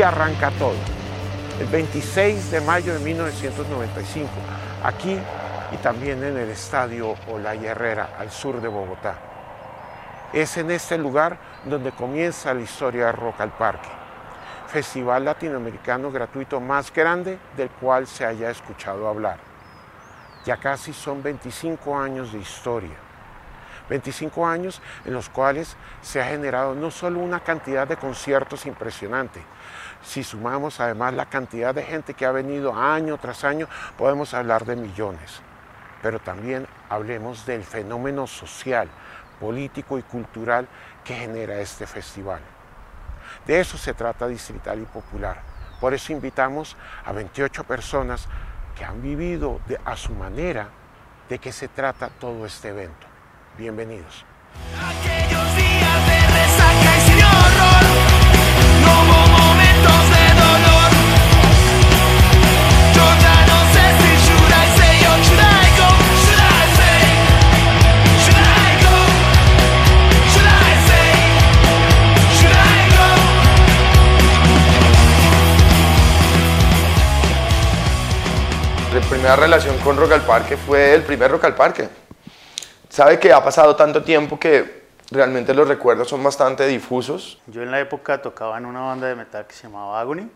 Arranca 0.00 0.50
todo. 0.52 0.76
El 1.60 1.66
26 1.66 2.50
de 2.50 2.60
mayo 2.62 2.94
de 2.94 3.00
1995, 3.00 4.30
aquí 4.82 5.18
y 5.70 5.76
también 5.78 6.24
en 6.24 6.38
el 6.38 6.48
estadio 6.48 7.14
Olaya 7.28 7.72
Herrera, 7.72 8.16
al 8.18 8.30
sur 8.30 8.62
de 8.62 8.68
Bogotá. 8.68 9.16
Es 10.32 10.56
en 10.56 10.70
este 10.70 10.96
lugar 10.96 11.36
donde 11.66 11.92
comienza 11.92 12.54
la 12.54 12.62
historia 12.62 13.06
de 13.06 13.12
Rock 13.12 13.42
al 13.42 13.50
Parque, 13.50 13.88
festival 14.68 15.26
latinoamericano 15.26 16.10
gratuito 16.10 16.58
más 16.58 16.90
grande 16.92 17.38
del 17.56 17.68
cual 17.68 18.06
se 18.06 18.24
haya 18.24 18.50
escuchado 18.50 19.06
hablar. 19.06 19.38
Ya 20.46 20.56
casi 20.56 20.94
son 20.94 21.22
25 21.22 21.98
años 21.98 22.32
de 22.32 22.38
historia 22.38 23.11
25 23.92 24.46
años 24.46 24.80
en 25.04 25.12
los 25.12 25.28
cuales 25.28 25.76
se 26.00 26.18
ha 26.18 26.24
generado 26.24 26.74
no 26.74 26.90
solo 26.90 27.20
una 27.20 27.40
cantidad 27.40 27.86
de 27.86 27.98
conciertos 27.98 28.64
impresionante, 28.64 29.42
si 30.02 30.24
sumamos 30.24 30.80
además 30.80 31.12
la 31.12 31.26
cantidad 31.26 31.74
de 31.74 31.82
gente 31.82 32.14
que 32.14 32.24
ha 32.24 32.32
venido 32.32 32.74
año 32.74 33.18
tras 33.18 33.44
año, 33.44 33.68
podemos 33.98 34.32
hablar 34.32 34.64
de 34.64 34.76
millones. 34.76 35.42
Pero 36.00 36.20
también 36.20 36.66
hablemos 36.88 37.44
del 37.44 37.64
fenómeno 37.64 38.26
social, 38.26 38.88
político 39.38 39.98
y 39.98 40.02
cultural 40.02 40.66
que 41.04 41.14
genera 41.14 41.60
este 41.60 41.86
festival. 41.86 42.40
De 43.46 43.60
eso 43.60 43.76
se 43.76 43.92
trata 43.92 44.26
Distrital 44.26 44.80
y 44.80 44.86
Popular. 44.86 45.42
Por 45.80 45.92
eso 45.92 46.12
invitamos 46.12 46.78
a 47.04 47.12
28 47.12 47.64
personas 47.64 48.26
que 48.74 48.86
han 48.86 49.02
vivido 49.02 49.60
a 49.84 49.96
su 49.96 50.14
manera 50.14 50.68
de 51.28 51.38
qué 51.38 51.52
se 51.52 51.68
trata 51.68 52.08
todo 52.08 52.46
este 52.46 52.68
evento. 52.68 53.11
Bienvenidos. 53.58 54.24
Aquellos 54.74 55.56
días 55.56 56.06
de 56.08 56.26
resaca 56.26 56.96
y 56.96 57.00
sin 57.02 57.22
horror, 57.22 57.84
no 58.80 58.92
hubo 59.02 59.20
momentos 59.28 60.00
de 60.08 60.24
dolor. 60.40 60.90
Yo 62.94 63.04
ya 63.20 63.36
no 63.46 63.58
sé 63.74 63.84
si 64.00 64.10
should 64.24 64.52
I 64.52 64.66
say 64.78 64.94
or 65.06 65.18
should 65.22 65.38
I 65.38 65.68
go, 65.76 65.88
should 66.24 66.40
I 66.40 66.64
say, 66.78 66.98
should 68.24 68.40
I 68.40 68.72
go, 68.80 68.96
should 70.32 70.48
I 70.48 70.72
say, 70.88 71.12
should 72.38 72.56
I 72.56 72.88
go. 72.96 73.08
La 78.94 79.00
primera 79.10 79.36
relación 79.36 79.76
con 79.84 79.96
Rock 79.98 80.12
al 80.12 80.22
Parque 80.22 80.56
fue 80.56 80.94
el 80.94 81.02
primer 81.02 81.30
Rock 81.30 81.44
al 81.44 81.54
Parque 81.54 81.88
sabe 82.92 83.18
que 83.18 83.32
ha 83.32 83.42
pasado 83.42 83.74
tanto 83.74 84.02
tiempo 84.02 84.38
que 84.38 84.82
realmente 85.10 85.54
los 85.54 85.66
recuerdos 85.66 86.08
son 86.08 86.22
bastante 86.22 86.66
difusos. 86.66 87.40
Yo 87.46 87.62
en 87.62 87.70
la 87.70 87.80
época 87.80 88.20
tocaba 88.20 88.58
en 88.58 88.66
una 88.66 88.82
banda 88.82 89.08
de 89.08 89.14
metal 89.14 89.46
que 89.46 89.54
se 89.54 89.62
llamaba 89.62 89.98
Agony. 89.98 90.28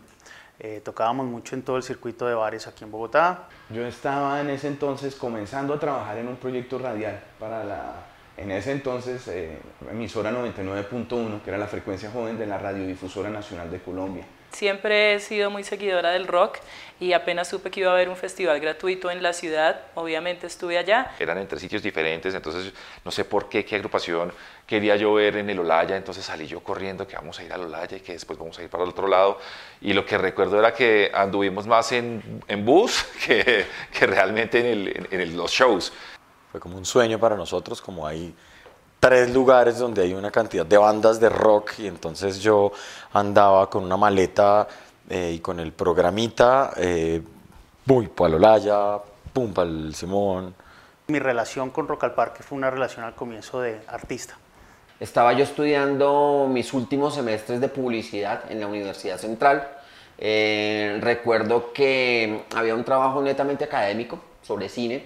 Eh, 0.59 0.81
tocábamos 0.83 1.27
mucho 1.27 1.53
en 1.53 1.61
todo 1.61 1.77
el 1.77 1.83
circuito 1.83 2.25
de 2.25 2.33
bares 2.33 2.65
aquí 2.65 2.83
en 2.83 2.89
Bogotá. 2.89 3.43
Yo 3.69 3.85
estaba 3.85 4.41
en 4.41 4.49
ese 4.49 4.69
entonces 4.69 5.13
comenzando 5.13 5.75
a 5.75 5.79
trabajar 5.79 6.17
en 6.17 6.27
un 6.27 6.37
proyecto 6.37 6.79
radial 6.79 7.21
para 7.39 7.63
la, 7.63 7.93
en 8.37 8.49
ese 8.49 8.71
entonces, 8.71 9.27
eh, 9.27 9.59
emisora 9.91 10.31
99.1, 10.31 11.43
que 11.43 11.51
era 11.51 11.59
la 11.59 11.67
frecuencia 11.67 12.09
joven 12.09 12.39
de 12.39 12.47
la 12.47 12.57
Radiodifusora 12.57 13.29
Nacional 13.29 13.69
de 13.69 13.79
Colombia. 13.79 14.25
Siempre 14.51 15.13
he 15.13 15.19
sido 15.19 15.51
muy 15.51 15.63
seguidora 15.63 16.09
del 16.11 16.25
rock 16.25 16.57
y 16.99 17.13
apenas 17.13 17.47
supe 17.47 17.69
que 17.69 17.81
iba 17.81 17.91
a 17.91 17.93
haber 17.93 18.09
un 18.09 18.15
festival 18.15 18.59
gratuito 18.59 19.11
en 19.11 19.21
la 19.21 19.33
ciudad, 19.33 19.81
obviamente 19.95 20.47
estuve 20.47 20.77
allá. 20.77 21.11
Eran 21.19 21.37
en 21.37 21.47
tres 21.47 21.61
sitios 21.61 21.83
diferentes, 21.83 22.33
entonces 22.33 22.73
no 23.05 23.11
sé 23.11 23.25
por 23.25 23.49
qué, 23.49 23.63
qué 23.63 23.75
agrupación 23.75 24.31
quería 24.65 24.95
yo 24.95 25.13
ver 25.13 25.37
en 25.37 25.49
el 25.49 25.59
Olaya, 25.59 25.95
entonces 25.95 26.25
salí 26.25 26.47
yo 26.47 26.61
corriendo 26.61 27.07
que 27.07 27.15
vamos 27.15 27.39
a 27.39 27.43
ir 27.43 27.53
al 27.53 27.61
Olaya 27.61 27.97
y 27.97 27.99
que 28.01 28.13
después 28.13 28.37
vamos 28.37 28.57
a 28.59 28.63
ir 28.63 28.69
para 28.69 28.83
el 28.83 28.89
otro 28.89 29.07
lado. 29.07 29.37
Y 29.81 29.93
lo 29.93 30.05
que 30.05 30.17
recuerdo 30.17 30.59
era 30.59 30.73
que 30.73 31.11
anduvimos 31.13 31.67
más 31.67 31.91
en, 31.91 32.41
en 32.47 32.65
bus 32.65 33.05
que, 33.25 33.65
que, 33.91 34.07
realmente 34.07 34.59
en, 34.59 34.65
el, 34.65 35.07
en 35.11 35.37
los 35.37 35.51
shows. 35.51 35.93
Fue 36.51 36.59
como 36.59 36.77
un 36.77 36.85
sueño 36.85 37.19
para 37.19 37.35
nosotros, 37.35 37.81
como 37.81 38.05
ahí 38.05 38.33
tres 38.99 39.31
lugares 39.31 39.77
donde 39.77 40.01
hay 40.01 40.13
una 40.13 40.31
cantidad 40.31 40.65
de 40.65 40.77
bandas 40.77 41.19
de 41.19 41.29
rock 41.29 41.73
y 41.79 41.87
entonces 41.87 42.39
yo 42.39 42.71
andaba 43.13 43.69
con 43.69 43.83
una 43.83 43.95
maleta 43.95 44.67
eh, 45.09 45.33
y 45.35 45.39
con 45.39 45.59
el 45.59 45.71
programita, 45.71 46.73
eh, 46.77 47.21
voy 47.85 48.07
para 48.07 48.29
Lolaya, 48.29 48.97
pum, 49.33 49.53
para 49.53 49.69
el 49.69 49.95
Simón. 49.95 50.53
Mi 51.07 51.19
relación 51.19 51.69
con 51.69 51.87
Rock 51.87 52.05
al 52.05 52.13
Parque 52.13 52.43
fue 52.43 52.57
una 52.57 52.69
relación 52.69 53.05
al 53.05 53.15
comienzo 53.15 53.61
de 53.61 53.79
artista. 53.87 54.37
Estaba 54.99 55.33
yo 55.33 55.43
estudiando 55.43 56.47
mis 56.49 56.73
últimos 56.73 57.15
semestres 57.15 57.61
de 57.61 57.69
publicidad 57.69 58.51
en 58.51 58.59
la 58.59 58.67
Universidad 58.67 59.17
Central. 59.17 59.67
Eh, 60.17 60.97
recuerdo 61.01 61.71
que 61.71 62.43
había 62.55 62.73
un 62.73 62.83
trabajo 62.83 63.21
netamente 63.21 63.63
académico 63.63 64.19
sobre 64.41 64.67
cine 64.67 65.05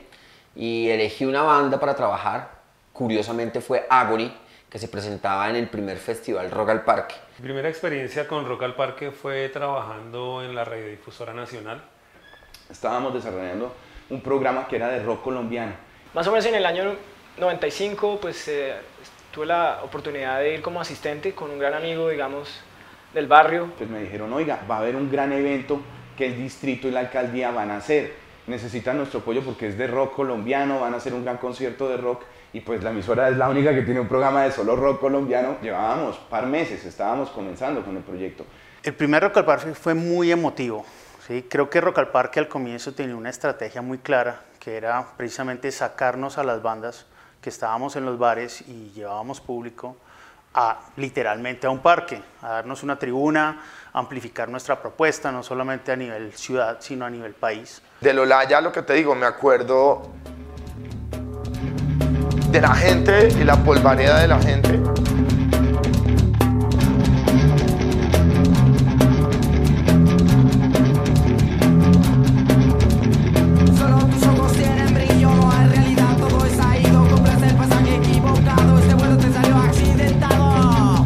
y 0.55 0.87
elegí 0.87 1.25
una 1.25 1.41
banda 1.41 1.79
para 1.79 1.95
trabajar 1.95 2.61
curiosamente 2.93 3.61
fue 3.61 3.85
Agony, 3.89 4.31
que 4.69 4.79
se 4.79 4.87
presentaba 4.87 5.49
en 5.49 5.55
el 5.55 5.67
primer 5.67 5.97
festival 5.97 6.51
Rock 6.51 6.69
al 6.69 6.83
Parque. 6.83 7.15
Mi 7.41 7.45
primera 7.45 7.69
experiencia 7.69 8.27
con 8.27 8.45
Rock 8.45 8.61
al 8.61 8.75
Parque 8.75 9.09
fue 9.09 9.49
trabajando 9.49 10.43
en 10.43 10.53
la 10.53 10.63
radiodifusora 10.63 11.33
nacional. 11.33 11.81
Estábamos 12.69 13.15
desarrollando 13.15 13.73
un 14.11 14.21
programa 14.21 14.67
que 14.67 14.75
era 14.75 14.89
de 14.89 15.01
rock 15.01 15.23
colombiano. 15.23 15.71
Más 16.13 16.27
o 16.27 16.29
menos 16.29 16.45
en 16.45 16.53
el 16.53 16.63
año 16.67 16.95
95, 17.39 18.19
pues 18.21 18.47
eh, 18.47 18.75
tuve 19.31 19.47
la 19.47 19.79
oportunidad 19.83 20.39
de 20.39 20.53
ir 20.53 20.61
como 20.61 20.81
asistente 20.81 21.33
con 21.33 21.49
un 21.49 21.57
gran 21.57 21.73
amigo, 21.73 22.09
digamos, 22.09 22.61
del 23.11 23.25
barrio. 23.25 23.71
Pues 23.75 23.89
me 23.89 24.01
dijeron, 24.01 24.31
oiga, 24.33 24.59
va 24.69 24.75
a 24.75 24.79
haber 24.81 24.95
un 24.95 25.09
gran 25.09 25.31
evento 25.31 25.81
que 26.15 26.27
el 26.27 26.37
distrito 26.37 26.87
y 26.87 26.91
la 26.91 26.99
alcaldía 26.99 27.49
van 27.49 27.71
a 27.71 27.77
hacer. 27.77 28.13
Necesitan 28.51 28.97
nuestro 28.97 29.21
apoyo 29.21 29.41
porque 29.45 29.69
es 29.69 29.77
de 29.77 29.87
rock 29.87 30.13
colombiano, 30.13 30.81
van 30.81 30.93
a 30.93 30.97
hacer 30.97 31.13
un 31.13 31.23
gran 31.23 31.37
concierto 31.37 31.87
de 31.87 31.95
rock 31.95 32.23
y 32.51 32.59
pues 32.59 32.83
la 32.83 32.89
emisora 32.89 33.29
es 33.29 33.37
la 33.37 33.47
única 33.47 33.73
que 33.73 33.81
tiene 33.81 34.01
un 34.01 34.09
programa 34.09 34.43
de 34.43 34.51
solo 34.51 34.75
rock 34.75 34.99
colombiano. 34.99 35.55
Llevábamos 35.61 36.17
par 36.29 36.47
meses, 36.47 36.83
estábamos 36.83 37.29
comenzando 37.29 37.81
con 37.81 37.95
el 37.95 38.03
proyecto. 38.03 38.45
El 38.83 38.93
primer 38.93 39.23
Rock 39.23 39.37
al 39.37 39.45
Parque 39.45 39.73
fue 39.73 39.93
muy 39.93 40.33
emotivo. 40.33 40.85
¿sí? 41.25 41.45
Creo 41.49 41.69
que 41.69 41.79
Rock 41.79 41.99
al 41.99 42.09
Parque 42.09 42.41
al 42.41 42.49
comienzo 42.49 42.93
tenía 42.93 43.15
una 43.15 43.29
estrategia 43.29 43.81
muy 43.81 43.99
clara, 43.99 44.41
que 44.59 44.75
era 44.75 45.07
precisamente 45.15 45.71
sacarnos 45.71 46.37
a 46.37 46.43
las 46.43 46.61
bandas 46.61 47.05
que 47.41 47.49
estábamos 47.49 47.95
en 47.95 48.03
los 48.03 48.19
bares 48.19 48.65
y 48.67 48.91
llevábamos 48.91 49.39
público 49.39 49.95
a 50.53 50.77
literalmente 50.97 51.67
a 51.67 51.69
un 51.69 51.79
parque, 51.79 52.21
a 52.41 52.49
darnos 52.49 52.83
una 52.83 52.99
tribuna, 52.99 53.63
amplificar 53.93 54.49
nuestra 54.49 54.81
propuesta, 54.81 55.31
no 55.31 55.41
solamente 55.41 55.93
a 55.93 55.95
nivel 55.95 56.33
ciudad, 56.33 56.79
sino 56.81 57.05
a 57.05 57.09
nivel 57.09 57.33
país. 57.33 57.81
De 58.01 58.13
Lola 58.15 58.47
ya 58.49 58.59
lo 58.61 58.71
que 58.71 58.81
te 58.81 58.93
digo, 58.93 59.13
me 59.13 59.27
acuerdo 59.27 60.01
de 62.49 62.59
la 62.59 62.73
gente 62.73 63.29
y 63.39 63.43
la 63.43 63.55
polvareda 63.63 64.19
de 64.19 64.27
la 64.27 64.39
gente. 64.41 64.69
Solo 73.77 73.99
tus 74.07 74.23
ojos 74.25 74.53
tienen 74.53 74.93
brillo, 74.95 75.29
no 75.29 75.51
hay 75.51 75.67
realidad, 75.69 76.17
todo 76.17 76.43
es 76.47 76.59
ahí, 76.59 76.83
no 76.91 77.07
compras 77.07 77.43
el 77.43 77.55
pasaje 77.55 77.97
equivocado, 77.97 78.79
este 78.79 78.95
vuelo 78.95 79.17
te 79.17 79.31
salió 79.31 79.57
accidentado. 79.57 81.05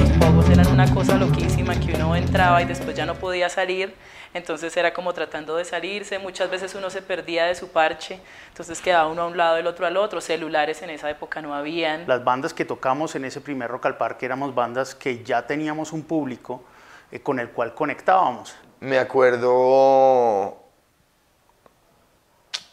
Los 0.00 0.10
pogos 0.18 0.50
eran 0.50 0.66
una 0.66 0.92
cosa 0.92 1.16
loquísima 1.16 1.80
que 1.80 1.94
uno 1.94 2.14
entraba 2.14 2.60
y 2.60 2.66
después 2.66 2.94
ya 2.94 3.06
no 3.06 3.14
podía 3.14 3.48
salir 3.48 3.94
entonces 4.34 4.76
era 4.76 4.92
como 4.92 5.12
tratando 5.14 5.56
de 5.56 5.64
salirse, 5.64 6.18
muchas 6.18 6.50
veces 6.50 6.74
uno 6.74 6.90
se 6.90 7.00
perdía 7.00 7.46
de 7.46 7.54
su 7.54 7.68
parche, 7.68 8.20
entonces 8.48 8.80
quedaba 8.80 9.08
uno 9.08 9.22
a 9.22 9.26
un 9.26 9.36
lado, 9.36 9.56
el 9.56 9.66
otro 9.66 9.86
al 9.86 9.96
otro, 9.96 10.20
celulares 10.20 10.82
en 10.82 10.90
esa 10.90 11.08
época 11.08 11.40
no 11.40 11.54
habían. 11.54 12.06
Las 12.06 12.22
bandas 12.24 12.52
que 12.52 12.64
tocamos 12.64 13.14
en 13.14 13.24
ese 13.24 13.40
primer 13.40 13.70
Rock 13.70 13.86
al 13.86 13.96
Parque 13.96 14.26
éramos 14.26 14.54
bandas 14.54 14.94
que 14.94 15.22
ya 15.22 15.46
teníamos 15.46 15.92
un 15.92 16.02
público 16.02 16.64
eh, 17.12 17.20
con 17.20 17.38
el 17.38 17.50
cual 17.50 17.74
conectábamos. 17.74 18.54
Me 18.80 18.98
acuerdo 18.98 20.58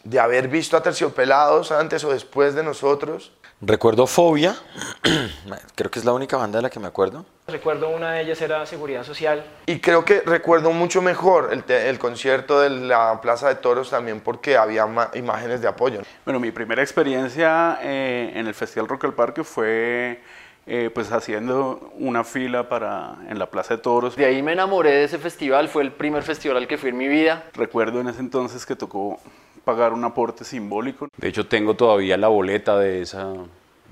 de 0.04 0.20
haber 0.20 0.48
visto 0.48 0.76
a 0.76 0.82
Terciopelados 0.82 1.72
antes 1.72 2.04
o 2.04 2.12
después 2.12 2.56
de 2.56 2.64
nosotros. 2.64 3.32
Recuerdo 3.64 4.08
Fobia, 4.08 4.56
creo 5.76 5.92
que 5.92 6.00
es 6.00 6.06
la 6.06 6.14
única 6.14 6.36
banda 6.36 6.58
de 6.58 6.64
la 6.64 6.72
que 6.72 6.80
me 6.80 6.88
acuerdo. 6.88 7.26
Recuerdo 7.48 7.90
una 7.90 8.14
de 8.14 8.22
ellas 8.22 8.42
era 8.42 8.66
Seguridad 8.66 9.04
Social. 9.04 9.44
Y 9.68 9.80
creo 9.80 10.04
que 10.04 10.22
recuerdo 10.22 10.72
mucho 10.72 11.04
mejor 11.04 11.52
el, 11.54 11.72
el 11.72 12.00
concierto 12.00 12.60
de 12.60 12.72
la 12.72 13.22
Plaza 13.22 13.50
de 13.50 13.56
Toros 13.56 13.92
también 13.92 14.20
porque 14.20 14.58
había 14.58 14.88
imágenes 15.14 15.62
de 15.62 15.68
apoyo. 15.68 16.02
Bueno, 16.26 16.40
mi 16.40 16.50
primera 16.50 16.82
experiencia 16.82 17.78
eh, 17.84 18.32
en 18.34 18.48
el 18.48 18.56
Festival 18.56 18.88
Rock 18.88 19.06
al 19.06 19.14
Parque 19.14 19.44
fue 19.44 20.24
eh, 20.66 20.90
pues 20.92 21.12
haciendo 21.12 21.92
una 22.00 22.24
fila 22.24 22.68
para, 22.68 23.18
en 23.30 23.38
la 23.38 23.46
Plaza 23.46 23.76
de 23.76 23.82
Toros. 23.84 24.16
De 24.16 24.26
ahí 24.26 24.42
me 24.42 24.54
enamoré 24.54 24.90
de 24.90 25.04
ese 25.04 25.20
festival, 25.20 25.70
fue 25.70 25.84
el 25.84 25.92
primer 25.92 26.24
festival 26.24 26.58
al 26.58 26.68
que 26.68 26.80
fui 26.80 26.90
en 26.90 26.98
mi 26.98 27.08
vida. 27.08 27.44
Recuerdo 27.54 28.02
en 28.02 28.08
ese 28.08 28.22
entonces 28.22 28.66
que 28.66 28.76
tocó 28.76 29.20
pagar 29.64 29.94
un 29.94 30.04
aporte 30.04 30.44
simbólico. 30.44 31.08
De 31.18 31.28
hecho, 31.28 31.48
tengo 31.48 31.76
todavía 31.76 32.18
la 32.18 32.28
boleta 32.28 32.78
de 32.78 33.02
esa, 33.02 33.34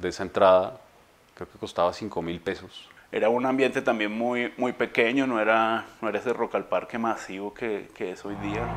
de 0.01 0.09
esa 0.09 0.23
entrada, 0.23 0.79
creo 1.35 1.49
que 1.49 1.57
costaba 1.57 1.93
5 1.93 2.21
mil 2.21 2.39
pesos. 2.39 2.89
era 3.11 3.29
un 3.29 3.45
ambiente 3.45 3.81
también 3.81 4.11
muy, 4.11 4.53
muy 4.57 4.73
pequeño, 4.73 5.25
no 5.25 5.39
era, 5.39 5.85
no 6.01 6.09
era 6.09 6.19
ese 6.19 6.33
rock 6.33 6.55
al 6.55 6.65
parque 6.65 6.97
masivo 6.97 7.53
que, 7.53 7.89
que 7.95 8.11
es 8.11 8.25
hoy 8.25 8.35
día. 8.35 8.67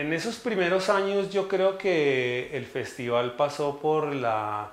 En 0.00 0.14
esos 0.14 0.36
primeros 0.36 0.88
años 0.88 1.30
yo 1.30 1.46
creo 1.46 1.76
que 1.76 2.56
el 2.56 2.64
festival 2.64 3.34
pasó 3.34 3.80
por 3.80 4.14
la 4.14 4.70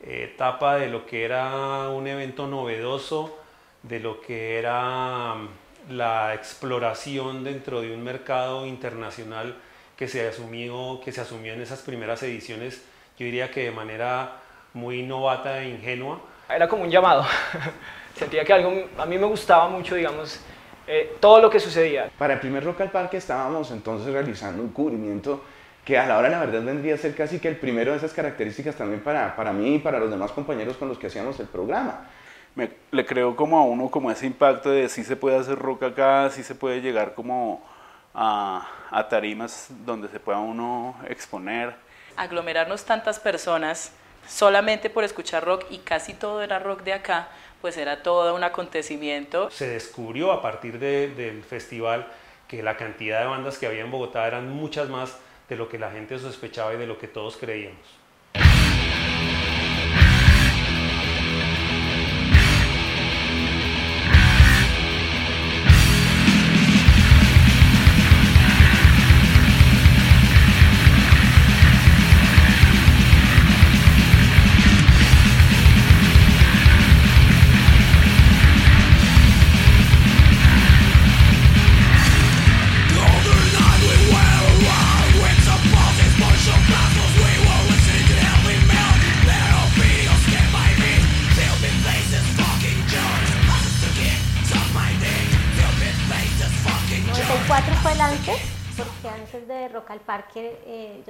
etapa 0.00 0.76
de 0.76 0.88
lo 0.88 1.04
que 1.04 1.26
era 1.26 1.90
un 1.90 2.06
evento 2.06 2.46
novedoso, 2.46 3.38
de 3.82 4.00
lo 4.00 4.18
que 4.18 4.58
era 4.58 5.34
mm, 5.34 5.48
la 5.90 6.32
exploración 6.32 7.44
dentro 7.44 7.82
de 7.82 7.92
un 7.92 8.02
mercado 8.02 8.64
internacional 8.64 9.56
que 9.94 10.08
se 10.08 10.26
asumió, 10.26 11.02
que 11.04 11.12
se 11.12 11.20
asumió 11.20 11.52
en 11.52 11.60
esas 11.60 11.82
primeras 11.82 12.22
ediciones, 12.22 12.82
yo 13.18 13.26
diría 13.26 13.50
que 13.50 13.64
de 13.64 13.72
manera 13.72 14.38
muy 14.72 15.02
novata 15.02 15.60
e 15.60 15.68
ingenua. 15.68 16.18
Era 16.48 16.66
como 16.66 16.84
un 16.84 16.90
llamado. 16.90 17.26
Sentía 18.14 18.42
que 18.42 18.54
algo, 18.54 18.88
a 18.96 19.04
mí 19.04 19.18
me 19.18 19.26
gustaba 19.26 19.68
mucho, 19.68 19.96
digamos, 19.96 20.40
eh, 20.86 21.16
todo 21.20 21.40
lo 21.40 21.50
que 21.50 21.60
sucedía. 21.60 22.10
Para 22.18 22.34
el 22.34 22.40
primer 22.40 22.64
Rock 22.64 22.82
al 22.82 22.90
Parque 22.90 23.16
estábamos 23.16 23.70
entonces 23.70 24.12
realizando 24.12 24.62
un 24.62 24.70
cubrimiento 24.70 25.42
que 25.84 25.96
a 25.96 26.06
la 26.06 26.18
hora 26.18 26.28
la 26.28 26.40
verdad 26.40 26.62
vendría 26.62 26.94
a 26.94 26.98
ser 26.98 27.14
casi 27.14 27.38
que 27.38 27.48
el 27.48 27.56
primero 27.56 27.92
de 27.92 27.98
esas 27.98 28.12
características 28.12 28.74
también 28.74 29.00
para, 29.00 29.36
para 29.36 29.52
mí 29.52 29.76
y 29.76 29.78
para 29.78 30.00
los 30.00 30.10
demás 30.10 30.32
compañeros 30.32 30.76
con 30.76 30.88
los 30.88 30.98
que 30.98 31.06
hacíamos 31.06 31.38
el 31.38 31.46
programa. 31.46 32.08
Me, 32.56 32.70
le 32.90 33.06
creo 33.06 33.36
como 33.36 33.58
a 33.58 33.62
uno 33.62 33.88
como 33.90 34.10
ese 34.10 34.26
impacto 34.26 34.70
de 34.70 34.88
si 34.88 35.04
se 35.04 35.14
puede 35.14 35.36
hacer 35.36 35.58
rock 35.58 35.84
acá, 35.84 36.30
si 36.30 36.42
se 36.42 36.54
puede 36.54 36.80
llegar 36.80 37.14
como 37.14 37.62
a, 38.14 38.66
a 38.90 39.08
tarimas 39.08 39.68
donde 39.84 40.08
se 40.08 40.18
pueda 40.18 40.38
uno 40.38 40.96
exponer. 41.08 41.74
Aglomerarnos 42.16 42.84
tantas 42.84 43.20
personas 43.20 43.92
solamente 44.26 44.90
por 44.90 45.04
escuchar 45.04 45.44
rock 45.44 45.66
y 45.70 45.78
casi 45.78 46.14
todo 46.14 46.42
era 46.42 46.58
rock 46.58 46.82
de 46.82 46.94
acá, 46.94 47.28
pues 47.60 47.76
era 47.76 48.02
todo 48.02 48.34
un 48.34 48.44
acontecimiento. 48.44 49.50
Se 49.50 49.68
descubrió 49.68 50.32
a 50.32 50.42
partir 50.42 50.78
de, 50.78 51.08
del 51.08 51.42
festival 51.42 52.06
que 52.48 52.62
la 52.62 52.76
cantidad 52.76 53.20
de 53.20 53.26
bandas 53.26 53.58
que 53.58 53.66
había 53.66 53.82
en 53.82 53.90
Bogotá 53.90 54.26
eran 54.26 54.48
muchas 54.50 54.88
más 54.88 55.18
de 55.48 55.56
lo 55.56 55.68
que 55.68 55.78
la 55.78 55.90
gente 55.90 56.18
sospechaba 56.18 56.74
y 56.74 56.76
de 56.76 56.86
lo 56.86 56.98
que 56.98 57.08
todos 57.08 57.36
creíamos. 57.36 57.95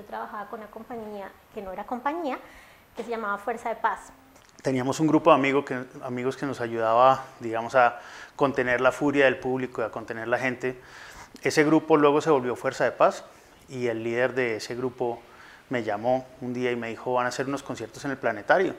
Trabajaba 0.06 0.48
con 0.48 0.60
una 0.60 0.70
compañía 0.70 1.30
que 1.54 1.62
no 1.62 1.72
era 1.72 1.84
compañía, 1.84 2.38
que 2.96 3.04
se 3.04 3.10
llamaba 3.10 3.38
Fuerza 3.38 3.68
de 3.68 3.76
Paz. 3.76 4.12
Teníamos 4.62 4.98
un 5.00 5.06
grupo 5.06 5.30
de 5.30 5.36
amigos 5.36 5.64
que, 5.64 5.84
amigos 6.02 6.36
que 6.36 6.46
nos 6.46 6.60
ayudaba, 6.60 7.24
digamos, 7.40 7.74
a 7.74 8.00
contener 8.34 8.80
la 8.80 8.90
furia 8.90 9.26
del 9.26 9.38
público 9.38 9.82
y 9.82 9.84
a 9.84 9.90
contener 9.90 10.28
la 10.28 10.38
gente. 10.38 10.80
Ese 11.42 11.64
grupo 11.64 11.96
luego 11.96 12.20
se 12.20 12.30
volvió 12.30 12.56
Fuerza 12.56 12.84
de 12.84 12.92
Paz 12.92 13.24
y 13.68 13.86
el 13.86 14.02
líder 14.02 14.34
de 14.34 14.56
ese 14.56 14.74
grupo 14.74 15.20
me 15.68 15.82
llamó 15.82 16.26
un 16.40 16.54
día 16.54 16.70
y 16.72 16.76
me 16.76 16.88
dijo, 16.88 17.12
van 17.12 17.26
a 17.26 17.28
hacer 17.28 17.46
unos 17.46 17.62
conciertos 17.62 18.04
en 18.04 18.12
el 18.12 18.16
planetario. 18.16 18.74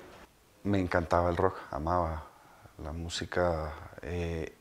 Me 0.64 0.80
encantaba 0.80 1.30
el 1.30 1.38
rock, 1.38 1.58
amaba 1.72 2.24
la 2.84 2.92
música 2.92 3.72
eh, 4.02 4.54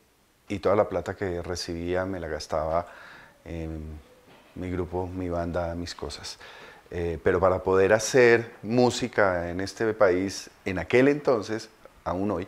y 0.47 0.59
toda 0.59 0.75
la 0.75 0.87
plata 0.87 1.15
que 1.15 1.41
recibía 1.41 2.05
me 2.05 2.19
la 2.19 2.27
gastaba 2.27 2.87
en 3.43 3.99
mi 4.57 4.69
grupo, 4.71 5.07
mi 5.07 5.29
banda, 5.29 5.73
mis 5.75 5.95
cosas. 5.95 6.37
Eh, 6.89 7.19
pero 7.23 7.39
para 7.39 7.63
poder 7.63 7.93
hacer 7.93 8.53
música 8.63 9.49
en 9.49 9.59
este 9.59 9.93
país, 9.93 10.49
en 10.65 10.79
aquel 10.79 11.07
entonces, 11.09 11.69
aún 12.03 12.31
hoy, 12.31 12.47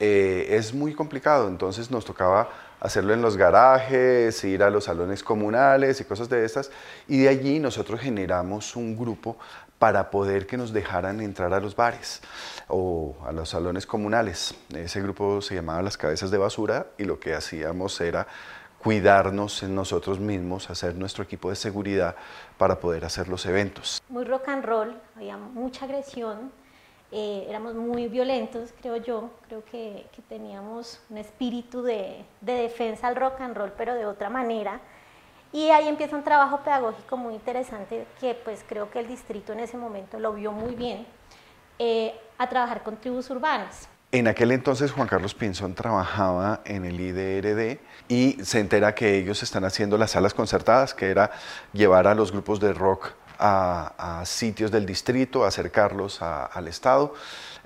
eh, 0.00 0.46
es 0.50 0.74
muy 0.74 0.94
complicado. 0.94 1.48
Entonces 1.48 1.90
nos 1.90 2.04
tocaba 2.04 2.48
hacerlo 2.80 3.14
en 3.14 3.22
los 3.22 3.36
garajes, 3.36 4.44
ir 4.44 4.62
a 4.62 4.70
los 4.70 4.84
salones 4.84 5.22
comunales 5.22 6.00
y 6.00 6.04
cosas 6.04 6.28
de 6.28 6.44
estas. 6.44 6.70
Y 7.08 7.22
de 7.22 7.28
allí 7.28 7.58
nosotros 7.58 8.00
generamos 8.00 8.76
un 8.76 8.96
grupo 8.96 9.36
para 9.78 10.10
poder 10.10 10.46
que 10.46 10.56
nos 10.56 10.72
dejaran 10.72 11.20
entrar 11.20 11.52
a 11.52 11.60
los 11.60 11.76
bares 11.76 12.22
o 12.68 13.16
a 13.26 13.32
los 13.32 13.50
salones 13.50 13.86
comunales. 13.86 14.54
Ese 14.74 15.02
grupo 15.02 15.42
se 15.42 15.54
llamaba 15.54 15.82
Las 15.82 15.96
Cabezas 15.96 16.30
de 16.30 16.38
Basura 16.38 16.86
y 16.96 17.04
lo 17.04 17.18
que 17.18 17.34
hacíamos 17.34 18.00
era 18.00 18.26
cuidarnos 18.84 19.62
en 19.62 19.74
nosotros 19.74 20.20
mismos, 20.20 20.68
hacer 20.68 20.94
nuestro 20.94 21.24
equipo 21.24 21.48
de 21.48 21.56
seguridad 21.56 22.14
para 22.58 22.78
poder 22.78 23.06
hacer 23.06 23.28
los 23.28 23.46
eventos. 23.46 24.02
Muy 24.10 24.24
rock 24.24 24.48
and 24.48 24.62
roll, 24.62 25.00
había 25.16 25.38
mucha 25.38 25.86
agresión, 25.86 26.52
eh, 27.10 27.46
éramos 27.48 27.74
muy 27.74 28.08
violentos, 28.08 28.74
creo 28.82 28.96
yo, 28.98 29.30
creo 29.48 29.64
que, 29.64 30.06
que 30.14 30.20
teníamos 30.20 31.00
un 31.08 31.16
espíritu 31.16 31.82
de, 31.82 32.26
de, 32.42 32.52
defensa 32.52 33.08
al 33.08 33.16
rock 33.16 33.40
and 33.40 33.56
roll, 33.56 33.72
pero 33.72 33.94
de 33.94 34.04
otra 34.04 34.28
manera. 34.28 34.78
Y 35.50 35.70
ahí 35.70 35.88
empieza 35.88 36.14
un 36.14 36.24
trabajo 36.24 36.58
pedagógico 36.58 37.16
muy 37.16 37.34
interesante 37.34 38.06
que 38.20 38.34
pues 38.34 38.62
creo 38.68 38.90
que 38.90 38.98
el 38.98 39.08
distrito 39.08 39.54
en 39.54 39.60
ese 39.60 39.78
momento 39.78 40.18
lo 40.18 40.34
vio 40.34 40.52
muy 40.52 40.74
bien, 40.74 41.06
eh, 41.78 42.14
a 42.36 42.48
trabajar 42.50 42.82
con 42.82 42.96
tribus 42.98 43.30
urbanas. 43.30 43.88
En 44.14 44.28
aquel 44.28 44.52
entonces 44.52 44.92
Juan 44.92 45.08
Carlos 45.08 45.34
Pinzón 45.34 45.74
trabajaba 45.74 46.60
en 46.66 46.84
el 46.84 47.00
IDRD 47.00 47.80
y 48.06 48.38
se 48.44 48.60
entera 48.60 48.94
que 48.94 49.18
ellos 49.18 49.42
están 49.42 49.64
haciendo 49.64 49.98
las 49.98 50.12
salas 50.12 50.34
concertadas, 50.34 50.94
que 50.94 51.10
era 51.10 51.32
llevar 51.72 52.06
a 52.06 52.14
los 52.14 52.30
grupos 52.30 52.60
de 52.60 52.72
rock 52.72 53.10
a, 53.40 54.22
sitios 54.24 54.70
del 54.70 54.86
distrito, 54.86 55.44
acercarlos 55.44 56.22
al 56.22 56.68
Estado, 56.68 57.12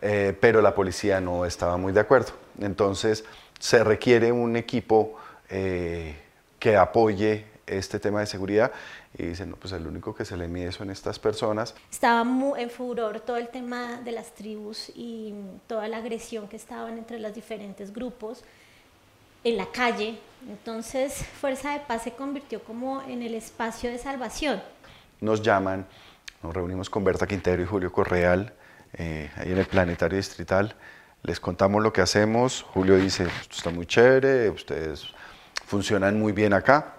eh, 0.00 0.34
pero 0.40 0.62
la 0.62 0.74
policía 0.74 1.20
no 1.20 1.44
estaba 1.44 1.76
muy 1.76 1.92
de 1.92 2.00
acuerdo. 2.00 2.32
Entonces 2.62 3.26
se 3.58 3.84
requiere 3.84 4.32
un 4.32 4.56
equipo 4.56 5.18
eh, 5.50 6.16
que 6.58 6.78
apoye 6.78 7.44
este 7.66 8.00
tema 8.00 8.20
de 8.20 8.26
seguridad 8.26 8.72
y 9.16 9.24
dicen, 9.24 9.50
no, 9.50 9.56
pues 9.56 9.72
el 9.72 9.86
único 9.86 10.14
que 10.14 10.24
se 10.24 10.36
le 10.36 10.48
mide 10.48 10.70
son 10.72 10.90
estas 10.90 11.18
personas. 11.18 11.74
Estaba 11.90 12.24
muy 12.24 12.60
en 12.60 12.70
furor 12.70 13.20
todo 13.20 13.36
el 13.36 13.48
tema 13.48 14.00
de 14.02 14.12
las 14.12 14.34
tribus 14.34 14.90
y 14.94 15.34
toda 15.66 15.88
la 15.88 15.98
agresión 15.98 16.48
que 16.48 16.56
estaban 16.56 16.98
entre 16.98 17.18
los 17.18 17.34
diferentes 17.34 17.92
grupos 17.92 18.44
en 19.44 19.56
la 19.56 19.66
calle. 19.66 20.18
Entonces, 20.48 21.24
Fuerza 21.40 21.72
de 21.72 21.80
Paz 21.80 22.02
se 22.02 22.12
convirtió 22.12 22.62
como 22.62 23.02
en 23.02 23.22
el 23.22 23.34
espacio 23.34 23.90
de 23.90 23.98
salvación. 23.98 24.62
Nos 25.20 25.42
llaman, 25.42 25.86
nos 26.42 26.54
reunimos 26.54 26.90
con 26.90 27.02
Berta 27.02 27.26
Quintero 27.26 27.62
y 27.62 27.66
Julio 27.66 27.90
Correal, 27.90 28.52
eh, 28.92 29.30
ahí 29.36 29.52
en 29.52 29.58
el 29.58 29.66
Planetario 29.66 30.16
Distrital. 30.16 30.76
Les 31.22 31.40
contamos 31.40 31.82
lo 31.82 31.92
que 31.92 32.02
hacemos. 32.02 32.62
Julio 32.62 32.96
dice, 32.96 33.24
esto 33.24 33.56
está 33.56 33.70
muy 33.70 33.86
chévere, 33.86 34.50
ustedes 34.50 35.12
funcionan 35.66 36.18
muy 36.18 36.32
bien 36.32 36.52
acá 36.52 36.97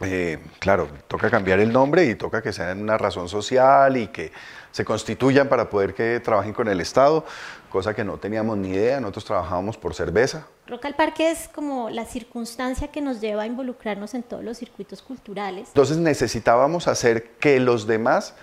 eh, 0.00 0.38
claro, 0.58 0.88
toca 1.08 1.30
cambiar 1.30 1.60
el 1.60 1.72
nombre 1.72 2.04
y 2.04 2.14
toca 2.14 2.42
que 2.42 2.52
sean 2.52 2.82
una 2.82 2.98
razón 2.98 3.28
social 3.28 3.96
y 3.96 4.08
que 4.08 4.30
se 4.70 4.84
constituyan 4.84 5.48
para 5.48 5.70
poder 5.70 5.94
que 5.94 6.20
trabajen 6.20 6.52
con 6.52 6.68
el 6.68 6.80
Estado, 6.82 7.24
cosa 7.70 7.94
que 7.94 8.04
no 8.04 8.18
teníamos 8.18 8.58
ni 8.58 8.70
idea, 8.70 9.00
nosotros 9.00 9.24
trabajábamos 9.24 9.78
por 9.78 9.94
cerveza. 9.94 10.46
Rock 10.66 10.84
al 10.84 10.96
Parque 10.96 11.30
es 11.30 11.48
como 11.48 11.88
la 11.88 12.04
circunstancia 12.04 12.88
que 12.88 13.00
nos 13.00 13.20
lleva 13.20 13.44
a 13.44 13.46
involucrarnos 13.46 14.12
en 14.12 14.22
todos 14.22 14.44
los 14.44 14.58
circuitos 14.58 15.00
culturales. 15.00 15.68
Entonces 15.68 15.96
necesitábamos 15.96 16.88
hacer 16.88 17.30
que 17.40 17.58
los 17.58 17.86
demás 17.86 18.34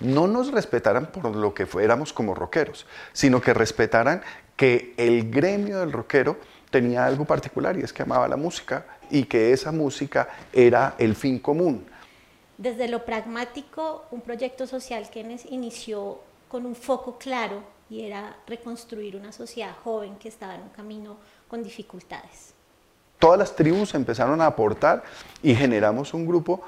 no 0.00 0.26
nos 0.26 0.50
respetaran 0.50 1.06
por 1.06 1.36
lo 1.36 1.52
que 1.52 1.66
fuéramos 1.66 2.14
como 2.14 2.34
rockeros, 2.34 2.86
sino 3.12 3.42
que 3.42 3.52
respetaran 3.52 4.22
que 4.56 4.94
el 4.96 5.30
gremio 5.30 5.80
del 5.80 5.92
rockero 5.92 6.38
tenía 6.72 7.06
algo 7.06 7.24
particular 7.24 7.78
y 7.78 7.82
es 7.82 7.92
que 7.92 8.02
amaba 8.02 8.26
la 8.26 8.36
música 8.36 8.84
y 9.10 9.24
que 9.24 9.52
esa 9.52 9.70
música 9.70 10.28
era 10.52 10.96
el 10.98 11.14
fin 11.14 11.38
común. 11.38 11.86
Desde 12.58 12.88
lo 12.88 13.04
pragmático, 13.04 14.06
un 14.10 14.22
proyecto 14.22 14.66
social 14.66 15.08
que 15.10 15.20
inició 15.50 16.20
con 16.48 16.66
un 16.66 16.74
foco 16.74 17.18
claro 17.18 17.62
y 17.88 18.04
era 18.04 18.36
reconstruir 18.46 19.16
una 19.16 19.32
sociedad 19.32 19.74
joven 19.84 20.16
que 20.16 20.28
estaba 20.28 20.54
en 20.54 20.62
un 20.62 20.68
camino 20.70 21.16
con 21.46 21.62
dificultades. 21.62 22.54
todas 23.18 23.38
las 23.38 23.54
tribus 23.54 23.94
empezaron 23.94 24.40
a 24.40 24.46
aportar 24.46 25.04
y 25.42 25.54
generamos 25.54 26.12
un 26.12 26.26
grupo 26.26 26.62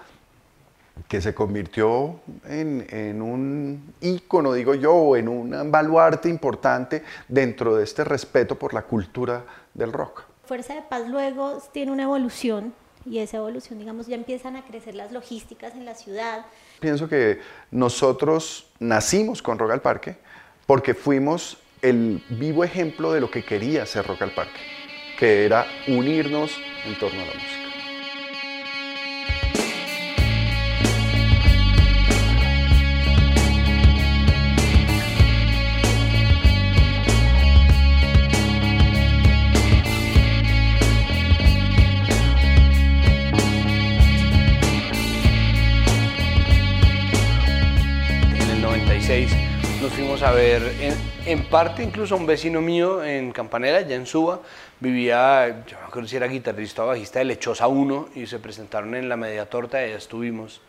que 1.09 1.21
se 1.21 1.35
convirtió 1.35 2.21
en, 2.47 2.87
en, 2.91 3.21
un 3.21 3.95
ícono, 4.01 4.53
digo 4.53 4.75
yo, 4.75 5.17
en 5.17 5.29
un 5.29 5.73
baluarte 5.73 6.29
importante 6.29 7.03
dentro 7.27 7.75
de 7.75 7.83
este 7.83 8.05
respeto 8.05 8.57
por 8.57 8.73
la 8.73 8.83
cultura 8.83 9.45
del 9.75 9.93
rock. 9.93 10.23
Fuerza 10.47 10.75
de 10.75 10.83
Paz 10.83 11.09
luego 11.09 11.63
tiene 11.73 11.93
una 11.93 12.05
evolución 12.05 12.75
y 13.07 13.19
esa 13.19 13.39
evolución, 13.39 13.79
digamos, 13.79 14.07
ya 14.07 14.15
empiezan 14.15 14.57
a 14.57 14.65
crecer 14.65 14.95
las 14.95 15.13
logísticas 15.13 15.75
en 15.75 15.85
la 15.85 15.95
ciudad. 15.95 16.47
Pienso 16.81 17.09
que 17.09 17.41
nosotros 17.71 18.71
nacimos 18.79 19.43
con 19.43 19.59
Rock 19.59 19.73
al 19.73 19.83
Parque 19.83 20.17
porque 20.67 20.95
fuimos 20.95 21.59
el 21.83 22.23
vivo 22.31 22.65
ejemplo 22.65 23.13
de 23.13 23.21
lo 23.21 23.31
que 23.31 23.45
quería 23.45 23.85
ser 23.85 24.07
Rock 24.07 24.23
al 24.23 24.35
Parque, 24.35 24.61
que 25.19 25.45
era 25.45 25.67
unirnos 25.87 26.53
en 26.87 26.99
torno 26.99 27.21
a 27.23 27.27
la 27.27 27.35
música. 27.35 27.64
Fuimos 49.95 50.23
a 50.23 50.33
ver, 50.33 50.63
en, 51.25 51.49
parte 51.49 51.85
incluso 51.85 52.17
un 52.17 52.27
vecino 52.27 52.61
mío 52.61 53.05
en 53.05 53.31
Campanera, 53.31 53.81
ya 53.83 53.95
en 53.95 54.07
Suba, 54.07 54.41
vivía, 54.81 55.65
yo 55.67 55.79
no 55.79 55.87
acuerdo 55.87 56.09
si 56.09 56.17
era 56.17 56.27
guitarrista 56.27 56.83
o 56.83 56.89
bajista 56.89 57.21
de 57.21 57.27
Lechosa 57.27 57.69
1 57.69 58.09
y 58.17 58.27
se 58.27 58.41
presentaron 58.41 58.97
en 58.97 59.09
la 59.09 59.17
media 59.17 59.49
torta 59.49 59.87
y 59.87 59.91
ya 59.91 59.97
estuvimos 59.97 60.61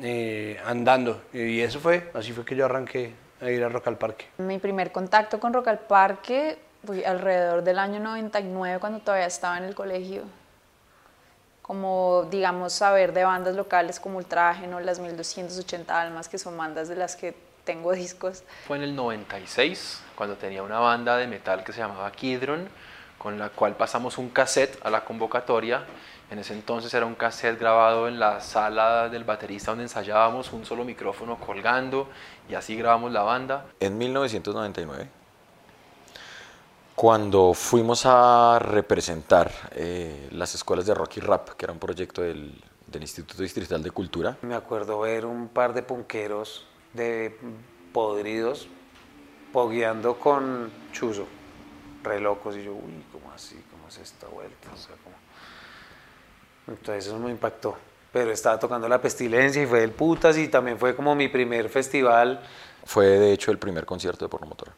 eh, 0.00 0.60
andando. 0.66 1.22
Y 1.32 1.60
eso 1.60 1.78
fue, 1.78 2.10
así 2.14 2.32
fue 2.32 2.44
que 2.44 2.56
yo 2.56 2.64
arranqué 2.64 3.12
a 3.40 3.48
ir 3.48 3.62
a 3.62 3.68
Rock 3.68 3.86
al 3.86 3.96
Parque. 3.96 4.26
Mi 4.38 4.58
primer 4.58 4.90
contacto 4.90 5.38
con 5.38 5.52
Rock 5.52 5.68
al 5.68 5.78
Parque 5.78 6.58
fue 6.84 7.06
alrededor 7.06 7.62
del 7.62 7.78
año 7.78 8.00
99 8.00 8.80
cuando 8.80 8.98
todavía 8.98 9.26
estaba 9.26 9.56
en 9.58 9.64
el 9.64 9.76
colegio 9.76 10.24
como 11.62 12.26
digamos 12.28 12.72
saber 12.72 13.12
de 13.12 13.22
bandas 13.22 13.54
locales 13.54 14.00
como 14.00 14.18
Ultraje, 14.18 14.66
¿no? 14.66 14.80
las 14.80 14.98
1280 14.98 16.00
almas 16.00 16.28
que 16.28 16.36
son 16.36 16.56
bandas 16.56 16.88
de 16.88 16.96
las 16.96 17.14
que 17.14 17.51
tengo 17.64 17.92
discos. 17.92 18.44
Fue 18.66 18.76
en 18.76 18.82
el 18.82 18.96
96 18.96 20.02
cuando 20.14 20.36
tenía 20.36 20.62
una 20.62 20.78
banda 20.78 21.16
de 21.16 21.26
metal 21.26 21.64
que 21.64 21.72
se 21.72 21.80
llamaba 21.80 22.10
Kidron 22.12 22.68
con 23.18 23.38
la 23.38 23.50
cual 23.50 23.76
pasamos 23.76 24.18
un 24.18 24.30
cassette 24.30 24.84
a 24.84 24.90
la 24.90 25.04
convocatoria. 25.04 25.84
En 26.30 26.40
ese 26.40 26.54
entonces 26.54 26.92
era 26.92 27.06
un 27.06 27.14
cassette 27.14 27.58
grabado 27.58 28.08
en 28.08 28.18
la 28.18 28.40
sala 28.40 29.08
del 29.08 29.22
baterista 29.22 29.70
donde 29.70 29.84
ensayábamos, 29.84 30.52
un 30.52 30.64
solo 30.64 30.84
micrófono 30.84 31.38
colgando 31.38 32.08
y 32.48 32.54
así 32.54 32.74
grabamos 32.74 33.12
la 33.12 33.22
banda. 33.22 33.66
En 33.78 33.96
1999 33.96 35.08
cuando 36.94 37.54
fuimos 37.54 38.04
a 38.04 38.58
representar 38.60 39.50
eh, 39.72 40.28
las 40.30 40.54
escuelas 40.54 40.84
de 40.84 40.94
rock 40.94 41.16
y 41.16 41.20
rap, 41.20 41.48
que 41.50 41.64
era 41.64 41.72
un 41.72 41.78
proyecto 41.78 42.20
del, 42.20 42.52
del, 42.86 43.02
Instituto 43.02 43.42
Distrital 43.42 43.82
de 43.82 43.90
Cultura. 43.90 44.36
Me 44.42 44.54
acuerdo 44.54 45.00
ver 45.00 45.24
un 45.24 45.48
par 45.48 45.72
de 45.72 45.82
punqueros 45.82 46.66
de 46.92 47.36
podridos 47.92 48.68
pogueando 49.52 50.18
con 50.18 50.70
chuzo, 50.92 51.26
re 52.02 52.20
locos, 52.20 52.56
y 52.56 52.64
yo, 52.64 52.72
uy, 52.72 53.04
¿cómo 53.12 53.32
así? 53.32 53.62
¿Cómo 53.70 53.88
es 53.88 53.98
esta 53.98 54.26
vuelta? 54.28 54.68
O 54.72 54.76
sea, 54.76 54.94
Entonces 56.66 57.06
eso 57.06 57.18
me 57.18 57.30
impactó. 57.30 57.76
Pero 58.12 58.30
estaba 58.30 58.58
tocando 58.58 58.88
La 58.88 59.00
Pestilencia 59.00 59.62
y 59.62 59.66
fue 59.66 59.82
el 59.82 59.90
putas 59.90 60.36
y 60.36 60.48
también 60.48 60.78
fue 60.78 60.94
como 60.94 61.14
mi 61.14 61.28
primer 61.28 61.68
festival. 61.68 62.40
Fue 62.84 63.06
de 63.06 63.32
hecho 63.32 63.50
el 63.50 63.58
primer 63.58 63.86
concierto 63.86 64.24
de 64.24 64.28
Pornomotora. 64.28 64.72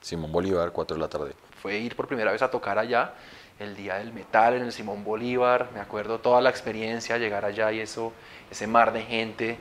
Simón 0.00 0.32
Bolívar, 0.32 0.72
4 0.72 0.96
de 0.96 1.00
la 1.00 1.08
tarde. 1.08 1.32
Fue 1.60 1.78
ir 1.78 1.96
por 1.96 2.06
primera 2.06 2.32
vez 2.32 2.42
a 2.42 2.50
tocar 2.50 2.78
allá, 2.78 3.14
el 3.58 3.74
día 3.74 3.96
del 3.96 4.12
metal 4.12 4.54
en 4.54 4.62
el 4.62 4.72
Simón 4.72 5.04
Bolívar, 5.04 5.70
me 5.74 5.80
acuerdo 5.80 6.20
toda 6.20 6.40
la 6.40 6.50
experiencia, 6.50 7.18
llegar 7.18 7.44
allá 7.44 7.72
y 7.72 7.80
eso, 7.80 8.12
ese 8.50 8.66
mar 8.66 8.92
de 8.92 9.02
gente, 9.02 9.58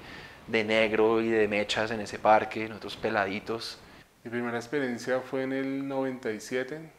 de 0.47 0.63
negro 0.63 1.21
y 1.21 1.29
de 1.29 1.47
mechas 1.47 1.91
en 1.91 2.01
ese 2.01 2.19
parque, 2.19 2.67
nosotros 2.67 2.97
peladitos. 2.97 3.79
Mi 4.23 4.31
primera 4.31 4.57
experiencia 4.57 5.21
fue 5.21 5.43
en 5.43 5.53
el 5.53 5.87
97, 5.87 6.91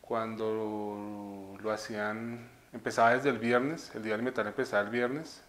cuando 0.00 1.56
lo 1.60 1.72
hacían, 1.72 2.50
empezaba 2.72 3.14
desde 3.14 3.30
el 3.30 3.38
viernes, 3.38 3.92
el 3.94 4.02
día 4.02 4.12
del 4.12 4.22
metal 4.22 4.46
empezaba 4.46 4.82
el 4.82 4.90
viernes. 4.90 5.42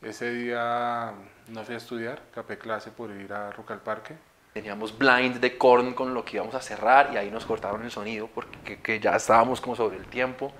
Ese 0.00 0.32
día 0.32 1.12
no 1.48 1.62
fui 1.64 1.74
a 1.74 1.78
estudiar, 1.78 2.22
capé 2.34 2.58
clase 2.58 2.90
por 2.90 3.10
ir 3.12 3.32
a 3.32 3.52
Rock 3.52 3.70
al 3.70 3.80
Parque 3.80 4.16
Teníamos 4.52 4.96
blind 4.98 5.36
de 5.36 5.56
corn 5.56 5.94
con 5.94 6.12
lo 6.12 6.26
que 6.26 6.36
íbamos 6.36 6.54
a 6.54 6.60
cerrar 6.60 7.10
y 7.14 7.16
ahí 7.16 7.30
nos 7.30 7.46
cortaron 7.46 7.82
el 7.84 7.90
sonido 7.90 8.26
porque 8.26 8.78
que, 8.80 9.00
ya 9.00 9.16
estábamos 9.16 9.62
como 9.62 9.74
sobre 9.74 9.96
el 9.96 10.04
tiempo. 10.06 10.52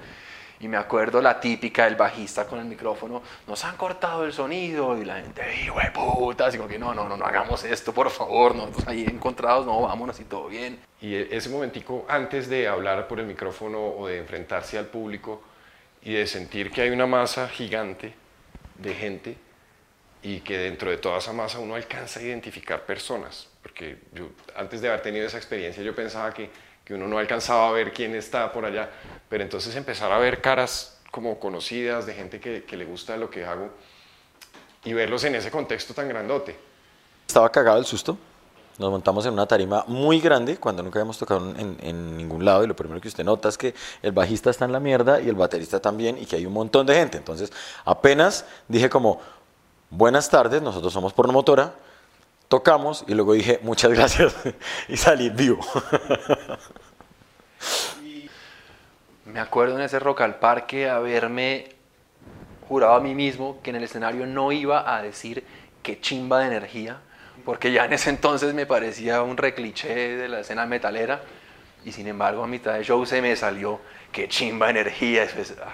Y 0.63 0.69
me 0.69 0.77
acuerdo 0.77 1.21
la 1.21 1.41
típica 1.41 1.87
del 1.87 1.97
bajista 1.97 2.47
con 2.47 2.61
el 2.61 2.67
micrófono, 2.67 3.21
nos 3.49 3.65
han 3.65 3.77
cortado 3.77 4.25
el 4.25 4.33
sonido 4.33 4.97
y 4.97 5.05
la 5.05 5.17
gente, 5.17 5.43
hijo 5.61 5.81
de 5.81 5.91
puta, 5.91 6.47
así 6.47 6.57
como 6.57 6.69
que 6.69 6.79
no, 6.79 6.95
no, 6.95 7.09
no, 7.09 7.17
no 7.17 7.25
hagamos 7.25 7.65
esto, 7.65 7.93
por 7.93 8.09
favor, 8.11 8.55
nosotros 8.55 8.87
ahí 8.87 9.03
encontrados, 9.03 9.67
no, 9.67 9.81
vámonos 9.81 10.21
y 10.21 10.25
todo 10.25 10.47
bien. 10.47 10.79
Y 11.01 11.17
e, 11.17 11.37
ese 11.37 11.49
momentico 11.49 12.07
antes 12.09 12.49
de 12.49 12.69
hablar 12.69 13.09
por 13.09 13.19
el 13.19 13.27
micrófono 13.27 13.85
o 13.85 14.07
de 14.07 14.19
enfrentarse 14.19 14.79
al 14.79 14.87
público 14.87 15.43
y 16.01 16.13
de 16.13 16.29
sentir 16.29 16.71
que 16.71 16.83
hay 16.83 16.91
una 16.91 17.09
masa 17.09 17.49
gigante 17.49 18.15
de 18.79 18.95
gente 18.95 19.37
y 20.23 20.43
que 20.43 20.59
dentro 20.59 20.93
de 20.93 20.99
toda 20.99 21.19
esa 21.19 21.33
masa 21.33 21.59
uno 21.59 21.75
alcanza 21.75 22.21
a 22.21 22.23
identificar 22.23 22.87
personas, 22.87 23.49
porque 23.63 23.99
yo 24.13 24.29
antes 24.55 24.81
de 24.81 24.89
haber 24.89 25.03
tenido 25.03 25.27
esa 25.27 25.39
experiencia 25.39 25.83
yo 25.83 25.93
pensaba 25.93 26.33
que, 26.33 26.51
que, 26.85 26.95
uno 26.95 27.09
no 27.09 27.19
alcanzaba 27.19 27.69
a 27.69 27.73
ver 27.73 27.93
quién 27.93 28.15
está 28.15 28.53
por 28.53 28.65
allá, 28.65 28.91
pero 29.29 29.43
entonces 29.43 29.75
empezar 29.77 30.13
a 30.13 30.19
ver 30.19 30.41
caras 30.41 31.01
como 31.11 31.39
conocidas 31.39 32.07
de 32.07 32.15
gente 32.15 32.41
que, 32.41 32.65
que 32.65 32.77
le 32.77 32.85
gusta 32.85 33.17
lo 33.17 33.31
que 33.31 33.45
hago 33.45 33.71
y 34.85 34.93
verlos 34.93 35.25
en 35.25 35.35
ese 35.35 35.51
contexto 35.51 35.95
tan 35.95 36.09
grandote. 36.09 36.57
Estaba 37.27 37.51
cagado 37.51 37.79
el 37.79 37.85
susto. 37.85 38.19
Nos 38.79 38.91
montamos 38.91 39.27
en 39.27 39.35
una 39.35 39.47
tarima 39.47 39.85
muy 39.87 40.19
grande 40.21 40.57
cuando 40.57 40.83
nunca 40.83 40.99
habíamos 40.99 41.19
tocado 41.19 41.51
en, 41.51 41.77
en, 41.81 42.17
ningún 42.17 42.45
lado 42.45 42.65
y 42.65 42.67
lo 42.67 42.75
primero 42.75 43.01
que 43.01 43.09
usted 43.09 43.23
nota 43.23 43.51
es 43.51 43.59
que 43.59 43.75
el 44.01 44.13
bajista 44.13 44.49
está 44.49 44.65
en 44.65 44.73
la 44.73 44.81
mierda 44.81 45.21
y 45.21 45.29
el 45.29 45.35
baterista 45.35 45.79
también 45.79 46.17
y 46.19 46.25
que 46.25 46.37
hay 46.37 46.47
un 46.47 46.55
montón 46.55 46.87
de 46.87 46.95
gente. 46.95 47.19
Entonces 47.19 47.53
apenas 47.85 48.47
dije 48.69 48.89
como, 48.89 49.21
buenas 49.91 50.31
tardes, 50.31 50.63
nosotros 50.63 50.91
somos 50.93 51.13
Pornomotora, 51.13 51.75
tocamos 52.53 53.03
y 53.09 53.15
luego 53.15 53.33
dije 53.33 53.61
muchas 53.63 53.91
gracias 53.93 54.37
y 54.89 54.99
salí 54.99 55.31
vivo. 55.31 55.59
Me 59.25 59.41
acuerdo 59.41 59.77
en 59.77 59.81
ese 59.81 59.99
Rock 59.99 60.21
al 60.21 60.35
Parque 60.35 60.91
haberme 60.91 61.71
jurado 62.69 62.93
a 62.93 63.01
mí 63.01 63.15
mismo 63.15 63.59
que 63.63 63.71
en 63.71 63.77
el 63.77 63.85
escenario 63.85 64.27
no 64.27 64.53
iba 64.53 64.95
a 64.95 65.01
decir 65.01 65.43
que 65.83 65.99
chimba 65.99 66.41
de 66.41 66.49
energía, 66.49 66.99
porque 67.47 67.73
ya 67.73 67.87
en 67.87 67.95
ese 67.95 68.11
entonces 68.11 68.53
me 68.53 68.67
parecía 68.67 69.23
un 69.23 69.39
recliché 69.39 70.19
de 70.19 70.29
la 70.29 70.41
escena 70.41 70.67
metalera, 70.67 71.23
y 71.87 71.93
sin 71.93 72.07
embargo 72.07 72.45
a 72.45 72.47
mitad 72.47 72.75
de 72.75 72.85
show 72.85 73.07
se 73.07 73.23
me 73.23 73.35
salió 73.35 73.81
que 74.13 74.29
chimba 74.29 74.67
de 74.67 74.73
energía, 74.73 75.23
eso 75.23 75.41
es, 75.41 75.55
ah, 75.65 75.73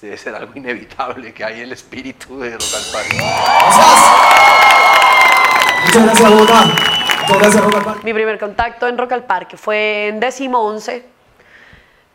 debe 0.00 0.16
ser 0.16 0.34
algo 0.34 0.52
inevitable 0.54 1.34
que 1.34 1.44
hay 1.44 1.60
el 1.60 1.72
espíritu 1.72 2.40
de 2.40 2.52
Rock 2.52 2.74
al 2.74 2.84
Parque. 2.94 3.18
Muchas 5.84 6.20
gracias, 7.52 8.04
Mi 8.04 8.12
primer 8.12 8.38
contacto 8.38 8.88
en 8.88 8.98
Rock 8.98 9.12
al 9.12 9.24
Parque 9.24 9.56
fue 9.56 10.08
en 10.08 10.20
décimo 10.20 10.60
once. 10.60 11.04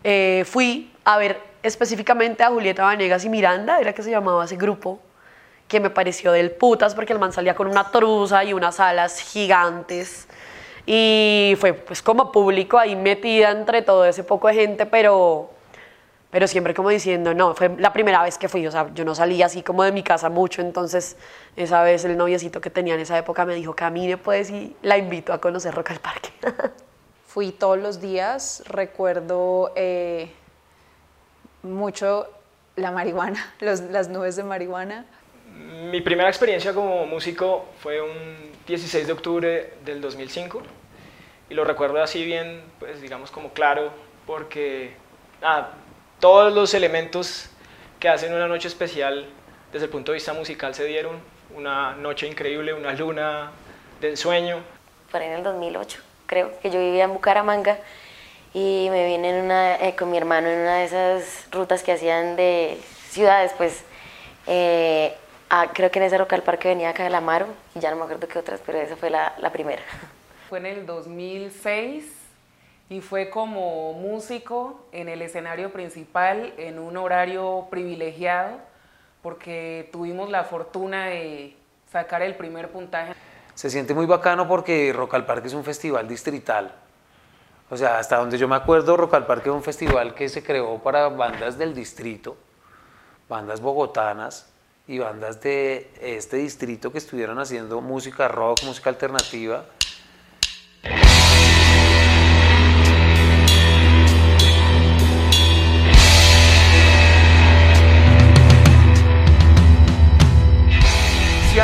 Eh, 0.03 0.43
fui 0.45 0.91
a 1.05 1.17
ver 1.17 1.39
específicamente 1.61 2.43
a 2.43 2.49
Julieta 2.49 2.83
Vanegas 2.83 3.23
y 3.23 3.29
Miranda, 3.29 3.79
era 3.79 3.93
que 3.93 4.03
se 4.03 4.11
llamaba 4.11 4.43
ese 4.43 4.57
grupo, 4.57 4.99
que 5.67 5.79
me 5.79 5.89
pareció 5.89 6.31
del 6.31 6.51
putas 6.51 6.93
porque 6.93 7.13
el 7.13 7.19
man 7.19 7.31
salía 7.31 7.55
con 7.55 7.67
una 7.67 7.89
truza 7.89 8.43
y 8.43 8.53
unas 8.53 8.79
alas 8.79 9.19
gigantes. 9.19 10.27
Y 10.85 11.55
fue 11.59 11.73
pues 11.73 12.01
como 12.01 12.31
público 12.31 12.77
ahí 12.77 12.95
metida 12.95 13.51
entre 13.51 13.81
todo 13.81 14.03
ese 14.05 14.23
poco 14.23 14.49
de 14.49 14.55
gente, 14.55 14.85
pero 14.85 15.52
pero 16.33 16.47
siempre 16.47 16.73
como 16.73 16.89
diciendo, 16.89 17.35
no, 17.35 17.53
fue 17.53 17.69
la 17.77 17.93
primera 17.93 18.23
vez 18.23 18.39
que 18.39 18.49
fui, 18.49 18.65
o 18.65 18.71
sea, 18.71 18.91
yo 18.95 19.05
no 19.05 19.13
salía 19.13 19.45
así 19.45 19.61
como 19.61 19.83
de 19.83 19.91
mi 19.91 20.01
casa 20.01 20.31
mucho, 20.31 20.63
entonces 20.63 21.15
esa 21.55 21.83
vez 21.83 22.05
el 22.05 22.17
noviecito 22.17 22.59
que 22.59 22.71
tenía 22.71 22.95
en 22.95 23.01
esa 23.01 23.15
época 23.19 23.45
me 23.45 23.53
dijo, 23.53 23.75
camine 23.75 24.17
pues 24.17 24.49
y 24.49 24.75
la 24.81 24.97
invito 24.97 25.31
a 25.31 25.39
conocer 25.39 25.75
Roca 25.75 25.93
al 25.93 25.99
Parque. 25.99 26.29
Fui 27.27 27.51
todos 27.51 27.77
los 27.77 28.01
días, 28.01 28.63
recuerdo 28.65 29.73
eh, 29.75 30.31
mucho 31.61 32.27
la 32.77 32.89
marihuana, 32.89 33.53
las 33.59 34.09
nubes 34.09 34.35
de 34.35 34.41
marihuana. 34.41 35.05
Mi 35.91 36.01
primera 36.01 36.29
experiencia 36.29 36.73
como 36.73 37.05
músico 37.05 37.65
fue 37.77 38.01
un 38.01 38.51
16 38.65 39.05
de 39.05 39.13
octubre 39.13 39.73
del 39.85 40.01
2005 40.01 40.63
y 41.51 41.53
lo 41.53 41.63
recuerdo 41.63 42.01
así 42.01 42.25
bien, 42.25 42.63
pues 42.79 43.01
digamos 43.01 43.29
como 43.29 43.53
claro, 43.53 43.91
porque 44.25 44.95
todos 46.23 46.53
los 46.53 46.73
elementos 46.73 47.49
que 47.99 48.07
hacen 48.07 48.33
una 48.33 48.47
noche 48.47 48.69
especial 48.69 49.25
desde 49.73 49.87
el 49.87 49.91
punto 49.91 50.13
de 50.13 50.19
vista 50.19 50.31
musical 50.31 50.73
se 50.73 50.85
dieron. 50.85 51.19
Una 51.53 51.95
noche 51.97 52.27
increíble, 52.27 52.73
una 52.73 52.93
luna 52.93 53.51
del 53.99 54.15
sueño. 54.15 54.63
Por 55.11 55.19
ahí 55.19 55.27
en 55.27 55.33
el 55.33 55.43
2008, 55.43 55.99
creo 56.25 56.57
que 56.61 56.71
yo 56.71 56.79
vivía 56.79 57.03
en 57.03 57.13
Bucaramanga 57.13 57.77
y 58.53 58.87
me 58.89 59.05
vine 59.05 59.37
en 59.37 59.43
una, 59.43 59.75
eh, 59.85 59.97
con 59.97 60.11
mi 60.11 60.17
hermano 60.17 60.47
en 60.47 60.59
una 60.59 60.77
de 60.77 60.85
esas 60.85 61.45
rutas 61.51 61.83
que 61.83 61.91
hacían 61.91 62.37
de 62.37 62.79
ciudades, 63.09 63.51
pues 63.57 63.83
eh, 64.47 65.13
creo 65.73 65.91
que 65.91 65.99
en 65.99 66.05
ese 66.05 66.17
Rock 66.17 66.31
al 66.31 66.43
Parque 66.43 66.69
venía 66.69 66.93
Calamaro 66.93 67.47
y 67.75 67.81
ya 67.81 67.89
no 67.89 67.97
me 67.97 68.03
acuerdo 68.03 68.29
qué 68.29 68.39
otras, 68.39 68.61
pero 68.65 68.79
esa 68.79 68.95
fue 68.95 69.09
la, 69.09 69.35
la 69.39 69.51
primera. 69.51 69.81
Fue 70.47 70.59
en 70.59 70.67
el 70.67 70.85
2006 70.85 72.22
y 72.93 73.01
fue 73.01 73.31
como 73.31 73.93
músico 73.93 74.85
en 74.91 75.09
el 75.09 75.23
escenario 75.23 75.73
principal 75.73 76.53
en 76.57 76.77
un 76.77 76.95
horario 76.95 77.65
privilegiado 77.71 78.59
porque 79.23 79.89
tuvimos 79.91 80.29
la 80.29 80.43
fortuna 80.43 81.07
de 81.07 81.57
sacar 81.91 82.21
el 82.21 82.35
primer 82.35 82.69
puntaje. 82.69 83.15
Se 83.55 83.71
siente 83.71 83.95
muy 83.95 84.05
bacano 84.05 84.47
porque 84.47 84.93
Rock 84.93 85.15
al 85.15 85.25
Parque 85.25 85.47
es 85.47 85.55
un 85.55 85.63
festival 85.63 86.07
distrital. 86.07 86.71
O 87.71 87.77
sea, 87.77 87.97
hasta 87.97 88.17
donde 88.17 88.37
yo 88.37 88.47
me 88.47 88.55
acuerdo, 88.55 88.95
Rock 88.95 89.15
al 89.15 89.25
Parque 89.25 89.49
es 89.49 89.55
un 89.55 89.63
festival 89.63 90.13
que 90.13 90.29
se 90.29 90.43
creó 90.43 90.77
para 90.77 91.09
bandas 91.09 91.57
del 91.57 91.73
distrito, 91.73 92.37
bandas 93.27 93.59
bogotanas 93.59 94.53
y 94.87 94.99
bandas 94.99 95.41
de 95.41 95.89
este 95.99 96.37
distrito 96.37 96.91
que 96.91 96.99
estuvieron 96.99 97.39
haciendo 97.39 97.81
música 97.81 98.27
rock, 98.27 98.61
música 98.65 98.91
alternativa. 98.91 99.65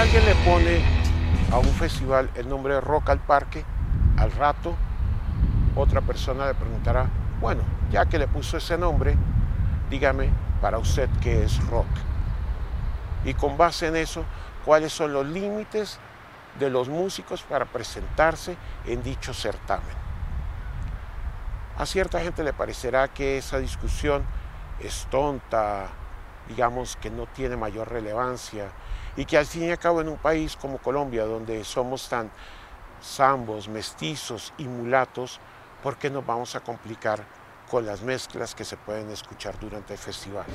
Alguien 0.09 0.25
le 0.25 0.43
pone 0.43 0.81
a 1.51 1.59
un 1.59 1.71
festival 1.75 2.31
el 2.33 2.49
nombre 2.49 2.73
de 2.73 2.81
Rock 2.81 3.11
al 3.11 3.19
Parque, 3.19 3.63
al 4.17 4.31
rato 4.31 4.75
otra 5.75 6.01
persona 6.01 6.47
le 6.47 6.55
preguntará, 6.55 7.07
bueno, 7.39 7.61
ya 7.91 8.07
que 8.07 8.17
le 8.17 8.27
puso 8.27 8.57
ese 8.57 8.75
nombre, 8.75 9.15
dígame 9.91 10.31
para 10.61 10.79
usted 10.79 11.07
qué 11.21 11.43
es 11.43 11.63
rock. 11.67 11.85
Y 13.23 13.35
con 13.35 13.55
base 13.55 13.85
en 13.85 13.97
eso, 13.97 14.23
cuáles 14.65 14.93
son 14.93 15.13
los 15.13 15.27
límites 15.27 15.99
de 16.57 16.71
los 16.71 16.89
músicos 16.89 17.43
para 17.43 17.65
presentarse 17.65 18.57
en 18.87 19.03
dicho 19.03 19.31
certamen. 19.31 19.95
A 21.77 21.85
cierta 21.85 22.19
gente 22.19 22.43
le 22.43 22.53
parecerá 22.53 23.09
que 23.09 23.37
esa 23.37 23.59
discusión 23.59 24.23
es 24.79 25.05
tonta, 25.11 25.89
digamos 26.47 26.95
que 26.95 27.11
no 27.11 27.27
tiene 27.27 27.57
mayor 27.57 27.91
relevancia, 27.91 28.71
y 29.19 29.25
que 29.25 29.37
al 29.37 29.45
fin 29.45 29.65
y 29.65 29.69
al 29.69 29.77
cabo 29.77 29.99
en 29.99 30.07
un 30.07 30.15
país 30.15 30.55
como 30.55 30.77
Colombia, 30.77 31.25
donde 31.25 31.65
somos 31.65 32.07
tan 32.07 32.31
zambos, 33.03 33.67
mestizos 33.67 34.53
y 34.57 34.63
mulatos, 34.63 35.41
¿por 35.83 35.97
qué 35.97 36.09
nos 36.09 36.25
vamos 36.25 36.55
a 36.55 36.61
complicar 36.61 37.25
con 37.69 37.85
las 37.85 38.01
mezclas 38.01 38.55
que 38.55 38.63
se 38.63 38.77
pueden 38.77 39.11
escuchar 39.11 39.59
durante 39.59 39.91
el 39.91 39.99
festival? 39.99 40.45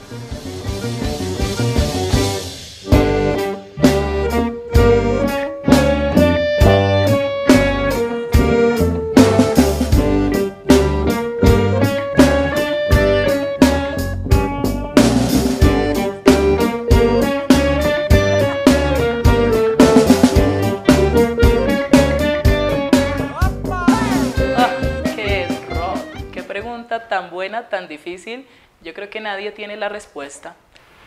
Difícil, 28.05 28.47
yo 28.83 28.93
creo 28.93 29.09
que 29.09 29.21
nadie 29.21 29.51
tiene 29.53 29.77
la 29.77 29.89
respuesta. 29.89 30.55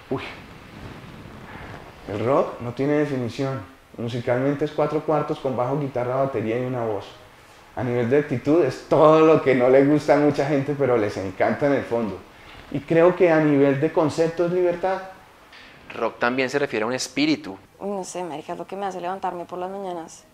Uy, 0.10 0.23
el 2.12 2.25
rock 2.25 2.60
no 2.62 2.73
tiene 2.73 2.93
definición. 2.93 3.62
Musicalmente 3.97 4.65
es 4.65 4.71
cuatro 4.71 5.01
cuartos 5.01 5.39
con 5.39 5.55
bajo, 5.55 5.79
guitarra, 5.79 6.15
batería 6.15 6.60
y 6.60 6.65
una 6.65 6.83
voz. 6.83 7.05
A 7.75 7.83
nivel 7.83 8.10
de 8.10 8.19
actitud 8.19 8.63
es 8.63 8.86
todo 8.89 9.21
lo 9.21 9.41
que 9.43 9.53
no 9.53 9.69
le 9.69 9.86
gusta 9.86 10.15
a 10.15 10.17
mucha 10.17 10.47
gente, 10.47 10.75
pero 10.77 10.97
les 10.97 11.15
encanta 11.17 11.67
en 11.67 11.73
el 11.73 11.83
fondo. 11.83 12.17
Y 12.71 12.79
creo 12.79 13.15
que 13.15 13.31
a 13.31 13.39
nivel 13.39 13.79
de 13.79 13.91
concepto 13.91 14.45
es 14.45 14.51
libertad. 14.51 15.01
Rock 15.93 16.19
también 16.19 16.49
se 16.49 16.60
refiere 16.60 16.83
a 16.83 16.88
un 16.88 16.93
espíritu. 16.93 17.57
no 17.79 18.03
sé, 18.03 18.23
marica, 18.23 18.53
es 18.53 18.57
lo 18.57 18.65
que 18.65 18.75
me 18.75 18.86
hace 18.88 18.99
levantarme 18.99 19.45
por 19.45 19.60
las 19.60 19.69
mañanas. 19.69 20.25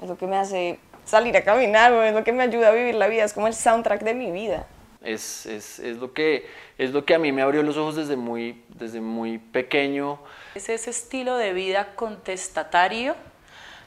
Es 0.00 0.08
lo 0.08 0.16
que 0.16 0.26
me 0.26 0.36
hace 0.36 0.78
salir 1.04 1.36
a 1.36 1.42
caminar, 1.42 1.92
es 1.92 2.14
lo 2.14 2.24
que 2.24 2.32
me 2.32 2.44
ayuda 2.44 2.68
a 2.68 2.72
vivir 2.72 2.94
la 2.94 3.08
vida, 3.08 3.24
es 3.24 3.32
como 3.32 3.48
el 3.48 3.54
soundtrack 3.54 4.02
de 4.02 4.14
mi 4.14 4.30
vida. 4.30 4.66
Es, 5.04 5.46
es, 5.46 5.80
es, 5.80 5.96
lo 5.96 6.12
que, 6.12 6.46
es 6.78 6.92
lo 6.92 7.04
que 7.04 7.14
a 7.14 7.18
mí 7.18 7.32
me 7.32 7.42
abrió 7.42 7.64
los 7.64 7.76
ojos 7.76 7.96
desde 7.96 8.14
muy, 8.14 8.62
desde 8.68 9.00
muy 9.00 9.38
pequeño. 9.38 10.20
Es 10.54 10.68
ese 10.68 10.90
estilo 10.90 11.36
de 11.36 11.52
vida 11.52 11.96
contestatario, 11.96 13.16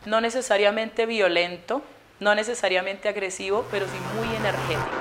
no 0.05 0.19
necesariamente 0.19 1.05
violento, 1.05 1.81
no 2.19 2.35
necesariamente 2.35 3.07
agresivo, 3.07 3.65
pero 3.71 3.85
sí 3.85 3.97
muy 4.17 4.35
energético. 4.35 4.91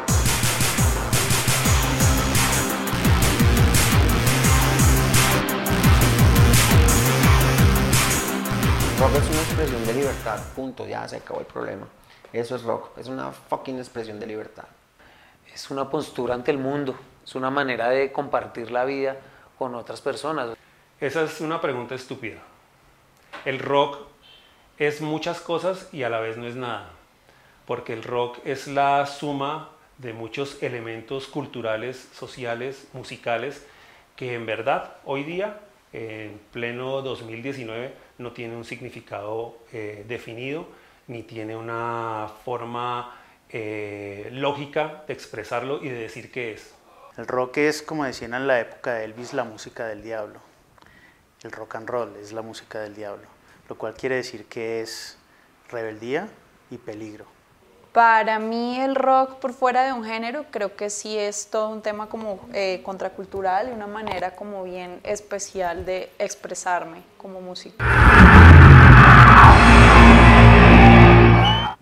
Rock 9.00 9.16
es 9.16 9.30
una 9.30 9.42
expresión 9.42 9.86
de 9.86 9.94
libertad, 9.94 10.40
punto, 10.54 10.86
ya 10.86 11.08
se 11.08 11.16
acabó 11.16 11.40
el 11.40 11.46
problema. 11.46 11.88
Eso 12.32 12.54
es 12.54 12.62
rock, 12.62 12.96
es 12.98 13.08
una 13.08 13.32
fucking 13.32 13.78
expresión 13.78 14.20
de 14.20 14.26
libertad 14.26 14.66
es 15.54 15.70
una 15.70 15.88
postura 15.88 16.34
ante 16.34 16.50
el 16.50 16.58
mundo, 16.58 16.96
es 17.24 17.34
una 17.36 17.48
manera 17.48 17.88
de 17.88 18.10
compartir 18.10 18.72
la 18.72 18.84
vida 18.84 19.16
con 19.56 19.74
otras 19.76 20.00
personas. 20.00 20.56
Esa 21.00 21.22
es 21.22 21.40
una 21.40 21.60
pregunta 21.60 21.94
estúpida. 21.94 22.38
El 23.44 23.60
rock 23.60 23.98
es 24.78 25.00
muchas 25.00 25.40
cosas 25.40 25.88
y 25.92 26.02
a 26.02 26.08
la 26.08 26.18
vez 26.18 26.36
no 26.36 26.46
es 26.46 26.56
nada, 26.56 26.90
porque 27.66 27.92
el 27.92 28.02
rock 28.02 28.38
es 28.44 28.66
la 28.66 29.06
suma 29.06 29.70
de 29.98 30.12
muchos 30.12 30.60
elementos 30.60 31.28
culturales, 31.28 32.08
sociales, 32.12 32.88
musicales, 32.92 33.64
que 34.16 34.34
en 34.34 34.46
verdad 34.46 34.96
hoy 35.04 35.22
día, 35.22 35.60
en 35.92 36.40
pleno 36.52 37.00
2019, 37.02 37.94
no 38.18 38.32
tiene 38.32 38.56
un 38.56 38.64
significado 38.64 39.56
eh, 39.72 40.04
definido, 40.08 40.66
ni 41.06 41.22
tiene 41.22 41.56
una 41.56 42.28
forma 42.44 43.23
eh, 43.50 44.28
lógica 44.32 45.04
de 45.06 45.14
expresarlo 45.14 45.82
y 45.82 45.88
de 45.88 45.98
decir 45.98 46.30
qué 46.30 46.52
es. 46.52 46.74
El 47.16 47.26
rock 47.26 47.58
es, 47.58 47.82
como 47.82 48.04
decían 48.04 48.34
en 48.34 48.46
la 48.46 48.58
época 48.60 48.94
de 48.94 49.04
Elvis, 49.04 49.34
la 49.34 49.44
música 49.44 49.86
del 49.86 50.02
diablo. 50.02 50.40
El 51.42 51.52
rock 51.52 51.76
and 51.76 51.88
roll 51.88 52.16
es 52.16 52.32
la 52.32 52.42
música 52.42 52.80
del 52.80 52.94
diablo, 52.94 53.26
lo 53.68 53.76
cual 53.76 53.94
quiere 53.94 54.16
decir 54.16 54.46
que 54.46 54.80
es 54.80 55.18
rebeldía 55.68 56.28
y 56.70 56.78
peligro. 56.78 57.26
Para 57.92 58.40
mí 58.40 58.80
el 58.80 58.96
rock 58.96 59.36
por 59.36 59.52
fuera 59.52 59.84
de 59.84 59.92
un 59.92 60.04
género 60.04 60.46
creo 60.50 60.74
que 60.74 60.90
sí 60.90 61.16
es 61.16 61.48
todo 61.48 61.68
un 61.68 61.80
tema 61.80 62.08
como 62.08 62.40
eh, 62.52 62.80
contracultural 62.82 63.68
y 63.68 63.70
una 63.70 63.86
manera 63.86 64.34
como 64.34 64.64
bien 64.64 64.98
especial 65.04 65.86
de 65.86 66.10
expresarme 66.18 67.02
como 67.16 67.40
músico. 67.40 67.76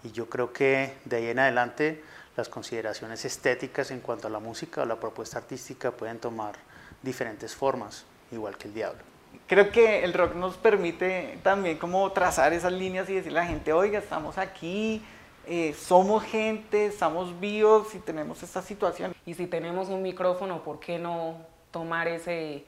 Y 0.04 0.10
yo 0.12 0.28
creo 0.28 0.52
que 0.52 0.94
de 1.04 1.16
ahí 1.16 1.26
en 1.28 1.38
adelante 1.38 2.02
las 2.36 2.48
consideraciones 2.48 3.24
estéticas 3.24 3.90
en 3.90 4.00
cuanto 4.00 4.28
a 4.28 4.30
la 4.30 4.38
música 4.38 4.82
o 4.82 4.86
la 4.86 4.96
propuesta 4.96 5.38
artística 5.38 5.90
pueden 5.90 6.18
tomar 6.18 6.54
diferentes 7.02 7.54
formas, 7.54 8.04
igual 8.30 8.56
que 8.56 8.68
el 8.68 8.74
diablo. 8.74 9.00
Creo 9.46 9.70
que 9.70 10.04
el 10.04 10.14
rock 10.14 10.34
nos 10.34 10.56
permite 10.56 11.38
también 11.42 11.78
como 11.78 12.10
trazar 12.12 12.52
esas 12.52 12.72
líneas 12.72 13.08
y 13.10 13.14
decirle 13.14 13.40
a 13.40 13.42
la 13.42 13.48
gente, 13.48 13.72
oiga, 13.72 13.98
estamos 13.98 14.38
aquí, 14.38 15.02
eh, 15.46 15.74
somos 15.74 16.22
gente, 16.22 16.86
estamos 16.86 17.38
vivos 17.38 17.94
y 17.94 17.98
tenemos 17.98 18.42
esta 18.42 18.62
situación. 18.62 19.14
Y 19.26 19.34
si 19.34 19.46
tenemos 19.46 19.88
un 19.88 20.02
micrófono, 20.02 20.62
¿por 20.62 20.80
qué 20.80 20.98
no 20.98 21.38
tomar 21.70 22.08
ese, 22.08 22.64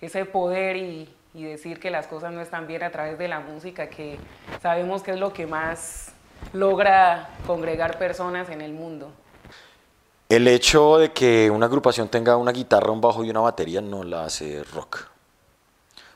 ese 0.00 0.24
poder 0.24 0.76
y, 0.76 1.14
y 1.32 1.44
decir 1.44 1.78
que 1.78 1.90
las 1.90 2.06
cosas 2.06 2.32
no 2.32 2.40
están 2.40 2.66
bien 2.66 2.82
a 2.82 2.90
través 2.90 3.18
de 3.18 3.28
la 3.28 3.40
música, 3.40 3.88
que 3.88 4.18
sabemos 4.60 5.02
que 5.02 5.12
es 5.12 5.20
lo 5.20 5.32
que 5.32 5.46
más 5.46 6.15
logra 6.58 7.30
congregar 7.46 7.98
personas 7.98 8.48
en 8.50 8.60
el 8.60 8.72
mundo. 8.72 9.10
El 10.28 10.48
hecho 10.48 10.98
de 10.98 11.12
que 11.12 11.50
una 11.50 11.66
agrupación 11.66 12.08
tenga 12.08 12.36
una 12.36 12.50
guitarra, 12.50 12.90
un 12.90 13.00
bajo 13.00 13.24
y 13.24 13.30
una 13.30 13.40
batería 13.40 13.80
no 13.80 14.02
la 14.02 14.24
hace 14.24 14.64
rock. 14.64 15.06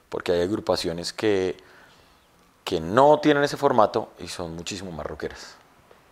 Porque 0.08 0.32
hay 0.32 0.42
agrupaciones 0.42 1.12
que, 1.12 1.56
que 2.64 2.80
no 2.80 3.20
tienen 3.20 3.44
ese 3.44 3.56
formato 3.56 4.10
y 4.18 4.26
son 4.26 4.56
muchísimo 4.56 4.90
más 4.90 5.06
rockeras. 5.06 5.56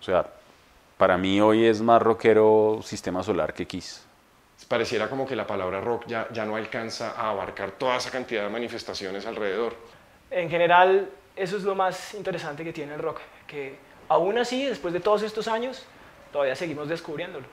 O 0.00 0.04
sea, 0.04 0.24
para 0.96 1.18
mí 1.18 1.40
hoy 1.40 1.66
es 1.66 1.80
más 1.80 2.00
rockero 2.00 2.80
Sistema 2.84 3.22
Solar 3.24 3.52
que 3.52 3.66
Kiss. 3.66 4.04
pareciera 4.68 5.08
como 5.08 5.26
que 5.26 5.34
la 5.34 5.46
palabra 5.46 5.80
rock 5.80 6.04
ya, 6.06 6.28
ya 6.32 6.44
no 6.44 6.54
alcanza 6.54 7.12
a 7.12 7.30
abarcar 7.30 7.72
toda 7.72 7.96
esa 7.96 8.10
cantidad 8.10 8.44
de 8.44 8.48
manifestaciones 8.48 9.26
alrededor. 9.26 9.74
En 10.30 10.48
general, 10.48 11.08
eso 11.34 11.56
es 11.56 11.64
lo 11.64 11.74
más 11.74 12.14
interesante 12.14 12.62
que 12.62 12.72
tiene 12.72 12.94
el 12.94 13.00
rock, 13.00 13.18
que 13.46 13.87
aún 14.08 14.38
así, 14.38 14.64
después 14.64 14.94
de 14.94 15.00
todos 15.00 15.22
estos 15.22 15.48
años, 15.48 15.84
todavía 16.32 16.56
seguimos 16.56 16.88
descubriéndolo. 16.88 17.46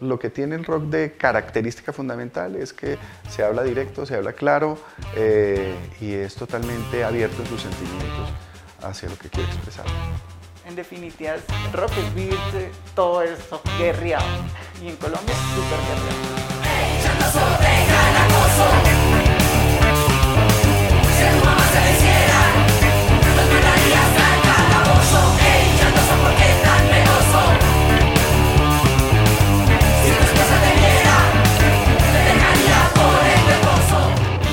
Lo 0.00 0.18
que 0.18 0.30
tiene 0.30 0.54
el 0.54 0.64
rock 0.64 0.84
de 0.84 1.16
característica 1.16 1.92
fundamental 1.92 2.54
es 2.54 2.72
que 2.72 2.98
se 3.28 3.42
habla 3.42 3.64
directo, 3.64 4.06
se 4.06 4.14
habla 4.14 4.32
claro 4.32 4.78
eh, 5.16 5.74
y 6.00 6.14
es 6.14 6.36
totalmente 6.36 7.02
abierto 7.02 7.42
en 7.42 7.48
sus 7.48 7.62
sentimientos 7.62 8.28
hacia 8.80 9.08
lo 9.08 9.18
que 9.18 9.28
quiere 9.28 9.48
expresar. 9.48 9.86
En 10.66 10.76
definitiva, 10.76 11.34
el 11.34 11.72
rock 11.72 11.90
es 11.98 12.14
vivirse 12.14 12.70
todo 12.94 13.22
eso 13.22 13.60
guerreado. 13.78 14.24
Y 14.80 14.88
en 14.88 14.96
Colombia, 14.96 15.34
súper 15.54 15.78
guerreado. 15.88 16.38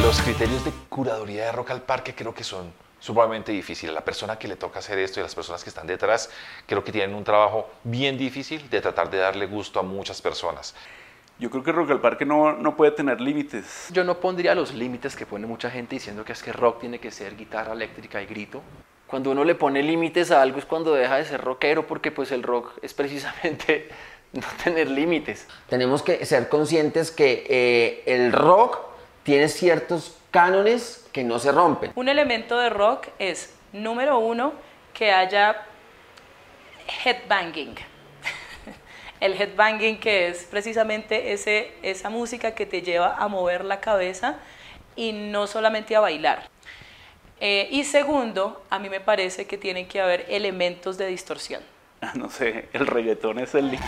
Los 0.05 0.21
criterios 0.21 0.63
de 0.63 0.71
curaduría 0.87 1.45
de 1.45 1.51
Rock 1.51 1.71
al 1.71 1.81
Parque 1.81 2.13
creo 2.13 2.31
que 2.31 2.43
son 2.43 2.71
sumamente 2.99 3.51
difíciles. 3.51 3.91
La 3.91 4.05
persona 4.05 4.37
que 4.37 4.47
le 4.47 4.55
toca 4.55 4.77
hacer 4.77 4.99
esto 4.99 5.19
y 5.19 5.23
las 5.23 5.33
personas 5.33 5.63
que 5.63 5.69
están 5.71 5.87
detrás 5.87 6.29
creo 6.67 6.83
que 6.83 6.91
tienen 6.91 7.15
un 7.15 7.23
trabajo 7.23 7.71
bien 7.83 8.15
difícil 8.15 8.69
de 8.69 8.81
tratar 8.81 9.09
de 9.09 9.17
darle 9.17 9.47
gusto 9.47 9.79
a 9.79 9.81
muchas 9.81 10.21
personas. 10.21 10.75
Yo 11.39 11.49
creo 11.49 11.63
que 11.63 11.71
Rock 11.71 11.89
al 11.89 12.01
Parque 12.01 12.23
no, 12.23 12.53
no 12.53 12.75
puede 12.75 12.91
tener 12.91 13.19
límites. 13.19 13.87
Yo 13.91 14.03
no 14.03 14.19
pondría 14.19 14.53
los 14.53 14.75
límites 14.75 15.15
que 15.15 15.25
pone 15.25 15.47
mucha 15.47 15.71
gente 15.71 15.95
diciendo 15.95 16.23
que 16.23 16.33
es 16.33 16.43
que 16.43 16.53
rock 16.53 16.81
tiene 16.81 16.99
que 16.99 17.09
ser 17.09 17.35
guitarra 17.35 17.73
eléctrica 17.73 18.21
y 18.21 18.27
grito. 18.27 18.61
Cuando 19.07 19.31
uno 19.31 19.43
le 19.43 19.55
pone 19.55 19.81
límites 19.81 20.29
a 20.29 20.43
algo 20.43 20.59
es 20.59 20.65
cuando 20.65 20.93
deja 20.93 21.15
de 21.15 21.25
ser 21.25 21.41
rockero 21.41 21.87
porque 21.87 22.11
pues 22.11 22.31
el 22.31 22.43
rock 22.43 22.73
es 22.83 22.93
precisamente 22.93 23.89
no 24.33 24.45
tener 24.63 24.87
límites. 24.87 25.47
Tenemos 25.67 26.03
que 26.03 26.23
ser 26.27 26.47
conscientes 26.47 27.09
que 27.09 27.47
eh, 27.49 28.03
el 28.05 28.31
rock 28.31 28.93
tiene 29.25 29.49
ciertos 29.49 30.15
cánones 30.29 31.03
que 31.11 31.23
no 31.23 31.39
se 31.39 31.51
rompen. 31.51 31.91
Un 31.95 32.07
elemento 32.07 32.57
de 32.59 32.69
rock 32.69 33.07
es, 33.17 33.53
número 33.73 34.19
uno, 34.19 34.53
que 34.93 35.11
haya 35.11 35.65
headbanging. 37.03 37.75
El 39.19 39.33
headbanging 39.33 39.99
que 39.99 40.27
es 40.27 40.43
precisamente 40.43 41.33
ese, 41.33 41.73
esa 41.81 42.11
música 42.11 42.53
que 42.53 42.67
te 42.67 42.83
lleva 42.83 43.15
a 43.15 43.27
mover 43.27 43.65
la 43.65 43.79
cabeza 43.79 44.38
y 44.95 45.11
no 45.11 45.47
solamente 45.47 45.95
a 45.95 46.01
bailar. 46.01 46.47
Eh, 47.39 47.67
y 47.71 47.83
segundo, 47.83 48.63
a 48.69 48.77
mí 48.77 48.89
me 48.89 48.99
parece 48.99 49.47
que 49.47 49.57
tienen 49.57 49.88
que 49.88 49.99
haber 50.01 50.27
elementos 50.29 50.99
de 50.99 51.07
distorsión. 51.07 51.63
No 52.13 52.29
sé, 52.29 52.69
el 52.73 52.85
reggaetón 52.85 53.39
es 53.39 53.55
el... 53.55 53.79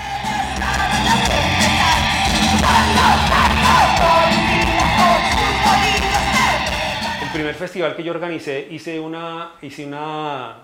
El 7.37 7.43
primer 7.43 7.55
festival 7.55 7.95
que 7.95 8.01
yo 8.01 8.13
organicé 8.13 8.67
hice 8.71 8.99
una, 8.99 9.51
hice 9.61 9.85
una, 9.85 10.55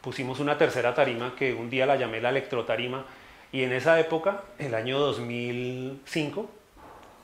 pusimos 0.00 0.38
una 0.38 0.56
tercera 0.56 0.94
tarima 0.94 1.34
que 1.36 1.52
un 1.52 1.68
día 1.68 1.84
la 1.84 1.96
llamé 1.96 2.20
la 2.20 2.28
electrotarima 2.28 3.04
y 3.50 3.64
en 3.64 3.72
esa 3.72 3.98
época, 3.98 4.42
el 4.56 4.72
año 4.76 5.00
2005, 5.00 6.48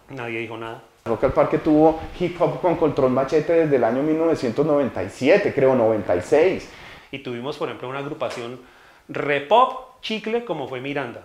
nadie 0.08 0.40
dijo 0.40 0.56
nada. 0.56 0.82
Rock 1.04 1.22
al 1.22 1.32
Parque 1.32 1.58
tuvo 1.58 2.00
hip 2.18 2.42
hop 2.42 2.60
con 2.60 2.74
control 2.74 3.12
machete 3.12 3.52
desde 3.52 3.76
el 3.76 3.84
año 3.84 4.02
1997, 4.02 5.54
creo, 5.54 5.76
96. 5.76 6.68
Y 7.12 7.20
tuvimos, 7.20 7.56
por 7.56 7.68
ejemplo, 7.68 7.88
una 7.88 8.00
agrupación 8.00 8.58
repop 9.06 10.02
chicle 10.02 10.44
como 10.44 10.66
fue 10.66 10.80
Miranda. 10.80 11.22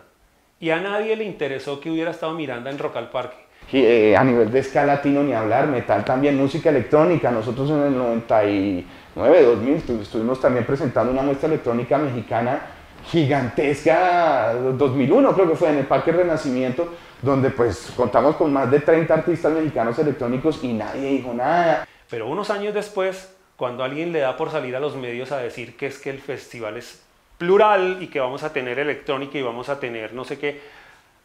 Y 0.59 0.69
a 0.69 0.79
nadie 0.79 1.15
le 1.15 1.23
interesó 1.23 1.79
que 1.79 1.89
hubiera 1.89 2.11
estado 2.11 2.35
Miranda 2.35 2.69
en 2.69 2.77
Rock 2.77 2.97
al 2.97 3.09
Parque. 3.09 3.37
Eh, 3.71 4.15
a 4.15 4.23
nivel 4.23 4.51
de 4.51 4.61
ska 4.61 4.85
latino 4.85 5.23
ni 5.23 5.33
hablar, 5.33 5.67
metal 5.67 6.05
también, 6.05 6.37
música 6.37 6.69
electrónica. 6.69 7.31
Nosotros 7.31 7.69
en 7.71 7.81
el 7.83 7.97
99, 7.97 9.43
2000 9.43 9.75
estu- 9.77 10.01
estuvimos 10.01 10.39
también 10.39 10.63
presentando 10.65 11.11
una 11.11 11.23
muestra 11.23 11.47
electrónica 11.47 11.97
mexicana 11.97 12.61
gigantesca, 13.05 14.53
2001 14.77 15.33
creo 15.33 15.49
que 15.49 15.55
fue 15.55 15.69
en 15.69 15.79
el 15.79 15.85
Parque 15.85 16.11
Renacimiento, 16.11 16.87
donde 17.21 17.49
pues 17.49 17.91
contamos 17.95 18.35
con 18.35 18.53
más 18.53 18.69
de 18.71 18.79
30 18.79 19.13
artistas 19.13 19.51
mexicanos 19.51 19.97
electrónicos 19.99 20.63
y 20.63 20.73
nadie 20.73 21.09
dijo 21.09 21.33
nada. 21.33 21.87
Pero 22.09 22.27
unos 22.27 22.49
años 22.49 22.73
después, 22.73 23.35
cuando 23.57 23.83
alguien 23.83 24.11
le 24.11 24.19
da 24.19 24.37
por 24.37 24.51
salir 24.51 24.75
a 24.75 24.79
los 24.79 24.95
medios 24.95 25.31
a 25.31 25.37
decir 25.37 25.75
que 25.75 25.87
es 25.87 25.97
que 25.99 26.09
el 26.11 26.19
festival 26.19 26.77
es 26.77 27.03
plural 27.37 27.97
y 28.01 28.07
que 28.07 28.19
vamos 28.19 28.43
a 28.43 28.53
tener 28.53 28.79
electrónica 28.79 29.37
y 29.37 29.41
vamos 29.41 29.67
a 29.69 29.79
tener 29.79 30.13
no 30.13 30.23
sé 30.23 30.37
qué, 30.39 30.61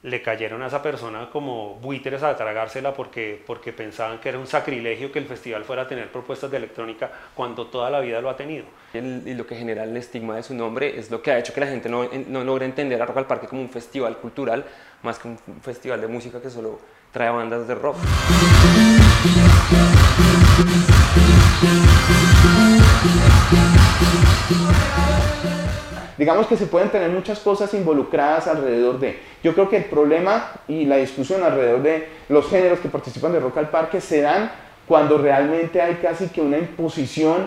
le 0.02 0.22
cayeron 0.22 0.62
a 0.62 0.68
esa 0.68 0.80
persona 0.80 1.28
como 1.30 1.74
buitres 1.76 2.22
a 2.22 2.36
tragársela 2.36 2.94
porque, 2.94 3.42
porque 3.44 3.72
pensaban 3.72 4.18
que 4.20 4.28
era 4.28 4.38
un 4.38 4.46
sacrilegio 4.46 5.10
que 5.10 5.18
el 5.18 5.26
festival 5.26 5.64
fuera 5.64 5.82
a 5.82 5.88
tener 5.88 6.10
propuestas 6.12 6.50
de 6.50 6.56
electrónica 6.56 7.10
cuando 7.34 7.66
toda 7.66 7.90
la 7.90 7.98
vida 8.00 8.20
lo 8.20 8.30
ha 8.30 8.36
tenido. 8.36 8.66
Y 8.94 9.34
lo 9.34 9.46
que 9.46 9.56
genera 9.56 9.84
el 9.84 9.96
estigma 9.96 10.36
de 10.36 10.44
su 10.44 10.54
nombre 10.54 10.98
es 10.98 11.10
lo 11.10 11.20
que 11.20 11.32
ha 11.32 11.38
hecho 11.38 11.52
que 11.52 11.60
la 11.60 11.66
gente 11.66 11.88
no, 11.88 12.08
no 12.28 12.44
logre 12.44 12.64
entender 12.64 13.02
a 13.02 13.06
Rock 13.06 13.18
al 13.18 13.26
Parque 13.26 13.48
como 13.48 13.60
un 13.60 13.70
festival 13.70 14.18
cultural 14.18 14.64
más 15.02 15.18
que 15.18 15.28
un 15.28 15.38
festival 15.62 16.00
de 16.00 16.08
música 16.08 16.40
que 16.40 16.50
solo 16.50 16.78
trae 17.12 17.30
bandas 17.30 17.66
de 17.66 17.74
rock. 17.74 17.96
Digamos 26.18 26.46
que 26.48 26.56
se 26.56 26.66
pueden 26.66 26.90
tener 26.90 27.10
muchas 27.10 27.38
cosas 27.38 27.72
involucradas 27.74 28.46
alrededor 28.48 28.98
de. 28.98 29.18
Yo 29.42 29.54
creo 29.54 29.68
que 29.70 29.76
el 29.78 29.84
problema 29.84 30.52
y 30.68 30.84
la 30.84 30.96
discusión 30.96 31.42
alrededor 31.42 31.82
de 31.82 32.08
los 32.28 32.48
géneros 32.48 32.80
que 32.80 32.88
participan 32.88 33.32
de 33.32 33.40
Rock 33.40 33.56
al 33.58 33.70
Parque 33.70 34.00
se 34.00 34.20
dan 34.20 34.50
cuando 34.86 35.18
realmente 35.18 35.80
hay 35.80 35.94
casi 35.96 36.28
que 36.28 36.40
una 36.40 36.58
imposición 36.58 37.46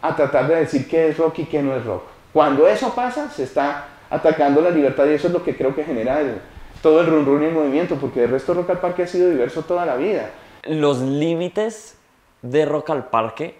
a 0.00 0.14
tratar 0.16 0.46
de 0.48 0.56
decir 0.56 0.88
qué 0.88 1.08
es 1.08 1.16
rock 1.18 1.40
y 1.40 1.44
qué 1.46 1.62
no 1.62 1.74
es 1.74 1.84
rock. 1.84 2.02
Cuando 2.32 2.66
eso 2.68 2.94
pasa, 2.94 3.30
se 3.30 3.44
está 3.44 3.86
atacando 4.10 4.60
la 4.60 4.70
libertad 4.70 5.06
y 5.06 5.14
eso 5.14 5.28
es 5.28 5.32
lo 5.32 5.42
que 5.42 5.56
creo 5.56 5.74
que 5.74 5.84
genera 5.84 6.20
el- 6.20 6.38
todo 6.82 7.00
el 7.00 7.06
run 7.06 7.24
run 7.24 7.42
y 7.42 7.46
el 7.46 7.52
movimiento, 7.52 7.96
porque 7.96 8.24
el 8.24 8.30
resto 8.30 8.52
Rock 8.54 8.70
al 8.70 8.80
Parque 8.80 9.04
ha 9.04 9.06
sido 9.06 9.30
diverso 9.30 9.62
toda 9.62 9.86
la 9.86 9.96
vida. 9.96 10.30
Los 10.64 11.00
límites 11.00 11.96
de 12.42 12.66
Rock 12.66 12.90
al 12.90 13.06
Parque 13.08 13.54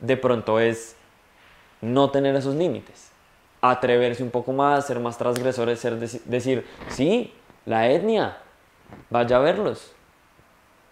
de 0.00 0.16
pronto 0.16 0.58
es 0.58 0.96
no 1.82 2.10
tener 2.10 2.34
esos 2.34 2.54
límites. 2.54 3.11
Atreverse 3.62 4.22
un 4.24 4.30
poco 4.30 4.52
más, 4.52 4.86
ser 4.86 4.98
más 4.98 5.16
transgresores, 5.16 5.78
ser 5.78 5.98
deci- 5.98 6.20
decir, 6.24 6.66
sí, 6.88 7.32
la 7.64 7.88
etnia, 7.88 8.38
vaya 9.08 9.36
a 9.36 9.40
verlos. 9.40 9.92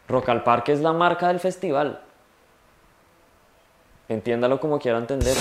Rock 0.08 0.28
al 0.28 0.44
Parque 0.44 0.72
es 0.72 0.80
la 0.80 0.92
marca 0.92 1.28
del 1.28 1.40
festival. 1.40 2.00
Entiéndalo 4.08 4.60
como 4.60 4.78
quiera 4.78 4.98
entender. 4.98 5.36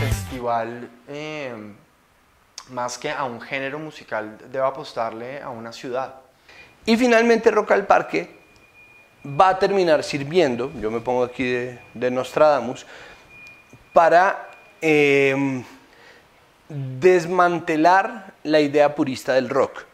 festival, 0.00 0.88
más 2.72 2.98
que 2.98 3.10
a 3.10 3.24
un 3.24 3.40
género 3.40 3.78
musical, 3.78 4.38
debe 4.50 4.64
apostarle 4.64 5.40
a 5.40 5.50
una 5.50 5.72
ciudad. 5.72 6.14
Y 6.84 6.96
finalmente 6.96 7.50
Rock 7.50 7.72
al 7.72 7.86
Parque 7.86 8.40
va 9.24 9.50
a 9.50 9.58
terminar 9.58 10.02
sirviendo, 10.02 10.72
yo 10.80 10.90
me 10.90 11.00
pongo 11.00 11.22
aquí 11.22 11.44
de, 11.44 11.78
de 11.94 12.10
Nostradamus, 12.10 12.84
para 13.92 14.48
eh, 14.80 15.62
desmantelar 16.68 18.34
la 18.42 18.60
idea 18.60 18.94
purista 18.94 19.34
del 19.34 19.48
rock. 19.48 19.84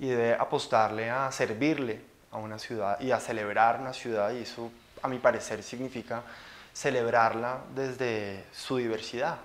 Y 0.00 0.08
debe 0.08 0.34
apostarle 0.34 1.10
a 1.10 1.30
servirle 1.30 2.00
a 2.30 2.38
una 2.38 2.58
ciudad 2.58 3.00
y 3.00 3.10
a 3.10 3.20
celebrar 3.20 3.80
una 3.80 3.92
ciudad, 3.92 4.32
y 4.32 4.42
eso, 4.42 4.70
a 5.02 5.08
mi 5.08 5.18
parecer, 5.18 5.62
significa 5.62 6.22
celebrarla 6.72 7.58
desde 7.74 8.44
su 8.52 8.76
diversidad. 8.76 9.36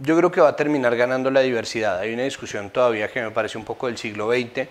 Yo 0.00 0.16
creo 0.16 0.30
que 0.30 0.40
va 0.40 0.50
a 0.50 0.56
terminar 0.56 0.94
ganando 0.96 1.28
la 1.28 1.40
diversidad. 1.40 1.98
Hay 1.98 2.14
una 2.14 2.22
discusión 2.22 2.70
todavía 2.70 3.08
que 3.08 3.20
me 3.20 3.32
parece 3.32 3.58
un 3.58 3.64
poco 3.64 3.88
del 3.88 3.98
siglo 3.98 4.30
XX 4.30 4.68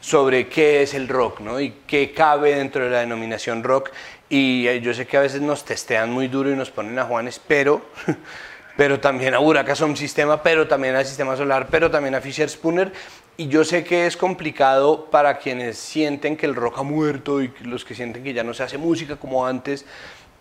sobre 0.00 0.48
qué 0.48 0.80
es 0.82 0.94
el 0.94 1.06
rock, 1.06 1.40
¿no? 1.40 1.60
Y 1.60 1.74
qué 1.86 2.12
cabe 2.12 2.54
dentro 2.54 2.84
de 2.84 2.90
la 2.90 3.00
denominación 3.00 3.62
rock. 3.62 3.90
Y 4.30 4.66
eh, 4.66 4.80
yo 4.80 4.94
sé 4.94 5.06
que 5.06 5.18
a 5.18 5.20
veces 5.20 5.42
nos 5.42 5.66
testean 5.66 6.10
muy 6.10 6.28
duro 6.28 6.50
y 6.50 6.56
nos 6.56 6.70
ponen 6.70 6.98
a 6.98 7.04
Juanes, 7.04 7.38
pero, 7.46 7.82
pero 8.78 8.98
también 8.98 9.34
a 9.34 9.38
Buraca 9.38 9.74
Sound 9.74 9.98
Sistema, 9.98 10.42
pero 10.42 10.66
también 10.66 10.96
al 10.96 11.04
Sistema 11.04 11.36
Solar, 11.36 11.68
pero 11.70 11.90
también 11.90 12.14
a 12.14 12.22
Fisher 12.22 12.48
Spooner. 12.48 12.90
Y 13.36 13.48
yo 13.48 13.64
sé 13.64 13.84
que 13.84 14.06
es 14.06 14.16
complicado 14.16 15.10
para 15.10 15.36
quienes 15.36 15.76
sienten 15.76 16.38
que 16.38 16.46
el 16.46 16.54
rock 16.54 16.78
ha 16.78 16.82
muerto 16.82 17.42
y 17.42 17.52
los 17.64 17.84
que 17.84 17.94
sienten 17.94 18.24
que 18.24 18.32
ya 18.32 18.44
no 18.44 18.54
se 18.54 18.62
hace 18.62 18.78
música 18.78 19.16
como 19.16 19.46
antes, 19.46 19.84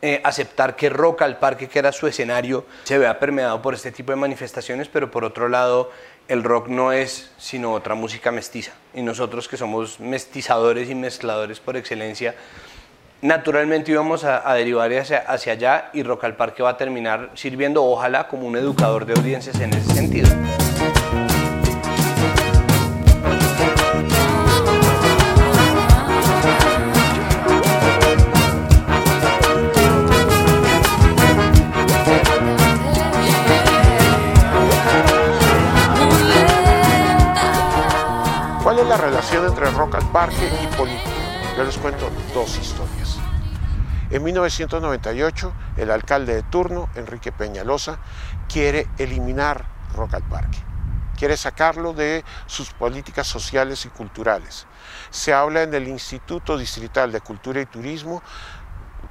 eh, 0.02 0.22
aceptar 0.24 0.76
que 0.76 0.90
Rock 0.90 1.24
al 1.24 1.40
Parque, 1.40 1.68
que 1.68 1.80
era 1.80 1.92
su 1.92 2.08
escenario, 2.08 2.66
se 2.84 2.98
vea 2.98 3.20
permeado 3.20 3.62
por 3.62 3.74
este 3.74 3.92
tipo 3.92 4.12
de 4.12 4.16
manifestaciones, 4.16 4.88
pero 4.88 5.12
por 5.12 5.26
otro 5.26 5.50
lado, 5.50 5.92
el 6.30 6.44
rock 6.44 6.68
no 6.68 6.94
es 6.94 7.32
sino 7.38 7.74
otra 7.74 7.96
música 7.96 8.32
mestiza. 8.32 8.72
Y 8.94 9.02
nosotros 9.02 9.48
que 9.48 9.58
somos 9.58 10.00
mestizadores 10.00 10.90
y 10.90 10.96
mezcladores 10.96 11.60
por 11.60 11.76
excelencia, 11.76 12.36
naturalmente 13.22 13.92
íbamos 13.92 14.24
a, 14.24 14.50
a 14.50 14.54
derivar 14.54 14.92
hacia, 14.94 15.20
hacia 15.20 15.54
allá 15.54 15.90
y 15.94 16.04
Rock 16.04 16.24
al 16.24 16.36
Parque 16.36 16.64
va 16.64 16.70
a 16.70 16.78
terminar 16.78 17.32
sirviendo, 17.34 17.84
ojalá, 17.84 18.28
como 18.28 18.48
un 18.48 18.56
educador 18.56 19.06
de 19.06 19.14
audiencias 19.14 19.60
en 19.60 19.74
ese 19.74 19.94
sentido. 19.94 20.30
Parque 40.20 40.50
política? 40.76 41.10
Yo 41.56 41.64
les 41.64 41.78
cuento 41.78 42.12
dos 42.34 42.58
historias. 42.58 43.18
En 44.10 44.22
1998, 44.22 45.54
el 45.78 45.92
alcalde 45.92 46.36
de 46.36 46.44
turno, 46.44 46.90
Enrique 46.96 47.32
Peñalosa, 47.32 48.00
quiere 48.50 48.90
eliminar 48.98 49.66
Rock 49.96 50.16
al 50.16 50.24
Parque. 50.24 50.58
Quiere 51.18 51.38
sacarlo 51.38 51.94
de 51.94 52.26
sus 52.48 52.72
políticas 52.74 53.28
sociales 53.28 53.86
y 53.86 53.88
culturales. 53.88 54.68
Se 55.10 55.32
habla 55.32 55.64
en 55.64 55.74
el 55.74 55.88
Instituto 55.88 56.58
Distrital 56.58 57.14
de 57.14 57.22
Cultura 57.22 57.62
y 57.62 57.66
Turismo 57.66 58.22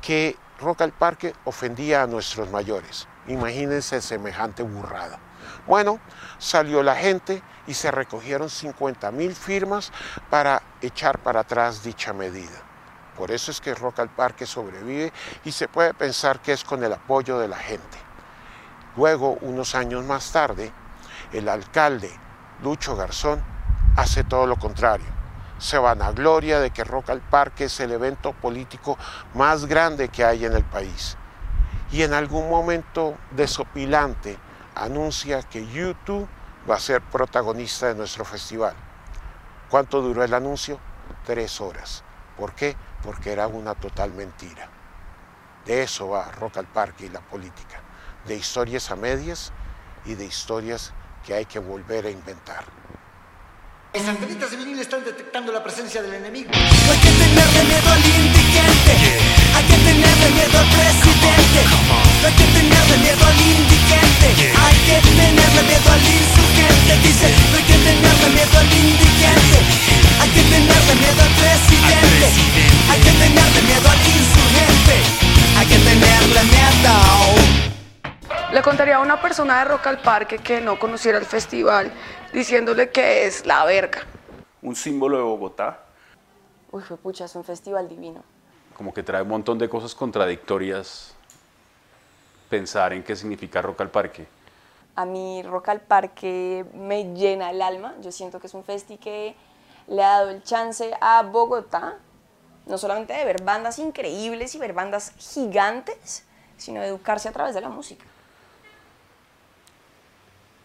que 0.03 0.37
Rock 0.61 0.83
al 0.83 0.93
Parque 0.93 1.33
ofendía 1.47 2.03
a 2.03 2.07
nuestros 2.07 2.51
mayores. 2.51 3.09
Imagínense 3.29 4.03
semejante 4.03 4.63
burrada. 4.63 5.19
Bueno, 5.67 6.01
salió 6.37 6.83
la 6.83 6.97
gente 6.97 7.43
y 7.69 7.75
se 7.75 7.93
recogieron 7.93 8.51
50 8.51 9.13
mil 9.13 9.35
firmas 9.35 9.93
para 10.31 10.63
echar 10.81 11.19
para 11.19 11.41
atrás 11.41 11.85
dicha 11.85 12.13
medida. 12.13 12.63
Por 13.17 13.31
eso 13.31 13.51
es 13.51 13.61
que 13.61 13.75
Rock 13.75 14.01
al 14.01 14.09
Parque 14.09 14.47
sobrevive 14.47 15.13
y 15.45 15.53
se 15.53 15.69
puede 15.69 15.93
pensar 15.93 16.41
que 16.41 16.53
es 16.53 16.65
con 16.65 16.83
el 16.83 16.93
apoyo 16.93 17.39
de 17.39 17.47
la 17.47 17.59
gente. 17.59 17.99
Luego, 18.97 19.39
unos 19.43 19.75
años 19.75 20.05
más 20.05 20.33
tarde, 20.33 20.73
el 21.33 21.49
alcalde 21.49 22.11
Lucho 22.63 22.97
Garzón 22.97 23.43
hace 23.97 24.25
todo 24.25 24.47
lo 24.47 24.57
contrario. 24.57 25.07
Se 25.59 25.77
vanagloria 25.77 26.61
de 26.61 26.71
que 26.71 26.85
Rock 26.85 27.11
al 27.11 27.21
Parque 27.21 27.65
es 27.65 27.81
el 27.81 27.93
evento 27.93 28.33
político 28.33 28.97
más 29.35 29.67
grande 29.67 30.09
que 30.09 30.25
hay 30.25 30.47
en 30.47 30.55
el 30.55 30.65
país. 30.65 31.17
Y 31.91 32.03
en 32.03 32.15
algún 32.15 32.49
momento 32.49 33.17
desopilante 33.33 34.39
anuncia 34.75 35.43
que 35.43 35.67
YouTube 35.67 36.29
va 36.69 36.77
a 36.77 36.81
ser 36.81 37.01
protagonista 37.01 37.87
de 37.87 37.95
nuestro 37.95 38.25
festival. 38.25 38.75
¿Cuánto 39.71 40.03
duró 40.03 40.23
el 40.23 40.35
anuncio? 40.35 40.79
Tres 41.25 41.61
horas. 41.61 42.05
¿Por 42.37 42.55
qué? 42.55 42.77
Porque 43.03 43.33
era 43.33 43.47
una 43.47 43.75
total 43.75 44.13
mentira. 44.13 44.69
De 45.65 45.83
eso 45.83 46.09
va 46.09 46.31
Rock 46.33 46.59
al 46.59 46.67
Parque 46.67 47.07
y 47.07 47.09
la 47.09 47.21
política. 47.21 47.81
De 48.27 48.35
historias 48.35 48.91
a 48.91 48.97
medias 48.97 49.53
y 50.05 50.15
de 50.15 50.25
historias 50.25 50.93
que 51.25 51.35
hay 51.35 51.47
que 51.47 51.59
volver 51.59 52.07
a 52.07 52.11
inventar. 52.11 52.65
Las 53.95 54.07
antenitas 54.07 54.51
de 54.51 54.57
vinil 54.59 54.79
están 54.79 55.03
detectando 55.05 55.51
la 55.51 55.63
presencia 55.65 56.03
del 56.03 56.15
enemigo. 56.15 56.51
No 56.53 56.93
hay 56.93 56.99
que 56.99 57.11
tenerle 57.11 57.65
miedo 57.65 57.91
al 57.91 58.05
indigente. 58.05 58.93
Hay 59.57 59.65
que 59.65 59.77
tenerle 59.77 60.31
miedo 60.31 60.59
al 60.59 60.69
presidente. 60.69 61.61
No 62.21 62.29
hay 62.29 62.35
que 62.35 62.45
tenerle 62.45 62.97
miedo 62.99 63.27
al 63.27 63.41
indigente. 63.41 64.53
Hay 64.59 64.77
que 64.87 65.09
tenerle 65.09 65.63
miedo 65.63 65.91
al 65.91 66.01
insurgente. 66.01 66.48
Dice, 67.03 67.29
no 67.51 67.57
hay 67.57 67.65
que 67.65 67.79
tenerle 67.79 68.29
miedo 68.35 68.59
al 68.59 68.67
indigente. 68.67 69.59
Hay 70.21 70.31
que 70.31 70.43
tenerle 70.43 70.95
miedo 70.95 71.23
al 71.23 71.35
presidente. 71.43 72.27
Hay 72.91 73.01
que 73.01 73.11
tenerle 73.13 73.63
miedo 73.63 73.89
al 73.89 73.99
insurgente. 73.99 74.97
Hay 75.59 75.67
que 75.67 75.79
tenerle 75.79 76.43
miedo. 76.45 76.95
Le 78.53 78.63
contaría 78.63 78.97
a 78.97 79.01
una 79.01 79.21
persona 79.21 79.59
de 79.59 79.65
Rock 79.67 79.87
al 79.87 79.99
Parque 80.01 80.39
que 80.39 80.61
no 80.61 80.79
conociera 80.79 81.19
el 81.19 81.25
festival 81.27 81.93
diciéndole 82.33 82.91
que 82.91 83.27
es 83.27 83.47
la 83.47 83.65
verga. 83.65 84.01
Un 84.63 84.75
símbolo 84.75 85.17
de 85.17 85.23
Bogotá, 85.23 85.85
Uy, 86.71 86.83
fue 86.83 86.97
pucha, 86.99 87.25
es 87.27 87.35
un 87.35 87.45
festival 87.45 87.89
divino. 87.89 88.23
como 88.77 88.93
que 88.93 89.03
trae 89.03 89.23
un 89.23 89.29
montón 89.29 89.59
de 89.59 89.69
cosas 89.69 89.95
contradictorias 89.95 91.15
pensar 92.51 92.93
en 92.93 93.03
qué 93.03 93.15
significa 93.17 93.61
Rock 93.63 93.81
al 93.83 93.91
Parque. 93.91 94.27
A 94.99 95.05
mí 95.05 95.45
Rock 95.45 95.69
al 95.69 95.81
Parque 95.81 96.65
me 96.75 97.15
llena 97.15 97.51
el 97.51 97.63
alma. 97.63 97.95
Yo 98.01 98.11
siento 98.11 98.41
que 98.41 98.49
es 98.49 98.55
un 98.55 98.65
festi 98.65 98.99
que 98.99 99.37
le 99.87 100.03
ha 100.03 100.09
dado 100.09 100.31
el 100.31 100.43
chance 100.43 100.91
a 101.01 101.23
Bogotá, 101.23 101.99
no 102.67 102.79
solamente 102.79 103.13
de 103.13 103.25
ver 103.25 103.45
bandas 103.45 103.79
increíbles 103.79 104.57
y 104.57 104.59
ver 104.59 104.73
bandas 104.73 105.13
gigantes, 105.17 106.27
sino 106.57 106.81
de 106.81 106.89
educarse 106.89 107.29
a 107.29 107.33
través 107.33 107.55
de 107.55 107.61
la 107.61 107.69
música. 107.69 108.05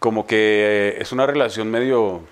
Como 0.00 0.26
que 0.26 0.96
es 0.98 1.12
una 1.12 1.26
relación 1.26 1.70
medio 1.70 2.22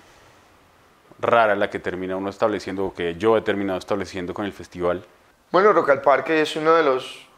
rara 1.19 1.55
la 1.55 1.69
que 1.69 1.79
termina 1.79 2.17
uno 2.17 2.29
estableciendo, 2.29 2.87
o 2.87 2.93
que 2.93 3.15
yo 3.15 3.37
he 3.37 3.41
terminado 3.41 3.79
estableciendo 3.79 4.33
con 4.33 4.43
el 4.43 4.51
festival. 4.51 5.05
Bueno, 5.53 5.71
Rock 5.71 5.91
al 5.91 6.01
Parque 6.01 6.41
es 6.41 6.57
uno 6.57 6.73
de 6.73 6.83
los 6.83 7.29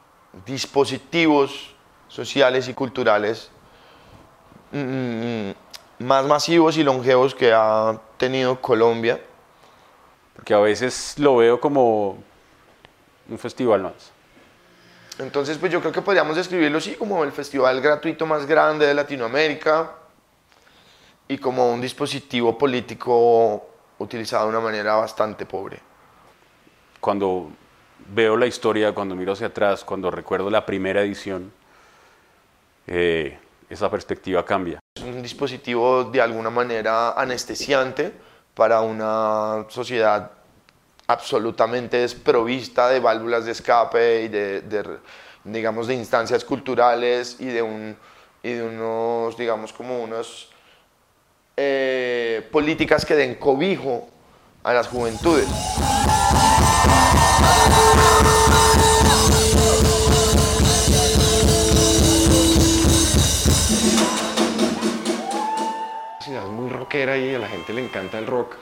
dispositivos 0.44 1.76
sociales 2.08 2.68
y 2.68 2.74
culturales 2.74 3.52
más 6.00 6.26
masivos 6.26 6.78
y 6.78 6.84
longevos 6.84 7.34
que 7.34 7.54
ha 7.54 8.00
tenido 8.18 8.62
Colombia. 8.62 9.22
Porque 10.36 10.54
a 10.54 10.60
veces 10.60 11.16
lo 11.18 11.38
veo 11.38 11.60
como 11.60 12.18
un 13.30 13.40
festival 13.40 13.84
más. 13.84 14.12
Entonces, 15.18 15.58
pues 15.58 15.72
yo 15.72 15.80
creo 15.80 15.94
que 15.94 16.02
podríamos 16.02 16.36
describirlo 16.36 16.78
así 16.78 16.96
como 16.96 17.24
el 17.24 17.32
festival 17.32 17.80
gratuito 17.80 18.26
más 18.26 18.46
grande 18.46 18.86
de 18.86 18.94
Latinoamérica 18.94 19.94
y 21.28 21.38
como 21.38 21.72
un 21.72 21.80
dispositivo 21.80 22.58
político 22.58 23.66
utilizado 23.98 24.44
de 24.44 24.50
una 24.50 24.60
manera 24.60 24.96
bastante 24.96 25.46
pobre. 25.46 25.80
Cuando 27.00 27.50
veo 28.14 28.36
la 28.36 28.46
historia, 28.46 28.94
cuando 28.94 29.16
miro 29.16 29.34
hacia 29.34 29.48
atrás, 29.48 29.86
cuando 29.86 30.12
recuerdo 30.12 30.50
la 30.50 30.66
primera 30.66 31.02
edición, 31.02 31.52
eh, 32.88 33.40
esa 33.70 33.90
perspectiva 33.90 34.46
cambia. 34.46 34.80
Es 34.96 35.04
un 35.04 35.22
dispositivo 35.22 36.06
de 36.06 36.22
alguna 36.22 36.50
manera 36.50 37.12
anestesiante 37.12 38.14
para 38.54 38.82
una 38.82 39.66
sociedad 39.70 40.32
absolutamente 41.08 41.98
desprovista 41.98 42.90
de 42.90 43.00
válvulas 43.00 43.46
de 43.46 43.52
escape 43.52 44.24
y 44.24 44.28
de, 44.28 45.00
digamos, 45.44 45.88
de 45.88 45.96
instancias 45.96 46.44
culturales 46.44 47.38
y 47.40 47.46
de, 47.46 47.62
un, 47.62 47.96
y 48.42 48.54
de 48.54 48.64
unos, 48.64 49.38
digamos, 49.38 49.72
como 49.72 50.02
unos 50.02 50.50
eh, 51.58 52.48
políticas 52.52 53.06
que 53.06 53.16
den 53.16 53.36
cobijo 53.36 54.08
a 54.64 54.74
las 54.74 54.88
juventudes. 54.88 55.48
Rockera 66.96 67.18
y 67.18 67.36
a 67.36 67.40
la 67.40 67.48
gente 67.48 67.74
le 67.74 67.84
encanta 67.84 68.20
el 68.20 68.28
rock. 68.28 68.56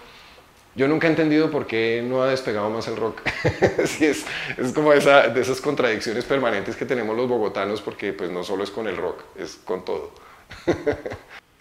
Yo 0.76 0.88
nunca 0.88 1.08
he 1.08 1.12
entendido 1.12 1.52
por 1.52 1.68
qué 1.68 2.04
no 2.04 2.24
ha 2.24 2.28
despegado 2.28 2.70
más 2.70 2.88
el 2.88 2.96
rock. 2.96 3.22
sí, 3.86 4.06
es, 4.06 4.26
es 4.58 4.74
como 4.74 4.92
esa, 4.92 5.28
de 5.28 5.42
esas 5.42 5.62
contradicciones 5.62 6.26
permanentes 6.26 6.76
que 6.76 6.86
tenemos 6.86 7.16
los 7.16 7.30
bogotanos, 7.30 7.82
porque 7.82 8.12
pues 8.12 8.32
no 8.32 8.44
solo 8.44 8.64
es 8.64 8.72
con 8.72 8.88
el 8.88 8.98
rock, 8.98 9.24
es 9.38 9.56
con 9.56 9.86
todo. 9.86 10.12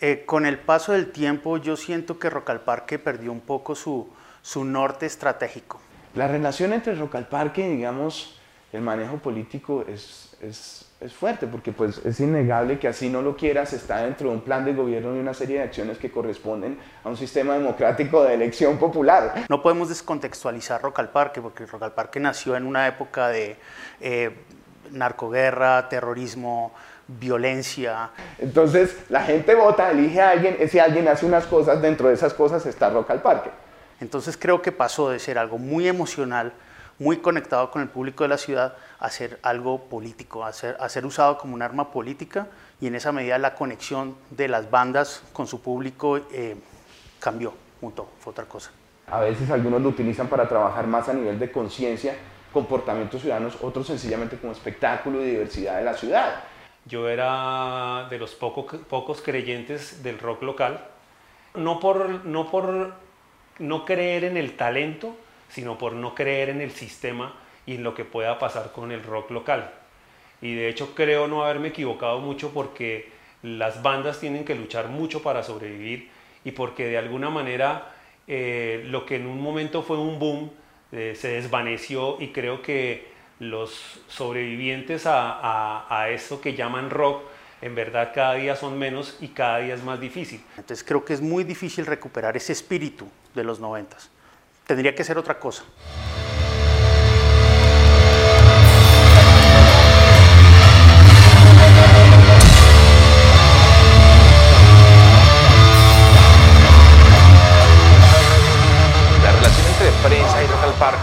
Eh, 0.04 0.24
con 0.26 0.46
el 0.46 0.58
paso 0.58 0.90
del 0.90 1.12
tiempo 1.12 1.58
yo 1.58 1.76
siento 1.76 2.18
que 2.18 2.28
Rock 2.28 2.50
al 2.50 2.62
Parque 2.62 2.98
perdió 2.98 3.30
un 3.30 3.40
poco 3.40 3.76
su, 3.76 4.08
su 4.42 4.64
norte 4.64 5.06
estratégico. 5.06 5.80
La 6.16 6.26
relación 6.26 6.72
entre 6.72 6.96
Rock 6.96 7.14
al 7.14 7.28
Parque 7.28 7.64
y, 7.64 7.76
digamos, 7.76 8.36
el 8.72 8.80
manejo 8.80 9.18
político 9.18 9.84
es, 9.86 10.36
es, 10.40 10.90
es 11.02 11.12
fuerte, 11.12 11.46
porque 11.48 11.72
pues 11.72 12.00
es 12.04 12.20
innegable 12.20 12.78
que 12.78 12.86
así 12.86 13.08
no 13.08 13.22
lo 13.22 13.36
quieras, 13.36 13.72
está 13.72 14.02
dentro 14.02 14.28
de 14.28 14.36
un 14.36 14.42
plan 14.42 14.64
de 14.64 14.72
gobierno 14.72 15.16
y 15.16 15.18
una 15.18 15.34
serie 15.34 15.58
de 15.58 15.64
acciones 15.64 15.98
que 15.98 16.12
corresponden 16.12 16.78
a 17.02 17.08
un 17.08 17.16
sistema 17.16 17.54
democrático 17.54 18.22
de 18.22 18.34
elección 18.34 18.78
popular. 18.78 19.46
No 19.48 19.62
podemos 19.62 19.88
descontextualizar 19.88 20.80
Rock 20.80 21.00
al 21.00 21.10
Parque, 21.10 21.40
porque 21.40 21.66
Rock 21.66 21.82
al 21.82 21.92
Parque 21.92 22.20
nació 22.20 22.56
en 22.56 22.66
una 22.66 22.86
época 22.86 23.28
de 23.28 23.56
eh, 24.00 24.30
narcoguerra, 24.92 25.88
terrorismo, 25.88 26.72
violencia. 27.08 28.10
Entonces 28.38 28.96
la 29.08 29.22
gente 29.22 29.56
vota, 29.56 29.90
elige 29.90 30.20
a 30.20 30.30
alguien, 30.30 30.56
ese 30.60 30.80
alguien 30.80 31.08
hace 31.08 31.26
unas 31.26 31.46
cosas, 31.46 31.82
dentro 31.82 32.08
de 32.08 32.14
esas 32.14 32.32
cosas 32.32 32.64
está 32.64 32.90
Rock 32.90 33.10
al 33.10 33.22
Parque. 33.22 33.50
Entonces 34.00 34.36
creo 34.36 34.62
que 34.62 34.70
pasó 34.70 35.10
de 35.10 35.18
ser 35.18 35.36
algo 35.36 35.58
muy 35.58 35.88
emocional, 35.88 36.52
muy 36.98 37.16
conectado 37.16 37.72
con 37.72 37.82
el 37.82 37.88
público 37.88 38.22
de 38.22 38.28
la 38.28 38.38
ciudad 38.38 38.76
a 39.02 39.10
ser 39.10 39.40
algo 39.42 39.80
político, 39.86 40.44
a 40.44 40.52
ser, 40.52 40.76
a 40.78 40.88
ser 40.88 41.04
usado 41.04 41.36
como 41.36 41.54
un 41.54 41.62
arma 41.62 41.90
política 41.90 42.46
y 42.80 42.86
en 42.86 42.94
esa 42.94 43.10
medida 43.10 43.36
la 43.36 43.56
conexión 43.56 44.14
de 44.30 44.46
las 44.46 44.70
bandas 44.70 45.24
con 45.32 45.48
su 45.48 45.60
público 45.60 46.20
eh, 46.32 46.54
cambió, 47.18 47.52
mutó, 47.80 48.08
fue 48.20 48.30
otra 48.30 48.44
cosa. 48.44 48.70
A 49.08 49.18
veces 49.18 49.50
algunos 49.50 49.82
lo 49.82 49.88
utilizan 49.88 50.28
para 50.28 50.48
trabajar 50.48 50.86
más 50.86 51.08
a 51.08 51.14
nivel 51.14 51.36
de 51.40 51.50
conciencia, 51.50 52.14
comportamientos 52.52 53.22
ciudadanos, 53.22 53.58
otros 53.60 53.88
sencillamente 53.88 54.36
como 54.36 54.52
espectáculo 54.52 55.20
y 55.20 55.30
diversidad 55.30 55.78
de 55.78 55.84
la 55.84 55.94
ciudad. 55.94 56.44
Yo 56.84 57.08
era 57.08 58.06
de 58.08 58.18
los 58.18 58.36
pocos 58.36 59.20
creyentes 59.20 60.04
del 60.04 60.20
rock 60.20 60.44
local, 60.44 60.86
no 61.54 61.80
por, 61.80 62.24
no 62.24 62.48
por 62.48 62.94
no 63.58 63.84
creer 63.84 64.22
en 64.22 64.36
el 64.36 64.56
talento, 64.56 65.16
sino 65.48 65.76
por 65.76 65.92
no 65.92 66.14
creer 66.14 66.50
en 66.50 66.60
el 66.60 66.70
sistema 66.70 67.34
y 67.66 67.76
en 67.76 67.82
lo 67.82 67.94
que 67.94 68.04
pueda 68.04 68.38
pasar 68.38 68.72
con 68.72 68.92
el 68.92 69.02
rock 69.02 69.30
local. 69.30 69.72
Y 70.40 70.54
de 70.54 70.68
hecho 70.68 70.94
creo 70.94 71.28
no 71.28 71.44
haberme 71.44 71.68
equivocado 71.68 72.18
mucho 72.18 72.52
porque 72.52 73.10
las 73.42 73.82
bandas 73.82 74.20
tienen 74.20 74.44
que 74.44 74.54
luchar 74.54 74.88
mucho 74.88 75.22
para 75.22 75.42
sobrevivir 75.42 76.10
y 76.44 76.52
porque 76.52 76.86
de 76.86 76.98
alguna 76.98 77.30
manera 77.30 77.92
eh, 78.26 78.82
lo 78.86 79.06
que 79.06 79.16
en 79.16 79.26
un 79.26 79.40
momento 79.40 79.82
fue 79.82 79.98
un 79.98 80.18
boom 80.18 80.50
eh, 80.92 81.14
se 81.16 81.28
desvaneció 81.28 82.20
y 82.20 82.28
creo 82.28 82.60
que 82.60 83.10
los 83.38 84.00
sobrevivientes 84.08 85.06
a, 85.06 85.86
a, 85.88 86.10
eso 86.10 86.40
que 86.40 86.54
llaman 86.54 86.90
rock, 86.90 87.22
en 87.60 87.74
verdad 87.74 88.12
cada 88.14 88.34
día 88.34 88.56
son 88.56 88.78
menos 88.78 89.16
y 89.20 89.28
cada 89.28 89.58
día 89.58 89.74
es 89.74 89.82
más 89.82 89.98
difícil. 89.98 90.44
Entonces 90.50 90.84
creo 90.84 91.04
que 91.04 91.14
es 91.14 91.20
muy 91.20 91.44
difícil 91.44 91.86
recuperar 91.86 92.36
ese 92.36 92.52
espíritu 92.52 93.08
de 93.34 93.42
los 93.42 93.58
noventas. 93.58 94.10
Tendría 94.66 94.94
que 94.94 95.02
ser 95.02 95.18
otra 95.18 95.38
cosa. 95.40 95.64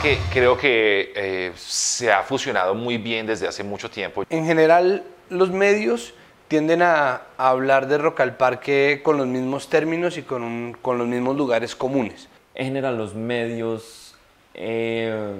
Parque 0.02 0.18
creo 0.32 0.58
que 0.58 1.12
eh, 1.14 1.52
se 1.56 2.10
ha 2.10 2.24
fusionado 2.24 2.74
muy 2.74 2.98
bien 2.98 3.26
desde 3.26 3.48
hace 3.48 3.64
mucho 3.66 3.90
tiempo. 3.90 4.24
En 4.30 4.46
general, 4.46 5.04
los 5.30 5.52
medios 5.52 6.14
tienden 6.48 6.82
a, 6.82 7.24
hablar 7.38 7.88
de 7.88 7.98
Rock 7.98 8.22
al 8.22 8.38
Parque 8.38 9.02
con 9.04 9.18
los 9.18 9.28
mismos 9.28 9.70
términos 9.70 10.18
y 10.18 10.22
con, 10.22 10.78
con 10.82 10.98
los 10.98 11.06
mismos 11.06 11.36
lugares 11.36 11.76
comunes. 11.76 12.30
En 12.56 12.68
general, 12.68 12.98
los 12.98 13.14
medios 13.14 14.16
eh, 14.54 15.34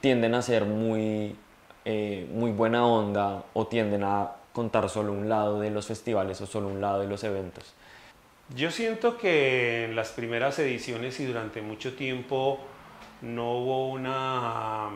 tienden 0.00 0.34
a 0.34 0.40
ser 0.40 0.64
muy, 0.64 1.36
eh, 1.84 2.26
muy 2.32 2.52
buena 2.52 2.86
onda 2.86 3.44
o 3.52 3.66
tienden 3.66 4.04
a 4.04 4.32
contar 4.54 4.88
solo 4.88 5.12
un 5.12 5.28
lado 5.28 5.60
de 5.60 5.70
los 5.70 5.86
festivales 5.86 6.40
o 6.40 6.46
solo 6.46 6.68
un 6.68 6.80
lado 6.80 7.00
de 7.00 7.08
los 7.08 7.22
eventos. 7.24 7.74
Yo 8.54 8.70
siento 8.70 9.18
que 9.18 9.84
en 9.84 9.96
las 9.96 10.10
primeras 10.10 10.58
ediciones 10.60 11.20
y 11.20 11.26
durante 11.26 11.60
mucho 11.60 11.94
tiempo 11.94 12.60
no 13.22 13.52
hubo 13.58 13.88
una 13.90 14.90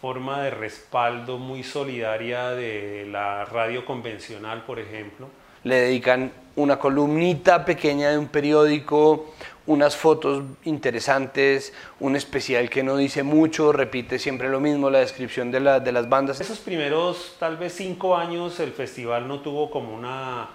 forma 0.00 0.42
de 0.42 0.50
respaldo 0.50 1.38
muy 1.38 1.62
solidaria 1.62 2.50
de 2.50 3.06
la 3.10 3.44
radio 3.44 3.84
convencional, 3.84 4.64
por 4.64 4.78
ejemplo. 4.78 5.28
Le 5.64 5.76
dedican 5.80 6.30
una 6.54 6.78
columnita 6.78 7.64
pequeña 7.64 8.10
de 8.10 8.18
un 8.18 8.28
periódico, 8.28 9.32
unas 9.66 9.96
fotos 9.96 10.44
interesantes, 10.64 11.72
un 11.98 12.14
especial 12.14 12.70
que 12.70 12.82
no 12.82 12.96
dice 12.96 13.22
mucho, 13.22 13.72
repite 13.72 14.18
siempre 14.18 14.48
lo 14.48 14.60
mismo, 14.60 14.90
la 14.90 15.00
descripción 15.00 15.50
de, 15.50 15.60
de 15.80 15.92
las 15.92 16.08
bandas. 16.08 16.40
Esos 16.40 16.58
primeros 16.58 17.36
tal 17.40 17.56
vez 17.56 17.74
cinco 17.74 18.16
años 18.16 18.60
el 18.60 18.72
festival 18.72 19.26
no 19.26 19.40
tuvo 19.40 19.70
como 19.70 19.94
una 19.94 20.48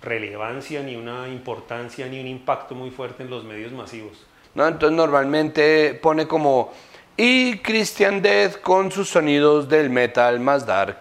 relevancia, 0.00 0.82
ni 0.82 0.96
una 0.96 1.28
importancia, 1.28 2.06
ni 2.06 2.20
un 2.20 2.26
impacto 2.26 2.74
muy 2.74 2.90
fuerte 2.90 3.24
en 3.24 3.30
los 3.30 3.44
medios 3.44 3.72
masivos. 3.72 4.24
Entonces 4.56 4.92
normalmente 4.92 5.98
pone 6.02 6.26
como 6.26 6.72
y 7.16 7.58
Christian 7.58 8.20
Death 8.20 8.60
con 8.60 8.90
sus 8.92 9.08
sonidos 9.08 9.68
del 9.68 9.90
metal 9.90 10.38
más 10.40 10.66
dark. 10.66 10.98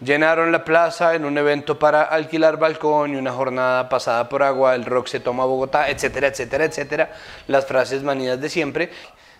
Llenaron 0.00 0.50
la 0.50 0.64
plaza 0.64 1.14
en 1.14 1.24
un 1.24 1.38
evento 1.38 1.78
para 1.78 2.02
alquilar 2.02 2.58
balcón 2.58 3.14
y 3.14 3.16
una 3.16 3.32
jornada 3.32 3.88
pasada 3.88 4.28
por 4.28 4.42
agua, 4.42 4.74
el 4.74 4.84
rock 4.84 5.06
se 5.06 5.20
toma 5.20 5.44
Bogotá, 5.44 5.88
etcétera, 5.88 6.26
etcétera, 6.26 6.64
etcétera. 6.64 7.12
Las 7.46 7.66
frases 7.66 8.02
manidas 8.02 8.40
de 8.40 8.48
siempre. 8.48 8.90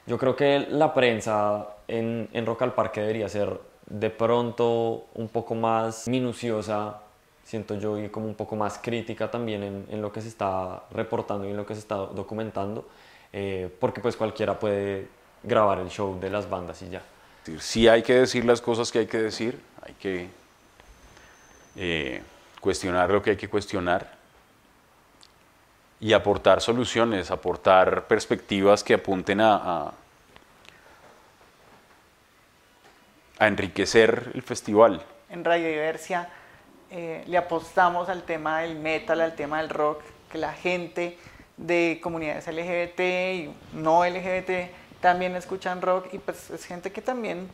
Yo 0.06 0.16
creo 0.18 0.36
que 0.36 0.66
la 0.70 0.94
prensa 0.94 1.66
en, 1.88 2.28
en 2.32 2.46
Rock 2.46 2.62
al 2.62 2.74
Parque 2.74 3.00
debería 3.00 3.28
ser 3.28 3.58
de 3.86 4.10
pronto 4.10 5.06
un 5.14 5.28
poco 5.28 5.54
más 5.54 6.06
minuciosa, 6.08 7.00
siento 7.42 7.74
yo, 7.74 7.98
y 7.98 8.08
como 8.08 8.26
un 8.26 8.34
poco 8.34 8.54
más 8.54 8.78
crítica 8.78 9.30
también 9.30 9.62
en, 9.62 9.86
en 9.90 10.00
lo 10.00 10.12
que 10.12 10.20
se 10.20 10.28
está 10.28 10.84
reportando 10.92 11.46
y 11.46 11.50
en 11.50 11.56
lo 11.56 11.66
que 11.66 11.74
se 11.74 11.80
está 11.80 11.96
documentando. 11.96 12.86
Eh, 13.36 13.68
porque 13.80 14.00
pues 14.00 14.14
cualquiera 14.14 14.56
puede 14.60 15.08
grabar 15.42 15.80
el 15.80 15.88
show 15.88 16.16
de 16.20 16.30
las 16.30 16.48
bandas 16.48 16.80
y 16.82 16.88
ya. 16.88 17.02
Sí 17.58 17.88
hay 17.88 18.04
que 18.04 18.14
decir 18.14 18.44
las 18.44 18.60
cosas 18.60 18.92
que 18.92 19.00
hay 19.00 19.06
que 19.08 19.18
decir, 19.18 19.60
hay 19.82 19.94
que 19.94 20.28
eh, 21.74 22.22
cuestionar 22.60 23.10
lo 23.10 23.20
que 23.20 23.30
hay 23.30 23.36
que 23.36 23.48
cuestionar 23.48 24.08
y 25.98 26.12
aportar 26.12 26.60
soluciones, 26.60 27.32
aportar 27.32 28.06
perspectivas 28.06 28.84
que 28.84 28.94
apunten 28.94 29.40
a, 29.40 29.92
a, 33.40 33.48
enriquecer 33.48 34.30
el 34.32 34.42
festival. 34.42 35.02
En 35.28 35.44
Radio 35.44 35.66
Diversia 35.66 36.28
eh, 36.88 37.24
le 37.26 37.36
apostamos 37.36 38.08
al 38.08 38.22
tema 38.22 38.60
del 38.60 38.76
metal, 38.76 39.20
al 39.20 39.34
tema 39.34 39.60
del 39.60 39.70
rock, 39.70 40.02
que 40.30 40.38
la 40.38 40.52
gente 40.52 41.18
de 41.56 42.00
comunidades 42.02 42.46
LGBT 42.46 43.00
y 43.00 43.54
no 43.74 44.04
LGBT 44.04 44.70
también 45.00 45.36
escuchan 45.36 45.82
rock 45.82 46.12
y 46.12 46.18
pues 46.18 46.50
es 46.50 46.64
gente 46.64 46.90
que 46.90 47.02
también 47.02 47.48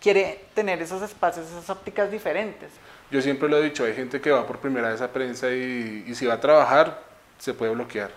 quiere 0.00 0.44
tener 0.54 0.80
esos 0.82 1.02
espacios, 1.02 1.46
esas 1.46 1.68
ópticas 1.70 2.10
diferentes. 2.10 2.70
Yo 3.10 3.22
siempre 3.22 3.48
lo 3.48 3.58
he 3.58 3.62
dicho, 3.62 3.84
hay 3.84 3.94
gente 3.94 4.20
que 4.20 4.30
va 4.30 4.46
por 4.46 4.58
primera 4.58 4.90
vez 4.90 5.00
a 5.00 5.12
prensa 5.12 5.50
y, 5.50 6.04
y 6.06 6.14
si 6.14 6.26
va 6.26 6.34
a 6.34 6.40
trabajar 6.40 7.02
se 7.38 7.54
puede 7.54 7.72
bloquear, 7.72 8.10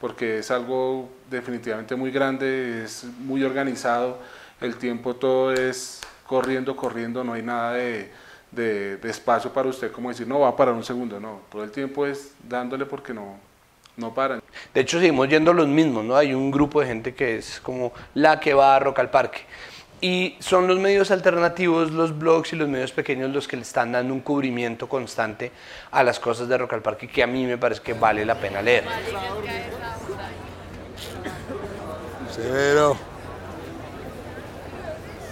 porque 0.00 0.38
es 0.38 0.50
algo 0.50 1.08
definitivamente 1.30 1.96
muy 1.96 2.10
grande, 2.10 2.84
es 2.84 3.04
muy 3.04 3.42
organizado, 3.44 4.18
el 4.60 4.76
tiempo 4.76 5.16
todo 5.16 5.52
es 5.52 6.00
corriendo, 6.26 6.76
corriendo, 6.76 7.24
no 7.24 7.32
hay 7.34 7.42
nada 7.42 7.74
de, 7.74 8.10
de, 8.50 8.96
de 8.96 9.10
espacio 9.10 9.52
para 9.52 9.68
usted 9.68 9.90
como 9.92 10.08
decir, 10.08 10.26
no, 10.26 10.40
va 10.40 10.48
a 10.48 10.56
parar 10.56 10.74
un 10.74 10.84
segundo, 10.84 11.18
no, 11.20 11.40
todo 11.50 11.64
el 11.64 11.70
tiempo 11.70 12.06
es 12.06 12.34
dándole 12.42 12.86
porque 12.86 13.12
no, 13.12 13.38
no 13.96 14.14
paran. 14.14 14.42
De 14.72 14.80
hecho, 14.80 14.98
seguimos 14.98 15.28
yendo 15.28 15.52
los 15.52 15.68
mismos, 15.68 16.04
¿no? 16.04 16.16
Hay 16.16 16.34
un 16.34 16.50
grupo 16.50 16.80
de 16.80 16.86
gente 16.86 17.14
que 17.14 17.36
es 17.36 17.60
como 17.60 17.92
la 18.14 18.40
que 18.40 18.54
va 18.54 18.76
a 18.76 18.78
Rock 18.78 19.00
al 19.00 19.10
Parque. 19.10 19.40
Y 20.00 20.36
son 20.40 20.66
los 20.66 20.80
medios 20.80 21.12
alternativos, 21.12 21.92
los 21.92 22.18
blogs 22.18 22.52
y 22.52 22.56
los 22.56 22.68
medios 22.68 22.90
pequeños 22.90 23.30
los 23.30 23.46
que 23.46 23.56
le 23.56 23.62
están 23.62 23.92
dando 23.92 24.12
un 24.12 24.20
cubrimiento 24.20 24.88
constante 24.88 25.52
a 25.92 26.02
las 26.02 26.18
cosas 26.18 26.48
de 26.48 26.58
Rock 26.58 26.72
al 26.72 26.82
Parque 26.82 27.06
que 27.06 27.22
a 27.22 27.26
mí 27.28 27.46
me 27.46 27.56
parece 27.56 27.82
que 27.82 27.92
vale 27.94 28.24
la 28.24 28.34
pena 28.34 28.60
leer. 28.62 28.84
Cero. 32.34 32.96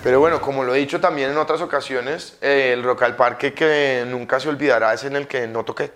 Pero 0.05 0.21
bueno, 0.21 0.41
como 0.41 0.63
lo 0.63 0.75
he 0.75 0.79
dicho 0.79 1.01
también 1.01 1.31
en 1.31 1.37
otras 1.37 1.61
ocasiones, 1.61 2.39
eh, 2.41 2.71
el 2.73 2.85
Rock 2.85 3.03
al 3.03 3.17
Parque 3.17 3.53
que 3.53 4.05
nunca 4.07 4.39
se 4.39 4.49
olvidará 4.49 4.95
es 4.95 5.03
en 5.03 5.17
el 5.17 5.27
que 5.27 5.49
no 5.49 5.65
toqué. 5.65 5.91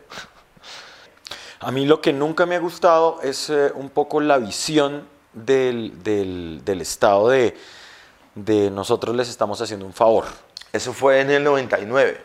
A 1.64 1.70
mí 1.70 1.86
lo 1.86 2.00
que 2.02 2.12
nunca 2.12 2.44
me 2.44 2.56
ha 2.56 2.58
gustado 2.58 3.20
es 3.22 3.48
eh, 3.48 3.72
un 3.74 3.88
poco 3.88 4.20
la 4.20 4.36
visión 4.36 5.08
del, 5.32 6.02
del, 6.02 6.60
del 6.62 6.80
Estado 6.82 7.30
de, 7.30 7.56
de 8.34 8.70
nosotros 8.70 9.16
les 9.16 9.30
estamos 9.30 9.60
haciendo 9.62 9.86
un 9.86 9.94
favor. 9.94 10.26
Eso 10.72 10.92
fue 10.92 11.20
en 11.20 11.30
el 11.30 11.42
99. 11.42 12.20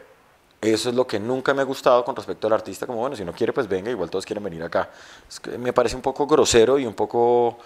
Eso 0.60 0.90
es 0.90 0.96
lo 0.96 1.08
que 1.08 1.22
nunca 1.22 1.54
me 1.54 1.62
ha 1.62 1.66
gustado 1.66 2.04
con 2.04 2.18
respecto 2.18 2.48
al 2.48 2.54
artista, 2.54 2.86
como 2.86 3.00
bueno, 3.00 3.16
si 3.16 3.24
no 3.24 3.32
quiere, 3.32 3.54
pues 3.54 3.66
venga, 3.66 3.90
igual 3.90 4.10
todos 4.10 4.26
quieren 4.26 4.44
venir 4.44 4.62
acá. 4.62 4.90
Es 5.30 5.40
que 5.40 5.58
me 5.58 5.72
parece 5.72 5.96
un 5.96 6.02
poco 6.02 6.28
grosero 6.28 6.78
y 6.78 6.86
un 6.86 6.94
poco... 6.94 7.60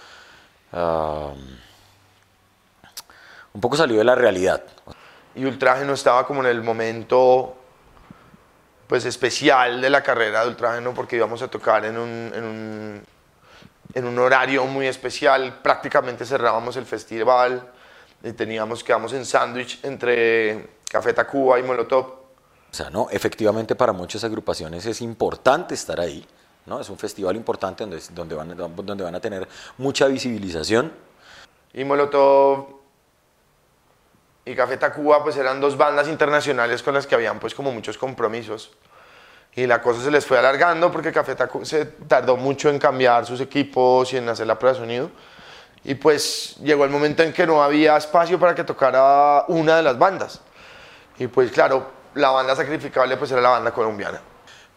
Uh, 0.71 1.31
un 3.53 3.61
poco 3.61 3.77
salido 3.77 3.97
de 3.97 4.05
la 4.05 4.15
realidad. 4.15 4.63
Y 5.35 5.45
Ultraje 5.45 5.85
no 5.85 5.93
estaba 5.93 6.27
como 6.27 6.41
en 6.41 6.47
el 6.47 6.61
momento 6.61 7.55
pues 8.93 9.05
especial 9.05 9.81
de 9.81 9.89
la 9.89 10.03
carrera 10.03 10.43
de 10.43 10.49
Ultrageno 10.49 10.93
porque 10.93 11.15
íbamos 11.15 11.41
a 11.41 11.47
tocar 11.47 11.83
en 11.83 11.97
un, 11.97 12.31
en 12.31 12.43
un, 12.43 13.01
en 13.91 14.05
un 14.05 14.19
horario 14.19 14.63
muy 14.67 14.85
especial, 14.85 15.61
prácticamente 15.63 16.27
cerrábamos 16.27 16.75
el 16.77 16.85
festival, 16.85 17.71
y 18.21 18.33
teníamos, 18.33 18.83
quedamos 18.83 19.11
en 19.13 19.25
sándwich 19.25 19.79
entre 19.81 20.77
Café 20.87 21.11
Tacuba 21.11 21.59
y 21.59 21.63
Molotov. 21.63 22.05
O 22.05 22.13
sea, 22.69 22.91
no, 22.91 23.07
efectivamente 23.09 23.73
para 23.73 23.93
muchas 23.93 24.23
agrupaciones 24.25 24.85
es 24.85 25.01
importante 25.01 25.73
estar 25.73 25.99
ahí, 25.99 26.23
¿no? 26.67 26.79
Es 26.79 26.87
un 26.87 26.99
festival 26.99 27.35
importante 27.35 27.83
donde, 27.83 27.99
donde, 28.11 28.35
van, 28.35 28.75
donde 28.75 29.03
van 29.03 29.15
a 29.15 29.19
tener 29.19 29.47
mucha 29.79 30.05
visibilización. 30.05 30.93
y 31.73 31.83
Molotov 31.83 32.82
y 34.45 34.55
Café 34.55 34.77
Tacuba 34.77 35.23
pues 35.23 35.37
eran 35.37 35.61
dos 35.61 35.77
bandas 35.77 36.07
internacionales 36.07 36.83
con 36.83 36.93
las 36.93 37.07
que 37.07 37.15
habían 37.15 37.39
pues 37.39 37.55
como 37.55 37.71
muchos 37.71 37.97
compromisos. 37.97 38.71
Y 39.55 39.67
la 39.67 39.81
cosa 39.81 40.01
se 40.01 40.09
les 40.09 40.25
fue 40.25 40.37
alargando 40.37 40.91
porque 40.91 41.11
Café 41.11 41.35
Tacuba 41.35 41.63
se 41.63 41.85
tardó 41.85 42.35
mucho 42.35 42.69
en 42.69 42.79
cambiar 42.79 43.25
sus 43.25 43.39
equipos 43.39 44.11
y 44.13 44.17
en 44.17 44.27
hacer 44.27 44.47
la 44.47 44.57
prueba 44.57 44.73
de 44.73 44.83
sonido. 44.83 45.11
Y 45.85 45.95
pues 45.95 46.55
llegó 46.61 46.85
el 46.85 46.89
momento 46.89 47.23
en 47.23 47.33
que 47.33 47.45
no 47.45 47.61
había 47.61 47.97
espacio 47.97 48.39
para 48.39 48.55
que 48.55 48.63
tocara 48.63 49.45
una 49.47 49.77
de 49.77 49.83
las 49.83 49.97
bandas. 49.97 50.41
Y 51.19 51.27
pues 51.27 51.51
claro, 51.51 51.91
la 52.15 52.31
banda 52.31 52.55
sacrificable 52.55 53.15
pues 53.17 53.31
era 53.31 53.41
la 53.41 53.49
banda 53.49 53.71
colombiana. 53.71 54.19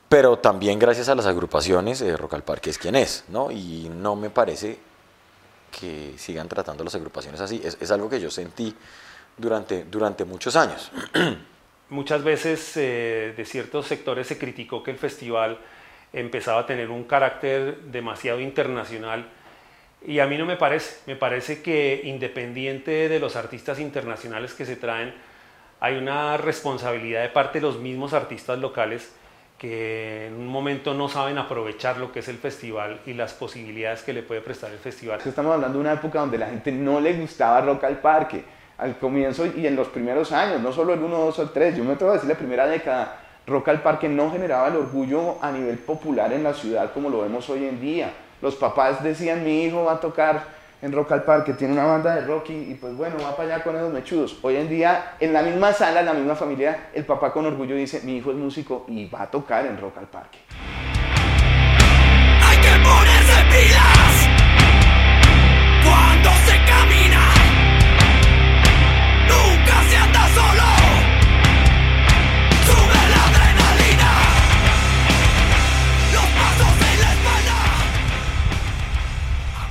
Pero 0.09 0.39
también 0.39 0.79
gracias 0.79 1.09
a 1.09 1.14
las 1.14 1.27
agrupaciones, 1.27 2.01
eh, 2.01 2.17
Rock 2.17 2.41
Parque 2.43 2.71
es 2.71 2.79
quien 2.79 2.95
es, 2.95 3.25
¿no? 3.29 3.51
Y 3.51 3.91
no 3.93 4.14
me 4.14 4.31
parece 4.31 4.79
que 5.73 6.14
sigan 6.17 6.49
tratando 6.49 6.85
las 6.85 6.95
agrupaciones 6.95 7.41
así. 7.41 7.61
Es, 7.64 7.77
es 7.81 7.91
algo 7.91 8.09
que 8.09 8.21
yo 8.21 8.31
sentí 8.31 8.77
durante, 9.37 9.84
durante 9.84 10.24
muchos 10.24 10.57
años. 10.57 10.91
Muchas 11.89 12.24
veces 12.24 12.76
eh, 12.76 13.32
de 13.37 13.45
ciertos 13.45 13.87
sectores 13.87 14.26
se 14.26 14.39
criticó 14.39 14.82
que 14.82 14.91
el 14.91 14.99
festival 14.99 15.59
empezaba 16.12 16.61
a 16.61 16.66
tener 16.66 16.91
un 16.91 17.05
carácter 17.05 17.78
demasiado 17.82 18.41
internacional 18.41 19.28
y 20.05 20.18
a 20.18 20.26
mí 20.26 20.37
no 20.37 20.47
me 20.47 20.57
parece. 20.57 20.99
Me 21.07 21.16
parece 21.16 21.62
que 21.62 22.01
independiente 22.05 23.09
de 23.09 23.20
los 23.20 23.37
artistas 23.37 23.78
internacionales 23.78 24.55
que 24.55 24.64
se 24.64 24.76
traen, 24.76 25.14
hay 25.80 25.97
una 25.97 26.37
responsabilidad 26.37 27.22
de 27.22 27.28
parte 27.28 27.61
de 27.61 27.66
los 27.66 27.78
mismos 27.78 28.14
artistas 28.14 28.59
locales 28.59 29.12
que 29.59 30.26
en 30.26 30.34
un 30.34 30.49
momento 30.49 30.93
no 30.93 31.09
saben 31.09 31.39
aprovechar 31.39 31.97
lo 31.97 32.12
que 32.12 32.18
es 32.18 32.28
el 32.28 32.37
festival 32.37 33.01
y 33.07 33.14
las 33.14 33.32
posibilidades 33.32 34.03
que 34.03 34.12
le 34.12 34.22
puede 34.22 34.43
prestar 34.43 34.70
el 34.70 34.78
festival. 34.78 35.20
Estamos 35.24 35.55
hablando 35.55 35.78
de 35.78 35.82
una 35.82 35.95
época 35.95 36.20
donde 36.20 36.37
la 36.37 36.49
gente 36.49 36.72
no 36.72 37.01
le 37.01 37.14
gustaba 37.14 37.61
Rock 37.62 37.84
al 37.84 37.99
Parque, 38.01 38.45
al 38.79 38.99
comienzo 38.99 39.47
y 39.47 39.66
en 39.66 39.77
los 39.77 39.89
primeros 39.89 40.33
años, 40.33 40.61
no 40.61 40.72
solo 40.72 40.95
el 40.95 41.03
1, 41.03 41.16
2 41.16 41.39
o 41.39 41.43
el 41.43 41.51
3, 41.51 41.77
yo 41.77 41.85
me 41.85 41.95
atrevo 41.95 42.12
a 42.12 42.14
decir 42.14 42.29
la 42.29 42.37
primera 42.37 42.66
década, 42.66 43.20
Rock 43.47 43.68
al 43.68 43.83
Parque 43.83 44.09
no 44.09 44.31
generaba 44.31 44.68
el 44.68 44.77
orgullo 44.77 45.37
a 45.41 45.53
nivel 45.53 45.79
popular 45.79 46.33
en 46.33 46.43
la 46.43 46.53
ciudad 46.53 46.93
como 46.93 47.09
lo 47.09 47.22
vemos 47.22 47.49
hoy 47.49 47.64
en 47.66 47.81
día. 47.81 48.12
Los 48.43 48.57
papás 48.57 49.03
decían, 49.03 49.45
mi 49.45 49.64
hijo 49.64 49.85
va 49.85 49.93
a 49.93 50.01
tocar 50.01 50.43
en 50.83 50.93
Rock 50.93 51.12
al 51.12 51.22
Parque, 51.22 51.55
tiene 51.55 51.72
una 51.72 51.85
banda 51.85 52.14
de 52.14 52.27
rock 52.27 52.51
y, 52.51 52.74
pues 52.74 52.95
bueno, 52.95 53.16
va 53.22 53.35
para 53.35 53.55
allá 53.55 53.64
con 53.64 53.77
esos 53.77 53.93
mechudos. 53.93 54.39
Hoy 54.43 54.57
en 54.57 54.68
día, 54.68 55.14
en 55.20 55.33
la 55.33 55.43
misma 55.43 55.72
sala, 55.72 56.01
en 56.01 56.07
la 56.07 56.12
misma 56.12 56.35
familia, 56.35 56.89
el 56.93 57.05
papá 57.05 57.33
con 57.33 57.47
orgullo 57.47 57.74
dice, 57.74 58.03
mi 58.05 58.18
hijo 58.18 58.31
es 58.31 58.37
músico 58.37 58.85
y 58.89 59.09
va 59.09 59.22
a 59.22 59.31
tocar 59.31 59.64
en 59.64 59.81
Rock 59.81 59.99
al 59.99 60.07
Parque. 60.07 60.39
Hay 62.43 62.59
que 62.59 62.68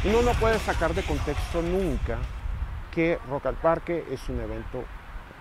Uno 0.07 0.21
no 0.21 0.33
puede 0.33 0.59
sacar 0.59 0.93
de 0.93 1.01
contexto 1.01 1.63
nunca 1.63 2.19
que 2.93 3.17
Rock 3.27 3.47
al 3.47 3.55
Parque 3.55 4.05
es 4.11 4.29
un 4.29 4.39
evento 4.39 4.83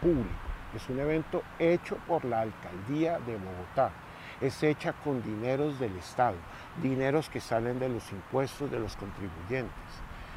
público, 0.00 0.30
es 0.74 0.88
un 0.88 0.98
evento 1.00 1.42
hecho 1.58 1.98
por 2.06 2.24
la 2.24 2.40
alcaldía 2.40 3.18
de 3.18 3.36
Bogotá, 3.36 3.90
es 4.40 4.62
hecha 4.62 4.94
con 4.94 5.22
dineros 5.22 5.78
del 5.78 5.94
Estado, 5.98 6.36
dineros 6.82 7.28
que 7.28 7.40
salen 7.40 7.78
de 7.78 7.90
los 7.90 8.10
impuestos 8.10 8.70
de 8.70 8.80
los 8.80 8.96
contribuyentes. 8.96 9.74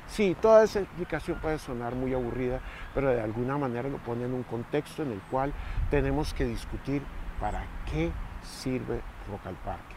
Sí, 0.08 0.36
toda 0.42 0.66
esa 0.66 0.82
explicación 0.82 1.40
puede 1.40 1.58
sonar 1.58 1.96
muy 1.96 2.14
aburrida, 2.14 2.60
pero 2.94 3.08
de 3.08 3.22
alguna 3.22 3.58
manera 3.58 3.88
lo 3.88 3.98
pone 4.00 4.26
en 4.26 4.34
un 4.34 4.44
contexto 4.44 5.04
en 5.04 5.14
el 5.14 5.22
cual 5.32 5.54
tenemos 5.90 6.34
que 6.34 6.44
discutir 6.44 7.02
para 7.40 7.64
qué 7.90 8.12
sirve 8.44 9.00
Rock 9.32 9.48
al 9.48 9.56
Parque, 9.56 9.96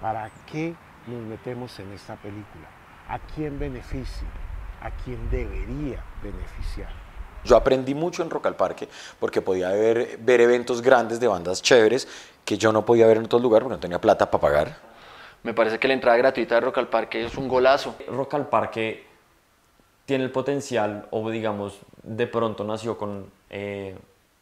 para 0.00 0.30
qué 0.50 0.74
nos 1.06 1.20
metemos 1.24 1.78
en 1.78 1.92
esta 1.92 2.16
película, 2.16 2.79
a 3.10 3.18
quién 3.18 3.58
beneficia, 3.58 4.28
a 4.80 4.90
quién 4.90 5.28
debería 5.30 6.02
beneficiar. 6.22 6.88
Yo 7.44 7.56
aprendí 7.56 7.94
mucho 7.94 8.22
en 8.22 8.30
Rock 8.30 8.46
al 8.46 8.56
Parque 8.56 8.88
porque 9.18 9.42
podía 9.42 9.70
ver, 9.70 10.18
ver 10.20 10.40
eventos 10.40 10.80
grandes 10.80 11.18
de 11.18 11.26
bandas 11.26 11.60
chéveres 11.60 12.06
que 12.44 12.56
yo 12.56 12.72
no 12.72 12.84
podía 12.84 13.06
ver 13.06 13.16
en 13.16 13.24
otros 13.24 13.42
lugares 13.42 13.64
porque 13.64 13.76
no 13.76 13.80
tenía 13.80 14.00
plata 14.00 14.30
para 14.30 14.40
pagar. 14.40 14.76
Me 15.42 15.54
parece 15.54 15.78
que 15.78 15.88
la 15.88 15.94
entrada 15.94 16.18
gratuita 16.18 16.56
de 16.56 16.60
Rock 16.60 16.78
al 16.78 16.88
Parque 16.88 17.24
es 17.24 17.36
un 17.36 17.48
golazo. 17.48 17.96
Rock 18.08 18.34
al 18.34 18.48
Parque 18.48 19.06
tiene 20.04 20.24
el 20.24 20.30
potencial, 20.30 21.06
o 21.10 21.28
digamos, 21.30 21.80
de 22.02 22.26
pronto 22.26 22.62
nació 22.62 22.98
con, 22.98 23.30
eh, 23.48 23.96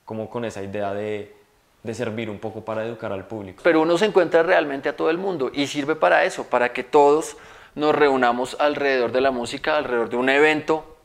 como 0.05 0.29
con 0.29 0.45
esa 0.45 0.63
idea 0.63 0.93
de, 0.93 1.37
de 1.83 1.95
servir 1.95 2.29
un 2.29 2.39
poco 2.39 2.65
para 2.65 2.85
educar 2.85 3.13
al 3.13 3.27
público. 3.27 3.61
Pero 3.63 3.81
uno 3.81 3.97
se 3.97 4.07
encuentra 4.07 4.43
realmente 4.43 4.89
a 4.89 4.97
todo 4.97 5.09
el 5.09 5.19
mundo 5.19 5.51
y 5.55 5.69
sirve 5.69 5.95
para 5.95 6.25
eso, 6.25 6.45
para 6.45 6.73
que 6.73 6.83
todos 6.83 7.37
nos 7.79 7.95
reunamos 7.95 8.57
alrededor 8.59 9.13
de 9.13 9.21
la 9.21 9.31
música, 9.31 9.77
alrededor 9.77 10.11
de 10.11 10.17
un 10.17 10.29
evento 10.29 10.97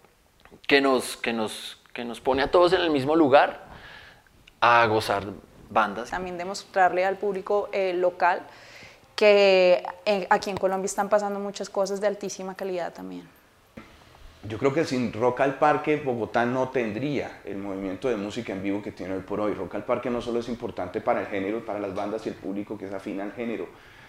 que 0.67 0.82
nos, 0.82 1.17
que 1.17 1.32
nos, 1.32 1.80
que 1.93 2.03
nos 2.03 2.19
pone 2.19 2.41
a 2.41 2.51
todos 2.51 2.74
en 2.74 2.82
el 2.82 2.89
mismo 2.89 3.15
lugar 3.15 3.65
a 4.59 4.86
gozar 4.88 5.24
bandas. 5.69 6.09
También 6.09 6.38
demostrarle 6.38 7.05
al 7.05 7.17
público 7.17 7.69
eh, 7.71 7.93
local 7.93 8.41
que 9.15 9.84
eh, 10.05 10.26
aquí 10.30 10.49
en 10.49 10.57
Colombia 10.57 10.86
están 10.86 11.09
pasando 11.09 11.39
muchas 11.39 11.69
cosas 11.69 12.01
de 12.01 12.07
altísima 12.07 12.55
calidad 12.55 12.91
también. 12.91 13.28
Yo 14.49 14.57
creo 14.57 14.74
que 14.74 14.84
sin 14.84 15.13
Rock 15.13 15.41
al 15.41 15.57
Parque 15.57 15.97
Bogotá 15.97 16.45
no 16.45 16.69
tendría 16.69 17.39
el 17.45 17.57
movimiento 17.57 18.09
de 18.09 18.17
música 18.17 18.51
en 18.51 18.61
vivo 18.61 18.82
que 18.82 18.91
tiene 18.91 19.13
hoy 19.13 19.21
por 19.21 19.39
hoy. 19.39 19.53
Rock 19.53 19.76
al 19.76 19.86
Parque 19.86 20.09
no 20.09 20.21
solo 20.21 20.39
es 20.39 20.49
importante 20.49 20.99
para 20.99 21.21
el 21.21 21.28
género, 21.28 21.63
para 21.63 21.80
las 21.80 21.93
bandas 21.93 22.26
y 22.26 22.30
el 22.30 22.36
público 22.36 22.78
que 22.78 22.88
es 22.88 22.93
afín 22.93 23.21
al 23.21 23.32
género, 23.32 23.67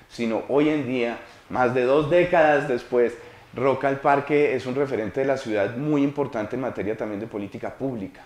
sino 0.09 0.43
hoy 0.49 0.69
en 0.69 0.87
día, 0.87 1.19
más 1.51 1.75
de 1.75 1.83
dos 1.85 2.11
décadas 2.11 2.69
después, 2.69 3.15
Rock 3.55 3.85
al 3.85 4.01
Parque 4.01 4.55
es 4.55 4.67
un 4.67 4.75
referente 4.75 5.21
de 5.21 5.27
la 5.27 5.37
ciudad 5.37 5.77
muy 5.77 6.03
importante 6.03 6.57
en 6.57 6.63
materia 6.63 6.97
también 6.97 7.21
de 7.21 7.27
política 7.27 7.73
pública. 7.75 8.23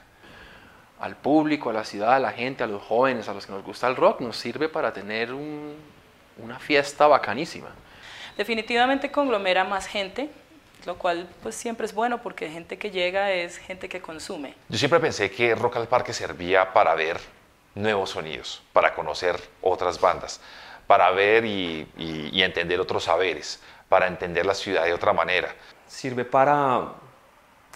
Al 1.01 1.17
público, 1.17 1.71
a 1.71 1.73
la 1.73 1.85
ciudad, 1.85 2.15
a 2.15 2.19
la 2.19 2.33
gente, 2.33 2.65
a 2.65 2.67
los 2.67 2.83
jóvenes, 2.83 3.29
a 3.29 3.35
los 3.35 3.47
que 3.47 3.53
nos 3.53 3.63
gusta 3.63 3.87
el 3.89 3.97
rock, 3.97 4.21
nos 4.21 4.37
sirve 4.37 4.69
para 4.69 4.93
tener 4.93 5.33
un- 5.33 5.75
una 6.43 6.59
fiesta 6.59 7.07
bacanísima. 7.07 7.69
Definitivamente 8.37 9.11
conglomera 9.11 9.65
más 9.65 9.87
gente, 9.87 10.29
lo 10.87 10.97
cual 10.97 11.29
pues 11.43 11.55
siempre 11.55 11.87
es 11.87 11.93
bueno 11.95 12.19
porque 12.23 12.49
gente 12.49 12.79
que 12.79 12.91
llega 12.91 13.33
es 13.33 13.59
gente 13.59 13.89
que 13.89 14.01
consume. 14.01 14.55
Yo 14.69 14.79
siempre 14.79 15.01
pensé 15.01 15.31
que 15.31 15.55
Rock 15.55 15.77
al 15.77 15.89
Parque 15.89 16.13
servía 16.13 16.73
para 16.73 16.95
ver 16.95 17.19
nuevos 17.75 18.11
sonidos, 18.11 18.63
para 18.73 18.95
conocer 18.95 19.37
otras 19.61 20.01
bandas, 20.01 20.41
para 20.89 21.13
ver 21.13 21.45
y, 21.45 21.87
y- 21.97 22.31
y 22.33 22.43
entender 22.43 22.81
otros 22.81 23.05
saberes, 23.05 23.61
para 23.89 24.09
entender 24.09 24.45
la 24.45 24.55
ciudad 24.55 24.85
de 24.85 24.93
otra 24.93 25.13
manera. 25.13 25.49
Sirve 25.87 26.25
para, 26.25 26.89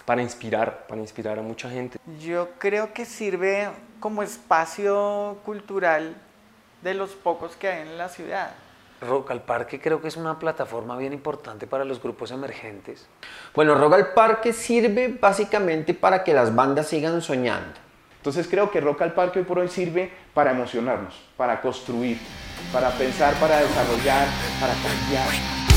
para 0.03 0.21
inspirar, 0.21 0.85
para 0.87 0.99
inspirar 0.99 1.39
a 1.39 1.41
mucha 1.41 1.69
gente. 1.69 1.97
Yo 2.19 2.49
creo 2.57 2.91
que 2.93 3.05
sirve 3.05 3.69
como 4.01 4.21
espacio 4.23 5.37
cultural 5.45 6.15
de 6.81 6.93
los 6.93 7.11
pocos 7.11 7.55
que 7.55 7.69
hay 7.69 7.81
en 7.83 7.97
la 7.97 8.09
ciudad. 8.09 8.51
Rock 9.01 9.31
al 9.31 9.41
Parque 9.41 9.79
creo 9.81 10.01
que 10.01 10.07
es 10.07 10.15
una 10.17 10.39
plataforma 10.39 10.97
bien 10.97 11.13
importante 11.13 11.67
para 11.67 11.83
los 11.85 12.01
grupos 12.01 12.31
emergentes. 12.31 13.07
Bueno, 13.53 13.75
Rock 13.75 13.93
al 13.93 14.13
Parque 14.13 14.53
sirve 14.53 15.07
básicamente 15.19 15.93
para 15.93 16.23
que 16.23 16.33
las 16.33 16.53
bandas 16.55 16.87
sigan 16.87 17.21
soñando. 17.21 17.79
Entonces 18.17 18.47
creo 18.47 18.71
que 18.71 18.79
Rock 18.79 19.01
al 19.01 19.13
Parque 19.13 19.39
hoy 19.39 19.45
por 19.45 19.59
hoy 19.59 19.67
sirve 19.67 20.09
para 20.33 20.51
emocionarnos, 20.51 21.21
para 21.35 21.59
construir, 21.59 22.17
para 22.71 22.91
pensar, 22.91 23.33
para 23.35 23.57
desarrollar, 23.57 24.27
para 24.59 24.73
cambiar. 24.73 25.72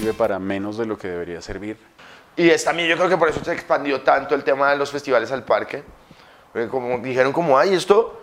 Sirve 0.00 0.14
para 0.14 0.38
menos 0.38 0.78
de 0.78 0.86
lo 0.86 0.96
que 0.96 1.08
debería 1.08 1.42
servir. 1.42 1.76
Y 2.36 2.48
es 2.48 2.64
también 2.64 2.88
yo 2.88 2.96
creo 2.96 3.08
que 3.08 3.16
por 3.16 3.28
eso 3.28 3.44
se 3.44 3.52
expandió 3.52 4.00
tanto 4.00 4.34
el 4.34 4.42
tema 4.42 4.70
de 4.70 4.76
los 4.76 4.90
festivales 4.90 5.30
al 5.30 5.44
parque. 5.44 5.82
Porque 6.52 6.68
como 6.68 6.98
dijeron 6.98 7.32
como, 7.32 7.58
ay, 7.58 7.74
esto, 7.74 8.22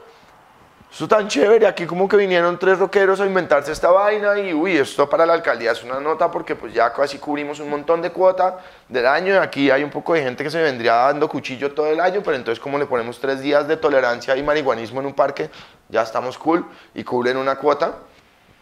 esto 0.92 1.08
tan 1.08 1.28
chévere, 1.28 1.68
aquí 1.68 1.86
como 1.86 2.08
que 2.08 2.18
vinieron 2.18 2.58
tres 2.58 2.80
rockeros 2.80 3.22
a 3.22 3.26
inventarse 3.26 3.72
esta 3.72 3.92
vaina 3.92 4.40
y 4.40 4.54
uy, 4.54 4.78
esto 4.78 5.10
para 5.10 5.26
la 5.26 5.34
alcaldía 5.34 5.72
es 5.72 5.84
una 5.84 6.00
nota 6.00 6.32
porque 6.32 6.56
pues 6.56 6.74
ya 6.74 6.92
casi 6.92 7.20
cubrimos 7.20 7.60
un 7.60 7.70
montón 7.70 8.02
de 8.02 8.10
cuota 8.12 8.58
del 8.90 9.06
año 9.06 9.34
y 9.34 9.38
aquí 9.38 9.70
hay 9.70 9.84
un 9.84 9.92
poco 9.92 10.14
de 10.14 10.24
gente 10.24 10.44
que 10.44 10.50
se 10.50 10.62
vendría 10.62 10.94
dando 10.94 11.30
cuchillo 11.30 11.74
todo 11.74 11.88
el 11.88 12.00
año, 12.00 12.22
pero 12.24 12.36
entonces 12.36 12.60
como 12.62 12.78
le 12.78 12.86
ponemos 12.86 13.20
tres 13.20 13.40
días 13.40 13.68
de 13.68 13.78
tolerancia 13.78 14.36
y 14.36 14.44
marihuanismo 14.44 15.00
en 15.00 15.06
un 15.06 15.14
parque, 15.14 15.50
ya 15.90 16.02
estamos 16.02 16.38
cool 16.38 16.66
y 16.96 17.04
cubren 17.04 17.38
una 17.38 17.56
cuota. 17.56 17.94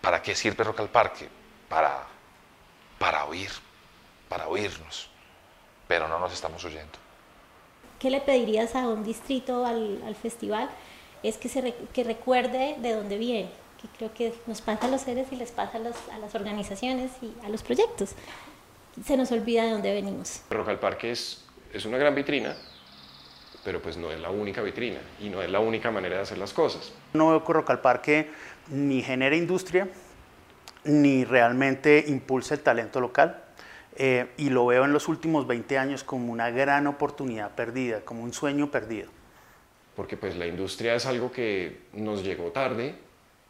¿Para 0.01 0.21
qué 0.21 0.35
sirve 0.35 0.63
Rock 0.63 0.81
al 0.81 0.89
Parque? 0.89 1.27
Para, 1.67 2.14
para 3.05 3.23
oír, 3.25 3.51
para 4.27 4.47
oírnos, 4.47 5.11
pero 5.87 6.07
no 6.07 6.17
nos 6.17 6.33
estamos 6.33 6.65
oyendo. 6.65 6.97
¿Qué 7.99 8.09
le 8.09 8.19
pedirías 8.19 8.73
a 8.75 8.87
un 8.87 9.03
distrito 9.03 9.63
al, 9.63 10.01
al 10.07 10.15
festival? 10.15 10.71
Es 11.21 11.37
que, 11.37 11.47
se 11.47 11.61
re- 11.61 11.75
que 11.93 12.03
recuerde 12.03 12.77
de 12.79 12.93
dónde 12.95 13.19
viene, 13.19 13.51
que 13.79 13.87
creo 13.95 14.11
que 14.11 14.33
nos 14.47 14.59
pasa 14.61 14.87
a 14.87 14.89
los 14.89 15.01
seres 15.01 15.27
y 15.31 15.35
les 15.35 15.51
pasa 15.51 15.77
a, 15.77 15.81
los- 15.81 16.09
a 16.11 16.17
las 16.17 16.33
organizaciones 16.33 17.11
y 17.21 17.31
a 17.45 17.49
los 17.49 17.61
proyectos. 17.61 18.13
Se 19.05 19.15
nos 19.17 19.31
olvida 19.31 19.65
de 19.65 19.69
dónde 19.73 19.93
venimos. 19.93 20.41
Rock 20.49 20.69
al 20.69 20.79
Parque 20.79 21.11
es, 21.11 21.43
es 21.73 21.85
una 21.85 21.99
gran 21.99 22.15
vitrina, 22.15 22.57
pero 23.63 23.83
pues 23.83 23.97
no 23.97 24.09
es 24.11 24.19
la 24.19 24.31
única 24.31 24.63
vitrina 24.63 24.99
y 25.21 25.29
no 25.29 25.43
es 25.43 25.49
la 25.51 25.59
única 25.59 25.91
manera 25.91 26.15
de 26.15 26.21
hacer 26.23 26.39
las 26.39 26.53
cosas. 26.53 26.91
No 27.13 27.29
veo 27.29 27.45
que 27.45 27.53
Rock 27.53 27.69
al 27.69 27.81
Parque 27.81 28.31
ni 28.69 29.03
genere 29.03 29.37
industria, 29.37 29.87
ni 30.85 31.25
realmente 31.25 32.05
impulse 32.07 32.55
el 32.55 32.61
talento 32.61 32.99
local. 32.99 33.41
eh, 33.97 34.27
y 34.35 34.49
lo 34.49 34.65
veo 34.65 34.83
en 34.83 34.91
los 34.91 35.07
últimos 35.07 35.47
20 35.47 35.77
años 35.77 36.03
como 36.03 36.29
una 36.29 36.49
gran 36.49 36.85
oportunidad 36.85 37.55
perdida, 37.55 38.01
como 38.01 38.23
un 38.23 38.33
sueño 38.33 38.69
perdido. 38.69 39.09
Porque 39.95 40.17
pues 40.17 40.35
la 40.35 40.47
industria 40.47 40.95
es 40.95 41.05
algo 41.05 41.31
que 41.31 41.83
nos 41.93 42.21
llegó 42.21 42.51
tarde 42.51 42.95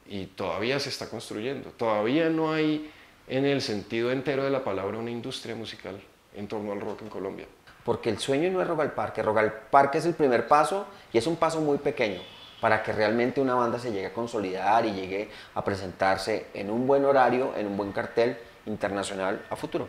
y 0.06 0.28
todavía 0.28 0.80
se 0.80 0.90
está 0.90 1.10
construyendo. 1.10 1.72
Todavía 1.72 2.30
no 2.30 2.54
hay 2.54 2.92
en 3.28 3.46
el 3.46 3.60
sentido 3.60 4.12
entero 4.12 4.44
de 4.44 4.52
la 4.52 4.64
palabra 4.64 5.00
una 5.00 5.10
industria 5.10 5.56
musical 5.56 6.00
en 6.36 6.48
torno 6.48 6.72
al 6.72 6.80
rock 6.80 7.02
en 7.02 7.10
Colombia. 7.10 7.48
Porque 7.84 8.12
el 8.12 8.20
sueño 8.20 8.52
no 8.52 8.62
es 8.62 8.68
Rock 8.68 8.82
al 8.82 8.92
Parque, 8.94 9.24
Rock 9.24 9.38
al 9.38 9.52
Parque 9.52 9.98
es 9.98 10.06
el 10.06 10.14
primer 10.14 10.48
paso 10.48 10.88
y 11.12 11.18
es 11.18 11.26
un 11.26 11.38
paso 11.38 11.60
muy 11.60 11.80
pequeño 11.80 12.22
para 12.62 12.82
que 12.82 12.92
realmente 12.92 13.42
una 13.42 13.56
banda 13.56 13.80
se 13.80 13.92
llegue 13.92 14.08
a 14.08 14.14
consolidar 14.14 14.86
y 14.86 14.94
llegue 14.94 15.30
a 15.54 15.64
presentarse 15.64 16.48
en 16.54 16.70
un 16.70 16.88
buen 16.88 17.06
horario, 17.06 17.54
en 17.56 17.68
un 17.68 17.78
buen 17.78 17.92
cartel 17.92 18.38
internacional 18.66 19.46
a 19.50 19.56
futuro. 19.56 19.88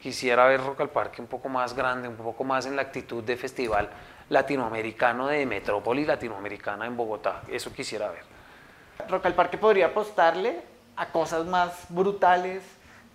Quisiera 0.00 0.46
ver 0.46 0.62
Rock 0.62 0.82
al 0.82 0.90
Parque 0.90 1.22
un 1.22 1.28
poco 1.28 1.48
más 1.48 1.74
grande, 1.74 2.08
un 2.08 2.16
poco 2.16 2.44
más 2.44 2.66
en 2.66 2.76
la 2.76 2.82
actitud 2.82 3.22
de 3.24 3.36
festival 3.36 3.88
latinoamericano 4.28 5.28
de 5.28 5.46
metrópoli 5.46 6.04
latinoamericana 6.04 6.86
en 6.86 6.96
Bogotá. 6.96 7.42
Eso 7.48 7.72
quisiera 7.72 8.10
ver. 8.10 8.22
Rock 9.08 9.26
al 9.26 9.34
Parque 9.34 9.56
podría 9.56 9.86
apostarle 9.86 10.62
a 10.96 11.06
cosas 11.10 11.46
más 11.46 11.86
brutales, 11.88 12.62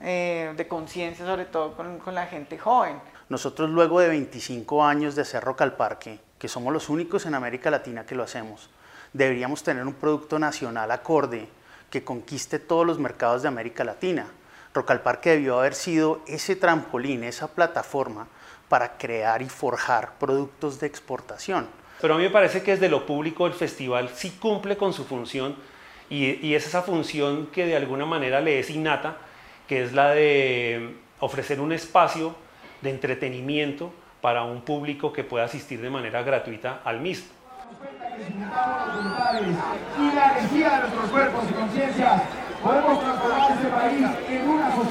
eh, 0.02 0.54
de 0.56 0.68
conciencia, 0.68 1.26
sobre 1.26 1.46
todo 1.46 1.76
con, 1.76 2.00
con 2.00 2.16
la 2.16 2.26
gente 2.26 2.58
joven. 2.58 3.02
Nosotros 3.28 3.70
luego 3.70 4.00
de 4.00 4.08
25 4.10 4.84
años 4.84 5.16
de 5.16 5.24
hacer 5.24 5.44
Rock 5.44 5.62
al 5.62 5.74
Parque, 5.74 6.20
que 6.40 6.48
somos 6.48 6.74
los 6.74 6.90
únicos 6.90 7.26
en 7.26 7.36
América 7.36 7.70
Latina 7.70 8.06
que 8.06 8.16
lo 8.16 8.24
hacemos, 8.24 8.70
deberíamos 9.14 9.62
tener 9.62 9.86
un 9.86 9.94
producto 9.94 10.40
nacional 10.40 10.90
acorde 10.90 11.48
que 11.90 12.04
conquiste 12.04 12.60
todos 12.60 12.88
los 12.88 12.98
mercados 12.98 13.42
de 13.42 13.50
América 13.50 13.84
Latina. 13.84 14.28
Rock 14.74 14.92
al 14.92 15.02
Parque 15.02 15.32
debió 15.32 15.60
haber 15.60 15.74
sido 15.74 16.22
ese 16.28 16.56
trampolín, 16.56 17.24
esa 17.24 17.48
plataforma 17.48 18.28
para 18.70 18.98
crear 18.98 19.42
y 19.42 19.50
forjar 19.50 20.14
productos 20.20 20.80
de 20.80 20.88
exportación. 20.88 21.68
Pero 22.00 22.14
a 22.14 22.18
mí 22.18 22.24
me 22.24 22.30
parece 22.30 22.62
que 22.62 22.72
desde 22.72 22.88
lo 22.88 23.06
público 23.06 23.46
el 23.46 23.54
festival 23.54 24.10
sí 24.14 24.38
cumple 24.40 24.78
con 24.78 24.94
su 24.94 25.04
función 25.06 25.56
y, 26.10 26.46
y 26.48 26.56
es 26.56 26.66
esa 26.66 26.84
función 26.84 27.48
que 27.48 27.66
de 27.66 27.76
alguna 27.76 28.06
manera 28.06 28.40
le 28.40 28.60
es 28.60 28.70
innata, 28.70 29.18
que 29.68 29.84
es 29.84 29.94
la 29.94 30.12
de 30.12 30.96
ofrecer 31.20 31.60
un 31.60 31.74
espacio 31.74 32.36
de 32.82 32.92
entretenimiento 32.92 33.92
para 34.22 34.44
un 34.44 34.62
público 34.62 35.14
que 35.14 35.24
pueda 35.24 35.46
asistir 35.46 35.82
de 35.82 35.90
manera 35.90 36.24
gratuita 36.24 36.82
al 36.84 37.00
mismo. 37.00 37.28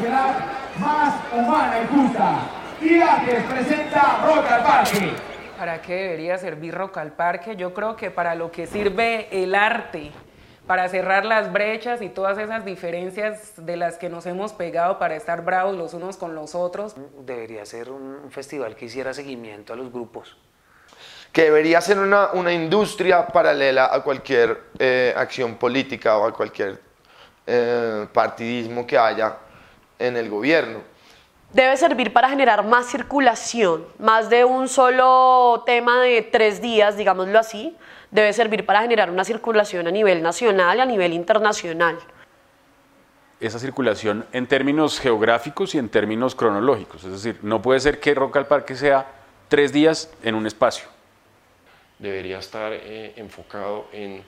y 0.00 0.08
la 0.08 0.58
más 0.78 1.14
humana 1.32 1.74
y 1.82 1.86
justa. 1.94 2.38
Presenta 3.48 4.20
Rock 4.24 4.50
al 4.50 4.62
Parque. 4.62 5.12
¿Para 5.58 5.82
qué 5.82 5.94
debería 5.94 6.38
servir 6.38 6.72
Rock 6.74 6.98
al 6.98 7.12
Parque? 7.12 7.56
Yo 7.56 7.74
creo 7.74 7.96
que 7.96 8.10
para 8.10 8.34
lo 8.36 8.52
que 8.52 8.66
sirve 8.66 9.28
el 9.32 9.54
arte, 9.54 10.12
para 10.68 10.86
cerrar 10.90 11.24
las 11.24 11.50
brechas 11.50 12.02
y 12.02 12.10
todas 12.10 12.36
esas 12.36 12.62
diferencias 12.62 13.54
de 13.56 13.78
las 13.78 13.96
que 13.96 14.10
nos 14.10 14.26
hemos 14.26 14.52
pegado 14.52 14.98
para 14.98 15.16
estar 15.16 15.42
bravos 15.42 15.74
los 15.74 15.94
unos 15.94 16.18
con 16.18 16.34
los 16.34 16.54
otros. 16.54 16.94
Debería 17.24 17.64
ser 17.64 17.90
un, 17.90 18.30
festival 18.30 18.76
que 18.76 18.84
hiciera 18.84 19.14
seguimiento 19.14 19.72
a 19.72 19.76
los 19.76 19.90
grupos. 19.90 20.36
que 21.32 21.44
debería 21.44 21.80
ser 21.80 21.98
una, 21.98 22.32
una 22.32 22.52
industria 22.52 23.26
paralela 23.26 23.88
a 23.90 24.02
cualquier 24.02 24.64
eh, 24.78 25.14
acción 25.16 25.56
política 25.56 26.18
o 26.18 26.26
a 26.26 26.34
cualquier 26.34 26.80
eh, 27.46 28.06
partidismo 28.12 28.86
que 28.86 28.98
haya 28.98 29.36
en 29.98 30.18
el 30.18 30.28
gobierno. 30.28 30.80
Debe 31.52 31.78
servir 31.78 32.12
para 32.12 32.28
generar 32.28 32.62
más 32.66 32.86
circulación, 32.90 33.86
más 33.98 34.28
de 34.28 34.44
un 34.44 34.68
solo 34.68 35.62
tema 35.64 36.02
de 36.02 36.20
tres 36.20 36.60
días, 36.60 36.98
digámoslo 36.98 37.38
así. 37.38 37.74
Debe 38.10 38.32
servir 38.32 38.64
para 38.64 38.82
generar 38.82 39.10
una 39.10 39.24
circulación 39.24 39.86
a 39.86 39.90
nivel 39.90 40.22
nacional 40.22 40.78
y 40.78 40.80
a 40.80 40.86
nivel 40.86 41.12
internacional. 41.12 41.98
esa 43.40 43.60
circulación 43.60 44.26
en 44.32 44.48
términos 44.48 44.98
geográficos 44.98 45.74
y 45.76 45.78
en 45.78 45.88
términos 45.88 46.34
cronológicos. 46.34 47.04
Es 47.04 47.12
decir, 47.12 47.38
no 47.42 47.62
puede 47.62 47.78
ser 47.78 48.00
que 48.00 48.12
Rock 48.12 48.36
al 48.36 48.46
Parque 48.48 48.74
sea 48.74 49.06
tres 49.48 49.72
días 49.72 50.10
en 50.24 50.34
un 50.34 50.44
espacio. 50.46 50.88
Debería 52.00 52.38
estar 52.38 52.72
eh, 52.72 53.12
enfocado 53.16 53.86
en, 53.92 54.24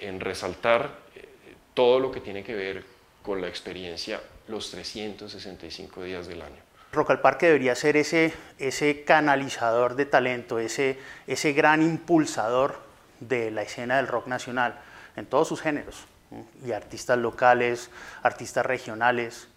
en 0.00 0.20
resaltar 0.20 0.90
eh, 1.16 1.26
todo 1.74 1.98
lo 1.98 2.12
que 2.12 2.20
tiene 2.20 2.44
que 2.44 2.54
ver 2.54 2.84
con 3.22 3.40
la 3.40 3.48
experiencia 3.48 4.20
los 4.46 4.70
365 4.70 6.02
días 6.04 6.28
del 6.28 6.42
año. 6.42 6.61
Rock 6.92 7.10
al 7.10 7.20
Parque 7.20 7.46
debería 7.46 7.74
ser 7.74 7.96
ese, 7.96 8.34
ese 8.58 9.02
canalizador 9.04 9.94
de 9.96 10.04
talento, 10.04 10.58
ese, 10.58 10.98
ese 11.26 11.52
gran 11.54 11.80
impulsador 11.82 12.78
de 13.20 13.50
la 13.50 13.62
escena 13.62 13.96
del 13.96 14.08
rock 14.08 14.26
nacional 14.26 14.78
en 15.16 15.24
todos 15.24 15.48
sus 15.48 15.62
géneros, 15.62 16.04
¿no? 16.30 16.44
y 16.66 16.72
artistas 16.72 17.16
locales, 17.16 17.90
artistas 18.22 18.66
regionales, 18.66 19.48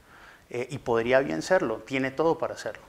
eh, 0.49 0.67
y 0.69 0.77
podría 0.77 1.19
bien 1.19 1.41
serlo, 1.41 1.77
tiene 1.79 2.09
todo 2.11 2.38
para 2.38 2.53
hacerlo. 2.53 2.83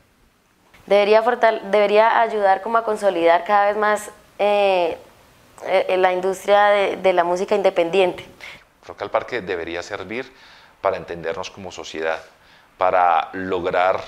Debería, 0.87 1.23
fortale- 1.25 1.63
debería 1.71 2.21
ayudar 2.21 2.63
como 2.63 2.79
a 2.79 2.85
consolidar 2.85 3.43
cada 3.45 3.67
vez 3.67 3.77
más 3.77 4.11
eh, 4.39 4.97
eh, 5.65 5.97
la 5.97 6.13
industria 6.13 6.67
de, 6.67 6.97
de 6.99 7.13
la 7.13 7.25
música 7.25 7.57
independiente. 7.57 8.25
Rock 8.87 9.03
al 9.03 9.11
Parque 9.11 9.41
debería 9.41 9.83
servir 9.83 10.33
para 10.81 10.99
entendernos 10.99 11.51
como 11.51 11.73
sociedad, 11.73 12.21
para 12.79 13.31
lograr 13.33 14.01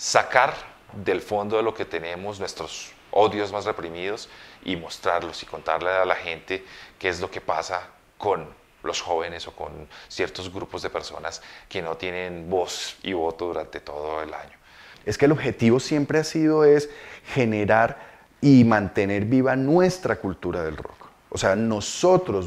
sacar 0.00 0.54
del 0.94 1.20
fondo 1.20 1.58
de 1.58 1.62
lo 1.62 1.74
que 1.74 1.84
tenemos 1.84 2.40
nuestros 2.40 2.92
odios 3.10 3.52
más 3.52 3.66
reprimidos 3.66 4.30
y 4.64 4.74
mostrarlos 4.76 5.42
y 5.42 5.46
contarle 5.46 5.90
a 5.90 6.06
la 6.06 6.14
gente 6.14 6.64
qué 6.98 7.10
es 7.10 7.20
lo 7.20 7.30
que 7.30 7.42
pasa 7.42 7.86
con 8.16 8.48
los 8.82 9.02
jóvenes 9.02 9.46
o 9.46 9.52
con 9.52 9.86
ciertos 10.08 10.50
grupos 10.50 10.80
de 10.80 10.88
personas 10.88 11.42
que 11.68 11.82
no 11.82 11.98
tienen 11.98 12.48
voz 12.48 12.96
y 13.02 13.12
voto 13.12 13.44
durante 13.48 13.80
todo 13.80 14.22
el 14.22 14.32
año. 14.32 14.56
Es 15.04 15.18
que 15.18 15.26
el 15.26 15.32
objetivo 15.32 15.78
siempre 15.80 16.18
ha 16.18 16.24
sido 16.24 16.64
es 16.64 16.88
generar 17.34 17.98
y 18.40 18.64
mantener 18.64 19.26
viva 19.26 19.54
nuestra 19.54 20.16
cultura 20.16 20.62
del 20.62 20.78
rock. 20.78 20.96
O 21.28 21.36
sea, 21.36 21.54
nosotros, 21.56 22.46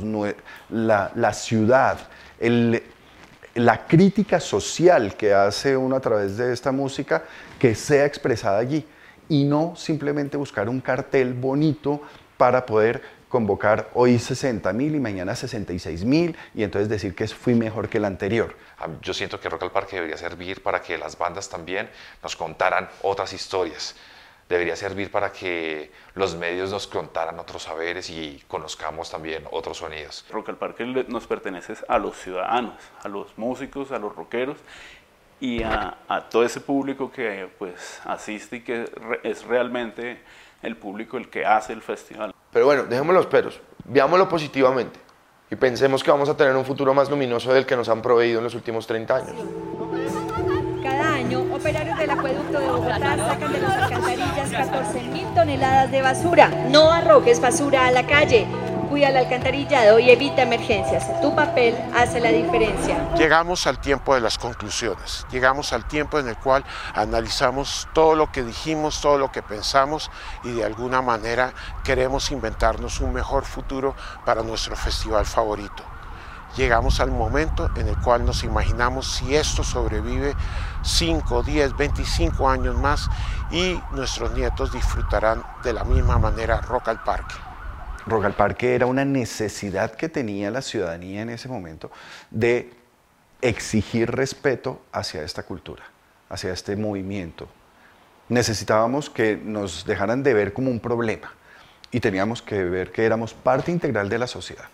la, 0.70 1.12
la 1.14 1.34
ciudad, 1.34 2.00
el- 2.40 2.84
la 3.56 3.86
crítica 3.88 4.40
social 4.40 5.16
que 5.16 5.34
hace 5.34 5.78
uno 5.78 5.96
a 5.96 6.00
través 6.00 6.38
de 6.38 6.52
esta 6.54 6.72
música, 6.72 7.24
que 7.60 7.76
sea 7.76 8.06
expresada 8.06 8.58
allí 8.60 8.86
y 9.30 9.44
no 9.44 9.76
simplemente 9.76 10.38
buscar 10.38 10.70
un 10.70 10.82
cartel 10.82 11.34
bonito 11.34 12.02
para 12.38 12.66
poder 12.66 13.02
convocar 13.30 13.90
hoy 13.96 14.20
60 14.20 14.72
mil 14.74 14.94
y 14.94 15.00
mañana 15.00 15.36
66 15.36 16.04
mil 16.06 16.36
y 16.54 16.62
entonces 16.64 16.88
decir 16.90 17.16
que 17.16 17.28
fui 17.28 17.56
mejor 17.56 17.90
que 17.90 17.98
el 17.98 18.06
anterior. 18.06 18.56
A 18.78 18.88
mí- 18.88 18.98
Yo 19.02 19.14
siento 19.14 19.40
que 19.40 19.50
Rock 19.50 19.64
al 19.64 19.72
Parque 19.72 19.96
debería 19.96 20.18
servir 20.18 20.62
para 20.62 20.82
que 20.82 20.98
las 20.98 21.18
bandas 21.18 21.50
también 21.50 21.90
nos 22.22 22.36
contaran 22.36 22.90
otras 23.02 23.34
historias. 23.34 23.96
Debería 24.54 24.76
servir 24.76 25.10
para 25.10 25.32
que 25.32 25.92
los 26.14 26.36
medios 26.36 26.70
nos 26.70 26.86
contaran 26.86 27.40
otros 27.40 27.64
saberes 27.64 28.08
y 28.12 28.40
conozcamos 28.48 29.10
también 29.10 29.46
otros 29.50 29.78
sonidos. 29.80 30.24
Rock 30.30 30.50
al 30.50 30.58
Parque 30.58 30.86
nos 30.86 31.26
pertenece 31.26 31.74
a 31.88 31.98
los 31.98 32.16
ciudadanos, 32.16 32.76
a 33.04 33.08
los 33.08 33.36
músicos, 33.36 33.92
a 33.92 33.98
los 33.98 34.16
rockeros 34.16 34.58
y 35.40 35.64
a, 35.64 35.98
a 36.08 36.30
todo 36.30 36.44
ese 36.46 36.62
público 36.62 37.12
que 37.12 37.50
pues 37.58 38.00
asiste 38.06 38.58
y 38.58 38.62
que 38.62 38.86
re- 38.86 39.22
es 39.24 39.44
realmente 39.44 40.22
el 40.62 40.78
público 40.78 41.18
el 41.18 41.32
que 41.32 41.44
hace 41.48 41.74
el 41.74 41.82
festival. 41.82 42.32
Pero 42.52 42.68
bueno, 42.68 42.84
dejemos 42.84 43.16
los 43.16 43.26
peros, 43.26 43.60
veámoslo 43.86 44.30
positivamente 44.30 45.00
y 45.50 45.56
pensemos 45.56 46.04
que 46.04 46.12
vamos 46.12 46.30
a 46.30 46.38
tener 46.38 46.56
un 46.56 46.64
futuro 46.64 46.94
más 46.94 47.10
luminoso 47.10 47.52
del 47.52 47.66
que 47.66 47.76
nos 47.76 47.90
han 47.90 48.04
proveído 48.04 48.38
en 48.38 48.44
los 48.44 48.54
últimos 48.54 48.86
30 48.86 49.16
años. 49.16 49.36
Cada 50.84 51.14
año, 51.14 51.40
operarios 51.56 51.98
del 51.98 52.10
acueducto 52.10 52.60
de 52.60 52.68
Bogotá 52.68 53.00
sacan 53.18 53.52
de 53.54 53.60
las 53.62 53.84
alcantarillas 53.84 54.33
14.000 54.54 55.34
toneladas 55.34 55.92
de 55.92 56.02
basura. 56.02 56.48
No 56.70 56.92
arrojes 56.92 57.42
basura 57.42 57.88
a 57.88 57.92
la 57.92 58.06
calle. 58.06 58.48
cuida 58.90 59.10
el 59.10 59.18
alcantarillado 59.18 59.98
y 59.98 60.12
evita 60.12 60.44
emergencias. 60.44 61.20
Tu 61.20 61.34
papel 61.36 61.76
hace 61.96 62.20
la 62.20 62.30
diferencia. 62.30 62.96
Llegamos 63.18 63.66
al 63.66 63.80
tiempo 63.80 64.14
de 64.14 64.22
las 64.22 64.38
conclusiones, 64.38 65.26
llegamos 65.32 65.74
al 65.74 65.88
tiempo 65.88 66.20
en 66.20 66.28
el 66.28 66.38
cual 66.38 66.64
analizamos 66.94 67.88
todo 67.94 68.14
lo 68.14 68.32
que 68.32 68.44
dijimos, 68.44 69.02
todo 69.02 69.18
lo 69.18 69.32
que 69.32 69.42
pensamos 69.42 70.12
y 70.44 70.52
de 70.52 70.64
alguna 70.64 71.02
manera 71.02 71.54
queremos 71.84 72.30
inventarnos 72.30 73.00
un 73.00 73.14
mejor 73.14 73.46
futuro 73.46 73.96
para 74.26 74.44
nuestro 74.44 74.76
festival 74.76 75.26
favorito. 75.26 75.84
Llegamos 76.56 77.00
al 77.00 77.10
momento 77.10 77.72
en 77.76 77.88
el 77.88 77.98
cual 77.98 78.26
nos 78.26 78.44
imaginamos 78.44 79.08
si 79.16 79.36
esto 79.36 79.64
sobrevive 79.64 80.36
5, 80.84 81.42
10, 81.42 81.76
25 81.76 82.48
años 82.48 82.78
más 82.78 83.10
y 83.52 83.80
nuestros 83.92 84.34
nietos 84.34 84.72
disfrutarán 84.72 85.44
de 85.64 85.74
la 85.74 85.84
misma 85.84 86.20
manera 86.20 86.62
Rock 86.62 86.90
al 86.90 87.02
Parque. 87.04 87.36
Rock 88.06 88.26
al 88.26 88.34
Parque 88.34 88.76
era 88.76 88.86
una 88.86 89.04
necesidad 89.04 89.92
que 89.96 90.10
tenía 90.10 90.52
la 90.52 90.62
ciudadanía 90.62 91.22
en 91.22 91.30
ese 91.30 91.48
momento 91.48 91.90
de 92.30 92.72
exigir 93.42 94.12
respeto 94.12 94.82
hacia 94.92 95.24
esta 95.24 95.44
cultura, 95.44 95.84
hacia 96.30 96.54
este 96.54 96.76
movimiento. 96.76 97.48
Necesitábamos 98.30 99.10
que 99.10 99.38
nos 99.38 99.86
dejaran 99.86 100.22
de 100.22 100.34
ver 100.34 100.54
como 100.54 100.70
un 100.70 100.80
problema 100.80 101.34
y 101.92 102.00
teníamos 102.00 102.42
que 102.42 102.64
ver 102.64 102.92
que 102.92 103.06
éramos 103.06 103.34
parte 103.34 103.72
integral 103.72 104.08
de 104.08 104.20
la 104.20 104.28
sociedad. 104.28 104.66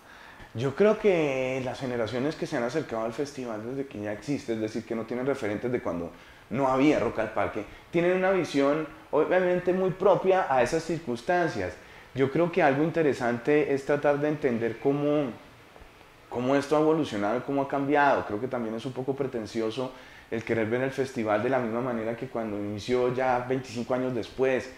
Yo 0.54 0.74
creo 0.74 0.98
que 0.98 1.62
las 1.64 1.78
generaciones 1.78 2.34
que 2.34 2.46
se 2.46 2.56
han 2.56 2.64
acercado 2.64 3.04
al 3.04 3.12
festival 3.12 3.64
desde 3.64 3.86
que 3.86 4.00
ya 4.00 4.12
existe, 4.12 4.54
es 4.54 4.60
decir, 4.60 4.84
que 4.84 4.96
no 4.96 5.04
tienen 5.04 5.24
referentes 5.24 5.70
de 5.70 5.80
cuando 5.80 6.10
no 6.50 6.66
había 6.66 6.98
Rock 6.98 7.20
al 7.20 7.32
Parque, 7.32 7.64
tienen 7.92 8.16
una 8.16 8.32
visión 8.32 8.88
obviamente 9.12 9.72
muy 9.72 9.90
propia 9.90 10.52
a 10.52 10.60
esas 10.62 10.82
circunstancias. 10.82 11.74
Yo 12.16 12.32
creo 12.32 12.50
que 12.50 12.64
algo 12.64 12.82
interesante 12.82 13.72
es 13.72 13.84
tratar 13.84 14.18
de 14.18 14.28
entender 14.28 14.80
cómo, 14.80 15.26
cómo 16.28 16.56
esto 16.56 16.76
ha 16.76 16.80
evolucionado, 16.80 17.44
cómo 17.44 17.62
ha 17.62 17.68
cambiado. 17.68 18.26
Creo 18.26 18.40
que 18.40 18.48
también 18.48 18.74
es 18.74 18.84
un 18.84 18.92
poco 18.92 19.14
pretencioso 19.14 19.92
el 20.32 20.42
querer 20.42 20.68
ver 20.68 20.80
el 20.80 20.90
festival 20.90 21.44
de 21.44 21.50
la 21.50 21.60
misma 21.60 21.80
manera 21.80 22.16
que 22.16 22.26
cuando 22.26 22.56
inició 22.56 23.14
ya 23.14 23.38
25 23.48 23.94
años 23.94 24.14
después. 24.16 24.68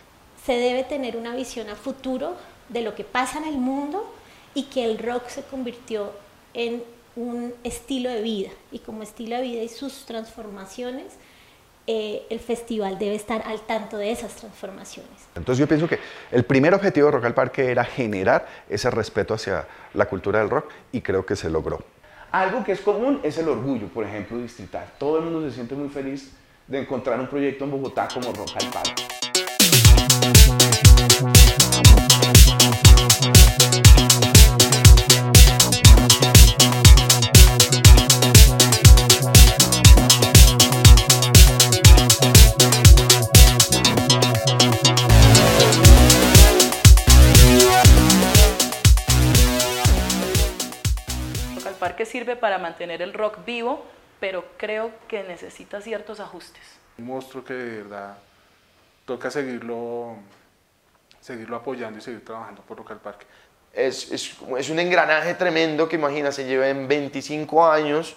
Se 0.45 0.53
debe 0.53 0.85
tener 0.85 1.17
una 1.17 1.35
visión 1.35 1.71
a 1.71 1.77
futuro 1.77 2.37
de 2.69 2.83
lo 2.83 2.95
que 2.95 3.05
pasa 3.05 3.39
en 3.39 3.45
el 3.45 3.57
mundo 3.57 4.13
y 4.55 4.65
que 4.65 4.85
el 4.85 4.99
rock 4.99 5.29
se 5.29 5.43
convirtió 5.43 6.13
en 6.55 6.83
un 7.17 7.55
estilo 7.65 8.11
de 8.11 8.23
vida 8.23 8.51
y 8.71 8.79
como 8.79 9.03
estilo 9.03 9.37
de 9.37 9.43
vida 9.43 9.63
y 9.63 9.69
sus 9.69 10.07
transformaciones, 10.07 11.15
eh, 11.87 12.23
el 12.31 12.39
festival 12.39 12.99
debe 12.99 13.17
estar 13.17 13.43
al 13.47 13.61
tanto 13.63 13.97
de 13.97 14.13
esas 14.13 14.35
transformaciones. 14.37 15.11
Entonces 15.35 15.59
yo 15.59 15.67
pienso 15.67 15.89
que 15.89 15.99
el 16.31 16.45
primer 16.45 16.75
objetivo 16.75 17.07
de 17.07 17.13
Rock 17.13 17.25
al 17.25 17.35
Parque 17.35 17.71
era 17.71 17.85
generar 17.85 18.47
ese 18.69 18.91
respeto 18.91 19.35
hacia 19.35 19.67
la 19.95 20.07
cultura 20.07 20.39
del 20.39 20.49
rock 20.49 20.71
y 20.93 21.01
creo 21.01 21.27
que 21.27 21.35
se 21.35 21.51
logró. 21.51 21.83
Algo 22.31 22.65
que 22.65 22.73
es 22.73 22.81
común 22.81 23.21
es 23.23 23.37
el 23.39 23.49
orgullo, 23.49 23.89
por 23.89 24.07
ejemplo, 24.07 24.39
distrital. 24.39 24.93
Todo 24.99 25.19
el 25.19 25.25
mundo 25.25 25.49
se 25.49 25.55
siente 25.55 25.75
muy 25.75 25.89
feliz 25.89 26.33
de 26.67 26.79
encontrar 26.81 27.19
un 27.19 27.27
proyecto 27.27 27.65
en 27.65 27.73
Bogotá 27.73 28.09
como 28.15 28.33
Rock 28.33 28.51
al 28.59 28.71
Parque. 28.71 29.03
Parque 51.83 52.07
sirve 52.07 52.37
para 52.37 52.59
mantener 52.59 53.03
el 53.03 53.13
rock 53.13 53.45
vivo, 53.45 53.85
pero 54.21 54.45
creo 54.57 54.93
que 55.09 55.25
necesita 55.25 55.81
ciertos 55.81 56.21
ajustes. 56.21 56.63
Un 56.97 57.07
monstruo 57.07 57.43
que 57.45 57.55
de 57.55 57.83
verdad 57.83 58.19
toca 59.05 59.33
seguirlo, 59.33 60.15
seguirlo 61.21 61.57
apoyando 61.57 61.99
y 61.99 62.01
seguir 62.01 62.25
trabajando 62.25 62.63
por 62.63 62.79
Rock 62.79 62.93
al 62.93 63.01
Parque. 63.01 63.27
Es, 63.73 64.13
es, 64.13 64.37
es 64.57 64.71
un 64.71 64.79
engranaje 64.79 65.35
tremendo 65.35 65.89
que 65.89 65.97
imagina, 65.97 66.31
se 66.31 66.45
lleva 66.45 66.69
en 66.69 66.87
25 66.87 67.69
años, 67.69 68.15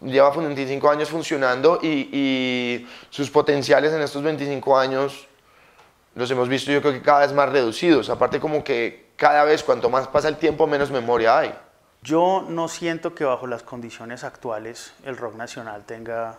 lleva 0.00 0.30
25 0.30 0.88
años 0.88 1.10
funcionando 1.10 1.80
y, 1.82 2.08
y 2.10 2.88
sus 3.10 3.28
potenciales 3.28 3.92
en 3.92 4.00
estos 4.00 4.22
25 4.22 4.78
años 4.78 5.28
los 6.14 6.30
hemos 6.30 6.48
visto 6.48 6.72
yo 6.72 6.80
creo 6.80 6.94
que 6.94 7.02
cada 7.02 7.20
vez 7.20 7.34
más 7.34 7.50
reducidos. 7.50 8.08
Aparte 8.08 8.40
como 8.40 8.64
que 8.64 9.10
cada 9.16 9.44
vez 9.44 9.62
cuanto 9.62 9.90
más 9.90 10.08
pasa 10.08 10.28
el 10.28 10.38
tiempo 10.38 10.66
menos 10.66 10.90
memoria 10.90 11.40
hay. 11.40 11.65
Yo 12.06 12.46
no 12.48 12.68
siento 12.68 13.16
que 13.16 13.24
bajo 13.24 13.48
las 13.48 13.64
condiciones 13.64 14.22
actuales 14.22 14.94
el 15.04 15.16
rock 15.16 15.34
nacional 15.34 15.82
tenga 15.84 16.38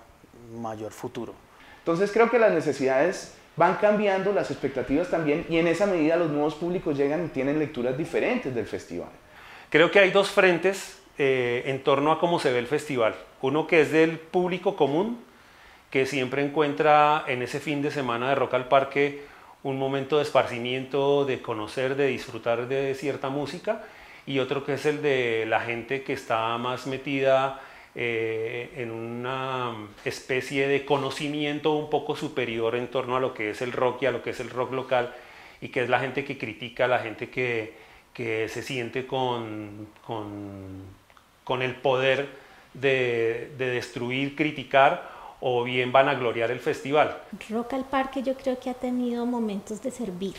mayor 0.57 0.93
futuro. 0.93 1.34
Entonces 1.80 2.09
creo 2.13 2.32
que 2.32 2.39
las 2.39 2.53
necesidades 2.53 3.34
van 3.57 3.76
cambiando, 3.76 4.32
las 4.32 4.49
expectativas 4.49 5.09
también, 5.09 5.45
y 5.49 5.57
en 5.57 5.68
esa 5.68 5.86
medida 5.86 6.15
los 6.15 6.30
nuevos 6.30 6.55
públicos 6.55 6.97
llegan 6.97 7.26
y 7.26 7.28
tienen 7.28 7.59
lecturas 7.59 7.97
diferentes 7.97 8.55
del 8.55 8.65
festival. 8.65 9.09
Creo 9.70 9.91
que 9.91 9.99
hay 9.99 10.11
dos 10.11 10.30
frentes 10.30 10.99
eh, 11.18 11.63
en 11.65 11.84
torno 11.84 12.13
a 12.13 12.20
cómo 12.22 12.39
se 12.39 12.53
ve 12.53 12.59
el 12.59 12.68
festival. 12.68 13.15
Uno 13.41 13.68
que 13.68 13.82
es 13.82 13.91
del 13.91 14.20
público 14.20 14.78
común, 14.78 15.20
que 15.89 16.05
siempre 16.05 16.45
encuentra 16.45 17.26
en 17.28 17.41
ese 17.41 17.59
fin 17.59 17.82
de 17.82 17.91
semana 17.91 18.30
de 18.30 18.36
Rock 18.36 18.53
al 18.53 18.70
Parque 18.70 19.26
un 19.63 19.78
momento 19.78 20.15
de 20.15 20.24
esparcimiento, 20.24 21.26
de 21.26 21.41
conocer, 21.41 21.97
de 21.97 22.07
disfrutar 22.07 22.70
de 22.70 22.95
cierta 22.95 23.28
música, 23.28 23.84
y 24.28 24.39
otro 24.39 24.63
que 24.63 24.73
es 24.73 24.86
el 24.86 25.01
de 25.01 25.45
la 25.47 25.61
gente 25.61 26.03
que 26.03 26.13
está 26.13 26.57
más 26.57 26.86
metida 26.86 27.61
eh, 27.95 28.73
en 28.75 28.91
una 28.91 29.73
especie 30.05 30.67
de 30.67 30.86
conocimiento 30.86 31.73
un 31.73 31.89
poco 31.89 32.15
superior 32.15 32.75
en 32.75 32.89
torno 32.89 33.15
a 33.15 33.19
lo 33.19 33.34
que 33.34 33.49
es 33.51 33.61
el 33.63 33.71
rock 33.71 34.03
y 34.03 34.05
a 34.05 34.11
lo 34.11 34.21
que 34.21 34.32
es 34.32 34.39
el 34.39 34.51
rock 34.51 34.73
local, 34.73 35.15
y 35.61 35.69
que 35.69 35.82
es 35.82 35.89
la 35.89 35.99
gente 35.99 36.23
que 36.23 36.38
critica, 36.38 36.88
la 36.88 36.99
gente 36.99 37.30
que, 37.30 37.73
que 38.13 38.49
se 38.49 38.61
siente 38.61 39.07
con, 39.07 39.88
con, 40.05 40.84
con 41.43 41.61
el 41.63 41.75
poder 41.75 42.28
de, 42.73 43.53
de 43.57 43.69
destruir, 43.69 44.36
criticar 44.36 45.09
o 45.39 45.63
bien 45.63 45.91
van 45.91 46.09
a 46.09 46.15
gloriar 46.15 46.51
el 46.51 46.59
festival. 46.59 47.17
Rock 47.49 47.73
al 47.73 47.86
Parque 47.86 48.21
yo 48.21 48.36
creo 48.36 48.59
que 48.59 48.69
ha 48.69 48.73
tenido 48.73 49.25
momentos 49.25 49.82
de 49.82 49.91
servir. 49.91 50.36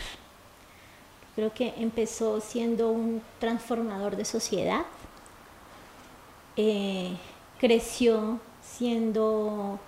Creo 1.39 1.55
que 1.55 1.73
empezó 1.77 2.41
siendo 2.41 2.91
un 2.91 3.23
transformador 3.39 4.17
de 4.17 4.25
sociedad, 4.25 4.85
eh, 6.57 7.13
creció 7.61 8.41
siendo 8.61 9.79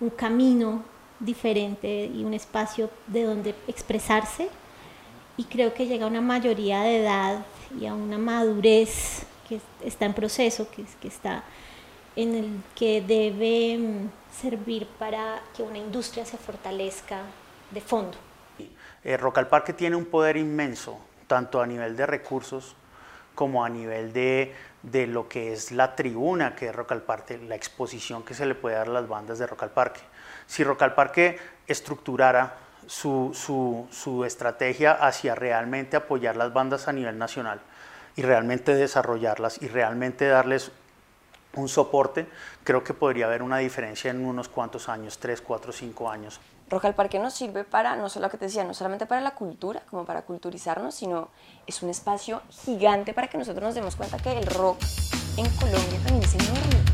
un 0.00 0.10
camino 0.10 0.84
diferente 1.18 2.04
y 2.04 2.22
un 2.22 2.34
espacio 2.34 2.88
de 3.08 3.24
donde 3.24 3.52
expresarse 3.66 4.48
y 5.36 5.42
creo 5.42 5.74
que 5.74 5.86
llega 5.86 6.04
a 6.04 6.08
una 6.08 6.20
mayoría 6.20 6.82
de 6.82 7.00
edad 7.00 7.46
y 7.80 7.86
a 7.86 7.94
una 7.94 8.18
madurez 8.18 9.24
que 9.48 9.60
está 9.84 10.04
en 10.04 10.14
proceso, 10.14 10.68
que, 10.70 10.84
está 11.08 11.42
en 12.14 12.36
el 12.36 12.46
que 12.76 13.02
debe 13.02 13.76
mm, 13.76 14.10
servir 14.40 14.86
para 15.00 15.42
que 15.56 15.64
una 15.64 15.78
industria 15.78 16.24
se 16.24 16.38
fortalezca 16.38 17.22
de 17.72 17.80
fondo. 17.80 18.16
Eh, 19.04 19.18
Parque 19.50 19.72
tiene 19.72 19.96
un 19.96 20.06
poder 20.06 20.36
inmenso, 20.36 20.98
tanto 21.26 21.60
a 21.60 21.66
nivel 21.66 21.96
de 21.96 22.06
recursos 22.06 22.76
como 23.34 23.64
a 23.64 23.68
nivel 23.68 24.12
de, 24.12 24.54
de 24.82 25.06
lo 25.06 25.28
que 25.28 25.52
es 25.52 25.72
la 25.72 25.96
tribuna 25.96 26.54
que 26.54 26.68
es 26.68 26.74
Rock 26.74 26.92
Parque, 27.00 27.38
la 27.38 27.54
exposición 27.54 28.22
que 28.22 28.34
se 28.34 28.46
le 28.46 28.54
puede 28.54 28.76
dar 28.76 28.88
a 28.88 28.92
las 28.92 29.08
bandas 29.08 29.38
de 29.38 29.46
Rock 29.46 29.64
al 29.64 29.70
Parque. 29.70 30.00
Si 30.46 30.62
Rock 30.64 30.82
al 30.82 30.94
Parque 30.94 31.38
estructurara 31.66 32.56
su, 32.86 33.32
su, 33.34 33.88
su 33.90 34.24
estrategia 34.24 34.92
hacia 34.92 35.34
realmente 35.34 35.96
apoyar 35.96 36.36
las 36.36 36.52
bandas 36.52 36.88
a 36.88 36.92
nivel 36.92 37.18
nacional 37.18 37.60
y 38.16 38.22
realmente 38.22 38.74
desarrollarlas 38.74 39.62
y 39.62 39.68
realmente 39.68 40.26
darles 40.26 40.70
un 41.54 41.68
soporte, 41.68 42.26
creo 42.64 42.82
que 42.82 42.94
podría 42.94 43.26
haber 43.26 43.42
una 43.42 43.58
diferencia 43.58 44.10
en 44.10 44.24
unos 44.24 44.48
cuantos 44.48 44.88
años, 44.88 45.18
3, 45.18 45.40
4, 45.40 45.72
5 45.72 46.10
años. 46.10 46.40
Rock 46.72 46.86
al 46.86 46.94
Parque 46.94 47.18
nos 47.18 47.34
sirve 47.34 47.64
para, 47.64 47.96
no 47.96 48.08
solo 48.08 48.26
lo 48.26 48.30
que 48.30 48.38
te 48.38 48.46
decía, 48.46 48.64
no 48.64 48.72
solamente 48.72 49.04
para 49.04 49.20
la 49.20 49.32
cultura, 49.32 49.82
como 49.90 50.06
para 50.06 50.22
culturizarnos, 50.22 50.94
sino 50.94 51.28
es 51.66 51.82
un 51.82 51.90
espacio 51.90 52.40
gigante 52.48 53.12
para 53.12 53.28
que 53.28 53.36
nosotros 53.36 53.62
nos 53.62 53.74
demos 53.74 53.94
cuenta 53.94 54.16
que 54.16 54.38
el 54.38 54.46
rock 54.46 54.78
en 55.36 55.50
Colombia 55.56 56.00
también 56.02 56.24
es 56.24 56.34
enorme. 56.34 56.91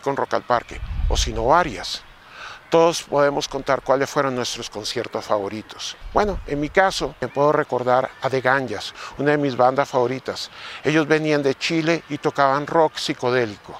Con 0.00 0.16
Rock 0.16 0.34
al 0.34 0.42
Parque, 0.42 0.80
o 1.08 1.16
si 1.16 1.32
no 1.32 1.46
varias. 1.46 2.02
Todos 2.70 3.02
podemos 3.02 3.48
contar 3.48 3.82
cuáles 3.82 4.10
fueron 4.10 4.34
nuestros 4.34 4.68
conciertos 4.68 5.24
favoritos. 5.24 5.96
Bueno, 6.12 6.40
en 6.46 6.60
mi 6.60 6.68
caso, 6.68 7.14
me 7.20 7.28
puedo 7.28 7.50
recordar 7.52 8.10
a 8.20 8.28
The 8.28 8.40
Ganjas, 8.40 8.94
una 9.16 9.30
de 9.32 9.38
mis 9.38 9.56
bandas 9.56 9.88
favoritas. 9.88 10.50
Ellos 10.84 11.06
venían 11.06 11.42
de 11.42 11.54
Chile 11.54 12.02
y 12.10 12.18
tocaban 12.18 12.66
rock 12.66 12.96
psicodélico. 12.96 13.78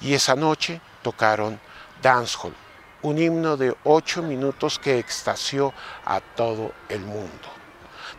Y 0.00 0.14
esa 0.14 0.34
noche 0.34 0.80
tocaron 1.02 1.60
Dancehall, 2.00 2.54
un 3.02 3.18
himno 3.18 3.56
de 3.56 3.76
ocho 3.84 4.22
minutos 4.22 4.78
que 4.78 4.98
extasió 4.98 5.74
a 6.06 6.20
todo 6.20 6.72
el 6.88 7.00
mundo. 7.00 7.59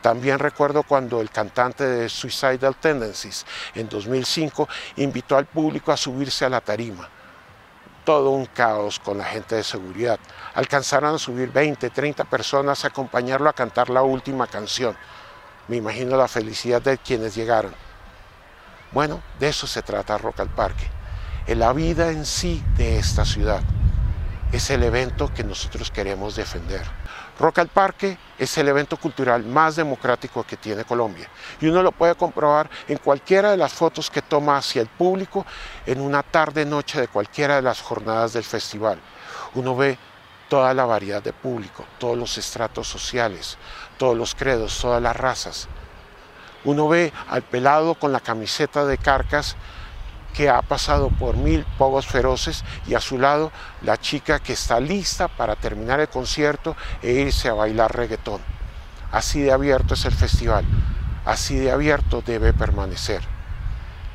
También 0.01 0.39
recuerdo 0.39 0.83
cuando 0.83 1.21
el 1.21 1.29
cantante 1.29 1.85
de 1.85 2.09
Suicidal 2.09 2.75
Tendencies 2.75 3.45
en 3.75 3.87
2005 3.87 4.67
invitó 4.97 5.37
al 5.37 5.45
público 5.45 5.91
a 5.91 5.97
subirse 5.97 6.43
a 6.43 6.49
la 6.49 6.61
tarima. 6.61 7.07
Todo 8.03 8.31
un 8.31 8.47
caos 8.47 8.99
con 8.99 9.19
la 9.19 9.25
gente 9.25 9.55
de 9.55 9.63
seguridad. 9.63 10.19
Alcanzaron 10.55 11.15
a 11.15 11.19
subir 11.19 11.51
20, 11.51 11.91
30 11.91 12.23
personas 12.25 12.83
a 12.83 12.87
acompañarlo 12.87 13.47
a 13.47 13.53
cantar 13.53 13.91
la 13.91 14.01
última 14.01 14.47
canción. 14.47 14.97
Me 15.67 15.77
imagino 15.77 16.17
la 16.17 16.27
felicidad 16.27 16.81
de 16.81 16.97
quienes 16.97 17.35
llegaron. 17.35 17.73
Bueno, 18.91 19.21
de 19.39 19.49
eso 19.49 19.67
se 19.67 19.83
trata 19.83 20.17
Rock 20.17 20.39
al 20.39 20.49
Parque. 20.49 20.89
En 21.45 21.59
la 21.59 21.73
vida 21.73 22.11
en 22.11 22.25
sí 22.25 22.63
de 22.75 22.97
esta 22.97 23.23
ciudad 23.23 23.61
es 24.51 24.69
el 24.71 24.83
evento 24.83 25.31
que 25.33 25.43
nosotros 25.43 25.91
queremos 25.91 26.35
defender. 26.35 27.00
Rock 27.41 27.57
al 27.57 27.69
Parque 27.69 28.19
es 28.37 28.55
el 28.59 28.67
evento 28.67 28.97
cultural 28.97 29.43
más 29.43 29.75
democrático 29.75 30.43
que 30.43 30.57
tiene 30.57 30.85
Colombia 30.85 31.27
y 31.59 31.67
uno 31.67 31.81
lo 31.81 31.91
puede 31.91 32.13
comprobar 32.13 32.69
en 32.87 32.99
cualquiera 32.99 33.49
de 33.49 33.57
las 33.57 33.73
fotos 33.73 34.11
que 34.11 34.21
toma 34.21 34.57
hacia 34.57 34.79
el 34.79 34.87
público 34.87 35.43
en 35.87 36.01
una 36.01 36.21
tarde-noche 36.21 37.01
de 37.01 37.07
cualquiera 37.07 37.55
de 37.55 37.63
las 37.63 37.81
jornadas 37.81 38.33
del 38.33 38.43
festival. 38.43 38.99
Uno 39.55 39.75
ve 39.75 39.97
toda 40.49 40.71
la 40.75 40.85
variedad 40.85 41.23
de 41.23 41.33
público, 41.33 41.83
todos 41.97 42.15
los 42.15 42.37
estratos 42.37 42.87
sociales, 42.87 43.57
todos 43.97 44.15
los 44.15 44.35
credos, 44.35 44.77
todas 44.79 45.01
las 45.01 45.15
razas. 45.15 45.67
Uno 46.63 46.89
ve 46.89 47.11
al 47.27 47.41
pelado 47.41 47.95
con 47.95 48.11
la 48.11 48.19
camiseta 48.19 48.85
de 48.85 48.99
carcas 48.99 49.55
que 50.31 50.49
ha 50.49 50.61
pasado 50.61 51.09
por 51.09 51.35
mil 51.37 51.65
pogos 51.77 52.07
feroces 52.07 52.63
y 52.87 52.95
a 52.95 53.01
su 53.01 53.17
lado 53.17 53.51
la 53.81 53.97
chica 53.97 54.39
que 54.39 54.53
está 54.53 54.79
lista 54.79 55.27
para 55.27 55.55
terminar 55.55 55.99
el 55.99 56.09
concierto 56.09 56.75
e 57.01 57.11
irse 57.11 57.49
a 57.49 57.53
bailar 57.53 57.95
reggaetón. 57.95 58.41
Así 59.11 59.41
de 59.41 59.51
abierto 59.51 59.93
es 59.93 60.05
el 60.05 60.13
festival, 60.13 60.65
así 61.25 61.57
de 61.57 61.71
abierto 61.71 62.21
debe 62.21 62.53
permanecer. 62.53 63.21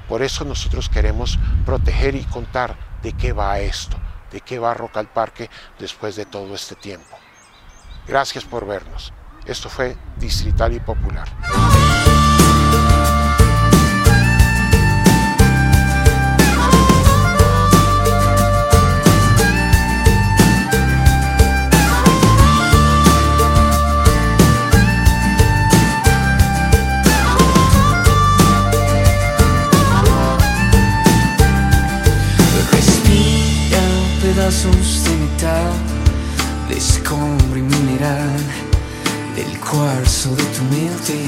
Por 0.09 0.23
eso 0.23 0.45
nosotros 0.45 0.89
queremos 0.89 1.39
proteger 1.65 2.15
y 2.15 2.25
contar 2.25 2.77
de 3.03 3.13
qué 3.13 3.33
va 3.33 3.59
esto, 3.59 3.99
de 4.31 4.41
qué 4.41 4.59
va 4.59 4.75
Rock 4.75 4.97
al 4.97 5.09
Parque 5.09 5.51
después 5.79 6.17
de 6.17 6.27
todo 6.27 6.55
este 6.55 6.77
tiempo. 6.77 7.17
Gracias 8.07 8.45
por 8.45 8.67
vernos. 8.67 9.13
Esto 9.45 9.69
fue 9.69 9.97
Distrital 10.17 10.73
y 10.73 10.81
Popular. 10.81 11.29
De 34.47 34.53
metal, 34.53 35.73
de 36.69 36.77
escombro 36.77 37.59
y 37.59 37.63
mineral, 37.63 38.31
del 39.35 39.59
cuarzo 39.59 40.37
de 40.37 40.45
tu 40.45 40.63
mente. 40.71 41.27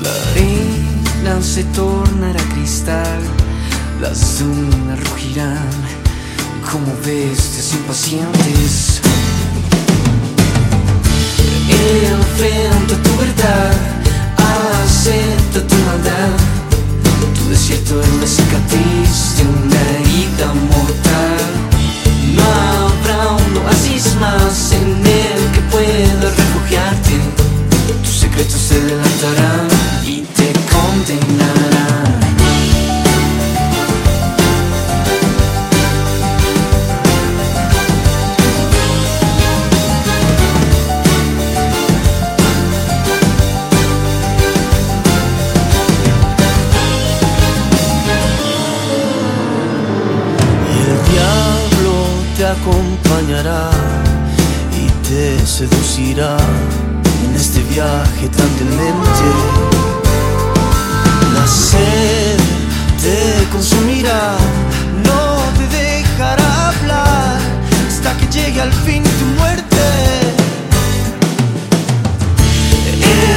La 0.00 0.10
arena 0.30 1.42
se 1.42 1.64
tornará 1.64 2.42
cristal, 2.54 3.20
las 4.00 4.38
dunas 4.38 5.00
rugirán 5.10 5.68
como 6.70 6.86
bestias 7.04 7.74
impacientes. 7.74 9.02
Enfrenta 11.68 12.94
tu 13.02 13.16
verdad, 13.18 13.72
acepta 14.82 15.66
tu 15.66 15.74
maldad. 15.74 16.61
Desierto 17.52 18.00
es 18.00 18.08
una 18.08 18.26
cicatriz 18.26 19.36
de 19.36 19.42
una 19.44 19.80
herida 19.90 20.54
mortal. 20.54 21.44
No 22.34 22.42
habrá 22.42 23.32
un 23.32 23.58
oasis 23.58 24.14
más 24.14 24.72
en 24.72 24.88
el 25.06 25.52
que 25.52 25.60
puedas 25.70 26.34
refugiarte. 26.34 27.20
Tus 28.02 28.20
secretos 28.20 28.58
se 28.58 28.80
delatarán 28.80 29.61
acompañará 52.52 53.70
y 54.76 54.86
te 55.08 55.46
seducirá 55.46 56.36
en 57.24 57.34
este 57.34 57.60
viaje 57.62 58.28
tan 58.28 58.50
demente. 58.58 59.26
La 61.34 61.46
sed 61.46 62.38
te 63.02 63.48
consumirá, 63.50 64.36
no 65.08 65.20
te 65.58 65.66
dejará 65.76 66.68
hablar 66.68 67.38
hasta 67.88 68.16
que 68.18 68.26
llegue 68.26 68.60
al 68.60 68.72
fin 68.84 69.02
tu 69.02 69.26
muerte. 69.40 69.84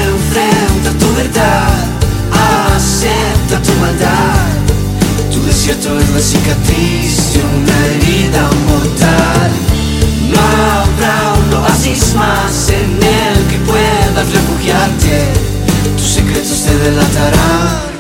Enfrenta 0.04 0.92
tu 1.00 1.08
verdad, 1.16 1.70
acepta 2.76 3.62
tu 3.62 3.74
maldad. 3.80 4.56
Tu 5.34 5.42
desierto 5.46 6.00
es 6.00 6.10
la 6.10 6.20
cicatriz 6.20 7.34
de 7.34 7.40
una 7.58 7.78
herida 7.88 8.50
mortal. 8.68 9.05
Habrá 10.38 11.34
un 11.34 11.54
oasis 11.54 12.14
más 12.16 12.70
en 12.70 13.00
el 13.02 13.48
que 13.48 13.58
puedas 13.60 14.32
refugiarte. 14.32 15.28
Tus 15.98 16.08
secretos 16.08 16.64
te 16.64 16.78
delatarán 16.78 17.95